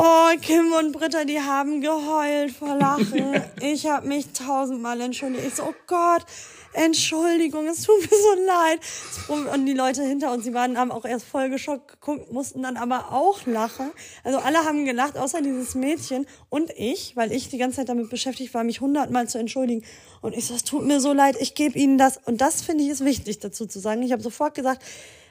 Oh, 0.00 0.28
Kim 0.40 0.72
und 0.74 0.92
Britta, 0.92 1.24
die 1.24 1.40
haben 1.40 1.80
geheult 1.80 2.52
vor 2.52 2.76
Lachen. 2.76 3.42
Ich 3.60 3.86
habe 3.86 4.06
mich 4.06 4.28
tausendmal 4.32 5.00
entschuldigt. 5.00 5.44
Ich 5.48 5.56
so, 5.56 5.64
oh 5.64 5.74
Gott, 5.88 6.24
Entschuldigung, 6.72 7.66
es 7.66 7.82
tut 7.82 8.00
mir 8.00 8.16
so 8.16 8.46
leid. 8.46 9.50
Und 9.50 9.66
die 9.66 9.72
Leute 9.72 10.04
hinter 10.04 10.32
uns, 10.32 10.44
die 10.44 10.54
waren 10.54 10.78
haben 10.78 10.92
auch 10.92 11.04
erst 11.04 11.26
voll 11.26 11.50
geschockt 11.50 12.00
geguckt, 12.00 12.30
mussten 12.32 12.62
dann 12.62 12.76
aber 12.76 13.10
auch 13.12 13.44
lachen. 13.46 13.90
Also 14.22 14.38
alle 14.38 14.58
haben 14.58 14.84
gelacht, 14.84 15.18
außer 15.18 15.42
dieses 15.42 15.74
Mädchen 15.74 16.26
und 16.48 16.70
ich, 16.76 17.16
weil 17.16 17.32
ich 17.32 17.48
die 17.48 17.58
ganze 17.58 17.78
Zeit 17.78 17.88
damit 17.88 18.08
beschäftigt 18.08 18.54
war, 18.54 18.62
mich 18.62 18.80
hundertmal 18.80 19.28
zu 19.28 19.38
entschuldigen. 19.38 19.82
Und 20.20 20.36
ich 20.36 20.46
so, 20.46 20.54
es 20.54 20.62
tut 20.62 20.84
mir 20.84 21.00
so 21.00 21.12
leid, 21.12 21.36
ich 21.40 21.56
gebe 21.56 21.76
Ihnen 21.76 21.98
das. 21.98 22.18
Und 22.24 22.40
das 22.40 22.62
finde 22.62 22.84
ich 22.84 22.90
ist 22.90 23.04
wichtig 23.04 23.40
dazu 23.40 23.66
zu 23.66 23.80
sagen. 23.80 24.02
Ich 24.02 24.12
habe 24.12 24.22
sofort 24.22 24.54
gesagt, 24.54 24.84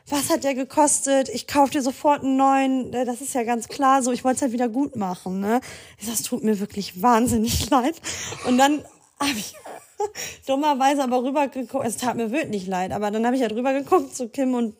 was 0.09 0.29
hat 0.29 0.43
der 0.43 0.55
gekostet? 0.55 1.29
Ich 1.29 1.47
kaufe 1.47 1.71
dir 1.71 1.81
sofort 1.81 2.23
einen 2.23 2.37
neuen. 2.37 2.93
Äh, 2.93 3.05
das 3.05 3.21
ist 3.21 3.33
ja 3.33 3.43
ganz 3.43 3.67
klar 3.67 4.01
so. 4.01 4.11
Ich 4.11 4.23
wollte 4.23 4.37
es 4.37 4.41
halt 4.43 4.53
wieder 4.53 4.69
gut 4.69 4.95
machen. 4.95 5.39
Ne? 5.39 5.61
Das 6.05 6.23
tut 6.23 6.43
mir 6.43 6.59
wirklich 6.59 7.01
wahnsinnig 7.01 7.69
leid. 7.69 7.95
Und 8.47 8.57
dann 8.57 8.83
habe 9.19 9.37
ich 9.37 9.53
dummerweise 10.47 11.03
aber 11.03 11.23
rübergeguckt. 11.23 11.85
Es 11.85 11.97
tat 11.97 12.15
mir 12.15 12.31
wirklich 12.31 12.67
leid. 12.67 12.91
Aber 12.91 13.11
dann 13.11 13.25
habe 13.25 13.35
ich 13.35 13.41
halt 13.41 13.53
rübergeguckt 13.53 14.15
zu 14.15 14.29
Kim 14.29 14.53
und, 14.53 14.75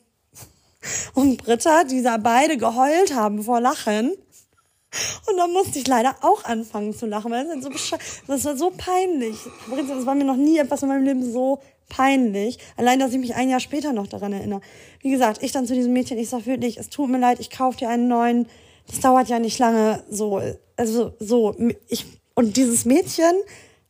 und 1.14 1.44
Britta, 1.44 1.84
die 1.84 2.02
da 2.02 2.18
beide 2.18 2.58
geheult 2.58 3.14
haben 3.14 3.44
vor 3.44 3.60
Lachen. 3.60 4.14
Und 5.30 5.38
dann 5.38 5.52
musste 5.52 5.80
ich 5.80 5.88
leider 5.88 6.16
auch 6.22 6.46
anfangen 6.46 6.96
zu 6.96 7.06
lachen, 7.06 7.30
weil 7.30 7.46
das, 7.46 7.64
so 7.64 7.98
das 8.26 8.46
war 8.46 8.58
so 8.58 8.72
peinlich. 8.72 9.38
Das 9.70 10.06
war 10.06 10.16
mir 10.16 10.24
noch 10.24 10.38
nie 10.38 10.58
etwas 10.58 10.82
in 10.82 10.88
meinem 10.88 11.04
Leben 11.04 11.32
so 11.32 11.60
peinlich. 11.90 12.58
Allein, 12.76 13.00
dass 13.00 13.12
ich 13.12 13.20
mich 13.20 13.36
ein 13.36 13.50
Jahr 13.50 13.60
später 13.60 13.94
noch 13.94 14.08
daran 14.08 14.34
erinnere. 14.34 14.62
Wie 15.02 15.12
gesagt, 15.12 15.44
ich 15.44 15.52
dann 15.52 15.66
zu 15.66 15.74
diesem 15.74 15.94
Mädchen, 15.94 16.18
ich 16.18 16.30
sag 16.30 16.46
wirklich, 16.46 16.78
es 16.78 16.90
tut 16.90 17.10
mir 17.10 17.20
leid, 17.20 17.40
ich 17.40 17.50
kaufe 17.50 17.78
dir 17.78 17.90
einen 17.90 18.08
neuen. 18.08 18.48
Das 18.88 19.00
dauert 19.00 19.28
ja 19.28 19.40
nicht 19.40 19.60
lange, 19.60 20.04
so, 20.10 20.42
also, 20.78 21.14
so, 21.20 21.56
ich, 21.90 22.06
und 22.36 22.56
dieses 22.56 22.86
Mädchen 22.86 23.34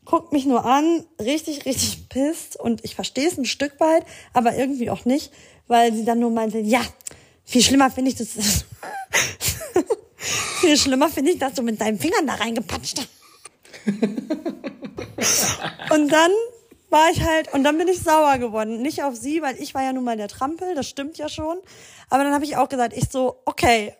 guckt 0.05 0.31
mich 0.31 0.45
nur 0.45 0.65
an, 0.65 1.03
richtig, 1.19 1.65
richtig 1.65 2.09
pisst 2.09 2.57
und 2.57 2.83
ich 2.83 2.95
verstehe 2.95 3.27
es 3.27 3.37
ein 3.37 3.45
Stück 3.45 3.79
weit, 3.79 4.03
aber 4.33 4.55
irgendwie 4.55 4.89
auch 4.89 5.05
nicht, 5.05 5.31
weil 5.67 5.93
sie 5.93 6.05
dann 6.05 6.19
nur 6.19 6.31
meinte, 6.31 6.59
ja, 6.59 6.81
viel 7.43 7.61
schlimmer 7.61 7.91
finde 7.91 8.11
ich 8.11 8.17
das, 8.17 8.29
viel 10.61 10.77
schlimmer 10.77 11.09
finde 11.09 11.31
ich, 11.31 11.39
dass 11.39 11.53
du 11.53 11.61
mit 11.61 11.81
deinen 11.81 11.99
Fingern 11.99 12.25
da 12.25 12.35
reingepatscht 12.35 12.99
hast. 12.99 13.09
und 15.91 16.09
dann 16.09 16.31
war 16.89 17.09
ich 17.11 17.21
halt, 17.23 17.53
und 17.53 17.63
dann 17.63 17.77
bin 17.77 17.87
ich 17.87 17.99
sauer 17.99 18.37
geworden. 18.37 18.81
Nicht 18.81 19.03
auf 19.03 19.15
sie, 19.15 19.41
weil 19.41 19.61
ich 19.61 19.73
war 19.73 19.83
ja 19.83 19.93
nun 19.93 20.03
mal 20.03 20.17
der 20.17 20.27
Trampel, 20.27 20.75
das 20.75 20.87
stimmt 20.87 21.17
ja 21.17 21.29
schon. 21.29 21.57
Aber 22.09 22.23
dann 22.23 22.33
habe 22.33 22.45
ich 22.45 22.55
auch 22.57 22.69
gesagt, 22.69 22.95
ich 22.95 23.09
so, 23.09 23.41
okay, 23.45 23.93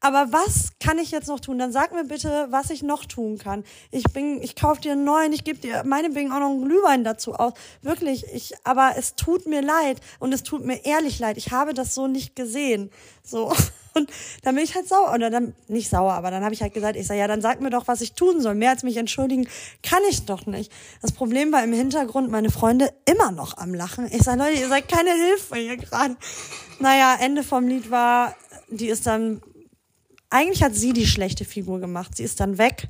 Aber 0.00 0.32
was 0.32 0.72
kann 0.78 0.98
ich 0.98 1.10
jetzt 1.10 1.28
noch 1.28 1.40
tun? 1.40 1.58
Dann 1.58 1.72
sag 1.72 1.92
mir 1.92 2.04
bitte, 2.04 2.46
was 2.50 2.70
ich 2.70 2.82
noch 2.82 3.06
tun 3.06 3.38
kann. 3.38 3.64
Ich 3.90 4.04
bin, 4.12 4.42
ich 4.42 4.54
kauf 4.54 4.78
dir 4.78 4.92
einen 4.92 5.04
neuen, 5.04 5.32
ich 5.32 5.44
gebe 5.44 5.58
dir 5.58 5.84
meinetwegen 5.84 6.32
auch 6.32 6.40
noch 6.40 6.50
einen 6.50 6.64
Glühwein 6.64 7.02
dazu 7.02 7.34
aus. 7.34 7.54
Wirklich, 7.82 8.24
ich, 8.32 8.54
aber 8.64 8.92
es 8.96 9.14
tut 9.14 9.46
mir 9.46 9.62
leid 9.62 10.00
und 10.18 10.32
es 10.32 10.42
tut 10.42 10.64
mir 10.64 10.84
ehrlich 10.84 11.18
leid. 11.18 11.38
Ich 11.38 11.50
habe 11.50 11.74
das 11.74 11.94
so 11.94 12.06
nicht 12.06 12.36
gesehen. 12.36 12.90
So. 13.22 13.52
Und 13.96 14.10
dann 14.42 14.54
bin 14.54 14.62
ich 14.62 14.74
halt 14.74 14.86
sauer. 14.86 15.14
Oder 15.14 15.30
dann, 15.30 15.54
nicht 15.68 15.88
sauer, 15.88 16.12
aber 16.12 16.30
dann 16.30 16.44
habe 16.44 16.52
ich 16.52 16.60
halt 16.60 16.74
gesagt, 16.74 16.96
ich 16.96 17.06
sage, 17.06 17.18
ja, 17.18 17.26
dann 17.26 17.40
sag 17.40 17.62
mir 17.62 17.70
doch, 17.70 17.88
was 17.88 18.02
ich 18.02 18.12
tun 18.12 18.42
soll. 18.42 18.54
Mehr 18.54 18.70
als 18.70 18.82
mich 18.82 18.98
entschuldigen 18.98 19.48
kann 19.82 20.02
ich 20.10 20.26
doch 20.26 20.44
nicht. 20.44 20.70
Das 21.00 21.12
Problem 21.12 21.50
war 21.50 21.64
im 21.64 21.72
Hintergrund 21.72 22.30
meine 22.30 22.50
Freunde 22.50 22.92
immer 23.06 23.32
noch 23.32 23.56
am 23.56 23.72
Lachen. 23.72 24.06
Ich 24.12 24.22
sage, 24.22 24.38
Leute, 24.38 24.60
ihr 24.60 24.68
seid 24.68 24.88
keine 24.88 25.12
Hilfe 25.12 25.56
hier 25.56 25.78
gerade. 25.78 26.16
Naja, 26.78 27.16
Ende 27.18 27.42
vom 27.42 27.66
Lied 27.66 27.90
war, 27.90 28.36
die 28.68 28.88
ist 28.88 29.06
dann, 29.06 29.40
eigentlich 30.30 30.62
hat 30.62 30.74
sie 30.74 30.92
die 30.92 31.06
schlechte 31.06 31.44
Figur 31.44 31.80
gemacht. 31.80 32.16
Sie 32.16 32.22
ist 32.24 32.40
dann 32.40 32.58
weg 32.58 32.88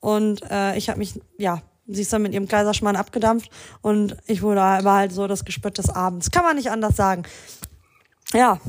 und 0.00 0.42
äh, 0.50 0.76
ich 0.76 0.88
habe 0.88 0.98
mich, 0.98 1.20
ja, 1.38 1.62
sie 1.86 2.02
ist 2.02 2.12
dann 2.12 2.22
mit 2.22 2.32
ihrem 2.32 2.48
Kaiserschmarrn 2.48 2.96
abgedampft 2.96 3.50
und 3.82 4.16
ich 4.26 4.42
wurde 4.42 4.60
war 4.60 4.96
halt 4.96 5.12
so 5.12 5.26
das 5.26 5.44
Gespött 5.44 5.78
des 5.78 5.90
Abends. 5.90 6.30
Kann 6.30 6.44
man 6.44 6.56
nicht 6.56 6.70
anders 6.70 6.96
sagen. 6.96 7.22
Ja, 8.32 8.60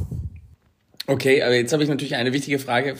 Okay, 1.09 1.41
aber 1.41 1.55
jetzt 1.55 1.73
habe 1.73 1.81
ich 1.81 1.89
natürlich 1.89 2.15
eine 2.15 2.33
wichtige 2.33 2.59
Frage. 2.59 2.95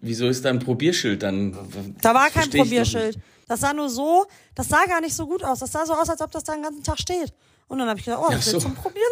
Wieso 0.00 0.28
ist 0.28 0.44
da 0.44 0.50
ein 0.50 0.60
Probierschild 0.60 1.24
dann? 1.24 1.56
Da 2.00 2.14
war 2.14 2.30
kein 2.30 2.48
Probierschild. 2.48 3.18
Das 3.48 3.60
sah 3.60 3.72
nur 3.72 3.88
so, 3.88 4.26
das 4.54 4.68
sah 4.68 4.84
gar 4.84 5.00
nicht 5.00 5.16
so 5.16 5.26
gut 5.26 5.42
aus. 5.42 5.58
Das 5.58 5.72
sah 5.72 5.84
so 5.84 5.94
aus, 5.94 6.08
als 6.08 6.20
ob 6.20 6.30
das 6.30 6.44
da 6.44 6.52
den 6.52 6.62
ganzen 6.62 6.84
Tag 6.84 7.00
steht. 7.00 7.32
Und 7.66 7.80
dann 7.80 7.88
habe 7.88 7.98
ich 7.98 8.04
gedacht, 8.04 8.22
oh, 8.24 8.30
das 8.30 8.44
so. 8.44 8.58
zum 8.58 8.74
Probieren. 8.74 9.02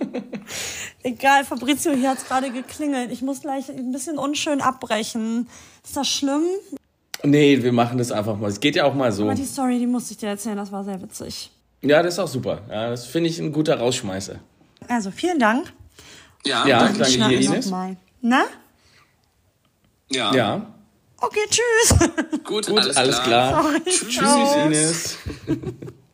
Egal, 1.02 1.44
Fabrizio, 1.44 1.92
hier 1.92 2.10
hat's 2.10 2.24
gerade 2.26 2.50
geklingelt. 2.50 3.10
Ich 3.12 3.22
muss 3.22 3.40
gleich 3.40 3.68
ein 3.68 3.92
bisschen 3.92 4.18
unschön 4.18 4.60
abbrechen. 4.60 5.48
Ist 5.84 5.96
das 5.96 6.08
schlimm? 6.08 6.42
Nee, 7.22 7.62
wir 7.62 7.72
machen 7.72 7.98
das 7.98 8.12
einfach 8.12 8.36
mal. 8.36 8.48
Es 8.50 8.60
geht 8.60 8.76
ja 8.76 8.84
auch 8.84 8.94
mal 8.94 9.12
so. 9.12 9.24
Aber 9.24 9.34
die 9.34 9.44
Story, 9.44 9.78
die 9.78 9.86
musste 9.86 10.12
ich 10.12 10.18
dir 10.18 10.28
erzählen, 10.28 10.56
das 10.56 10.70
war 10.72 10.84
sehr 10.84 11.00
witzig. 11.00 11.50
Ja, 11.82 12.02
das 12.02 12.14
ist 12.14 12.18
auch 12.20 12.28
super. 12.28 12.62
Ja, 12.68 12.90
das 12.90 13.06
finde 13.06 13.30
ich 13.30 13.38
ein 13.38 13.52
guter 13.52 13.78
Rausschmeißer. 13.78 14.36
Also, 14.88 15.10
vielen 15.10 15.38
Dank. 15.38 15.72
Ja, 16.44 16.66
Ja, 16.66 16.78
danke. 16.88 17.04
dir, 17.04 17.40
Ines. 17.40 17.66
mal. 17.66 17.96
Na? 18.20 18.44
Ja. 20.10 20.34
Ja, 20.34 20.66
Okay, 21.18 21.40
tschüss. 21.48 21.98
Gut, 22.44 22.66
gut, 22.66 22.96
alles, 22.96 23.22
klar. 23.22 23.62
Sorry. 23.62 23.80
Tschüss. 23.84 24.54
Ines. 24.66 25.16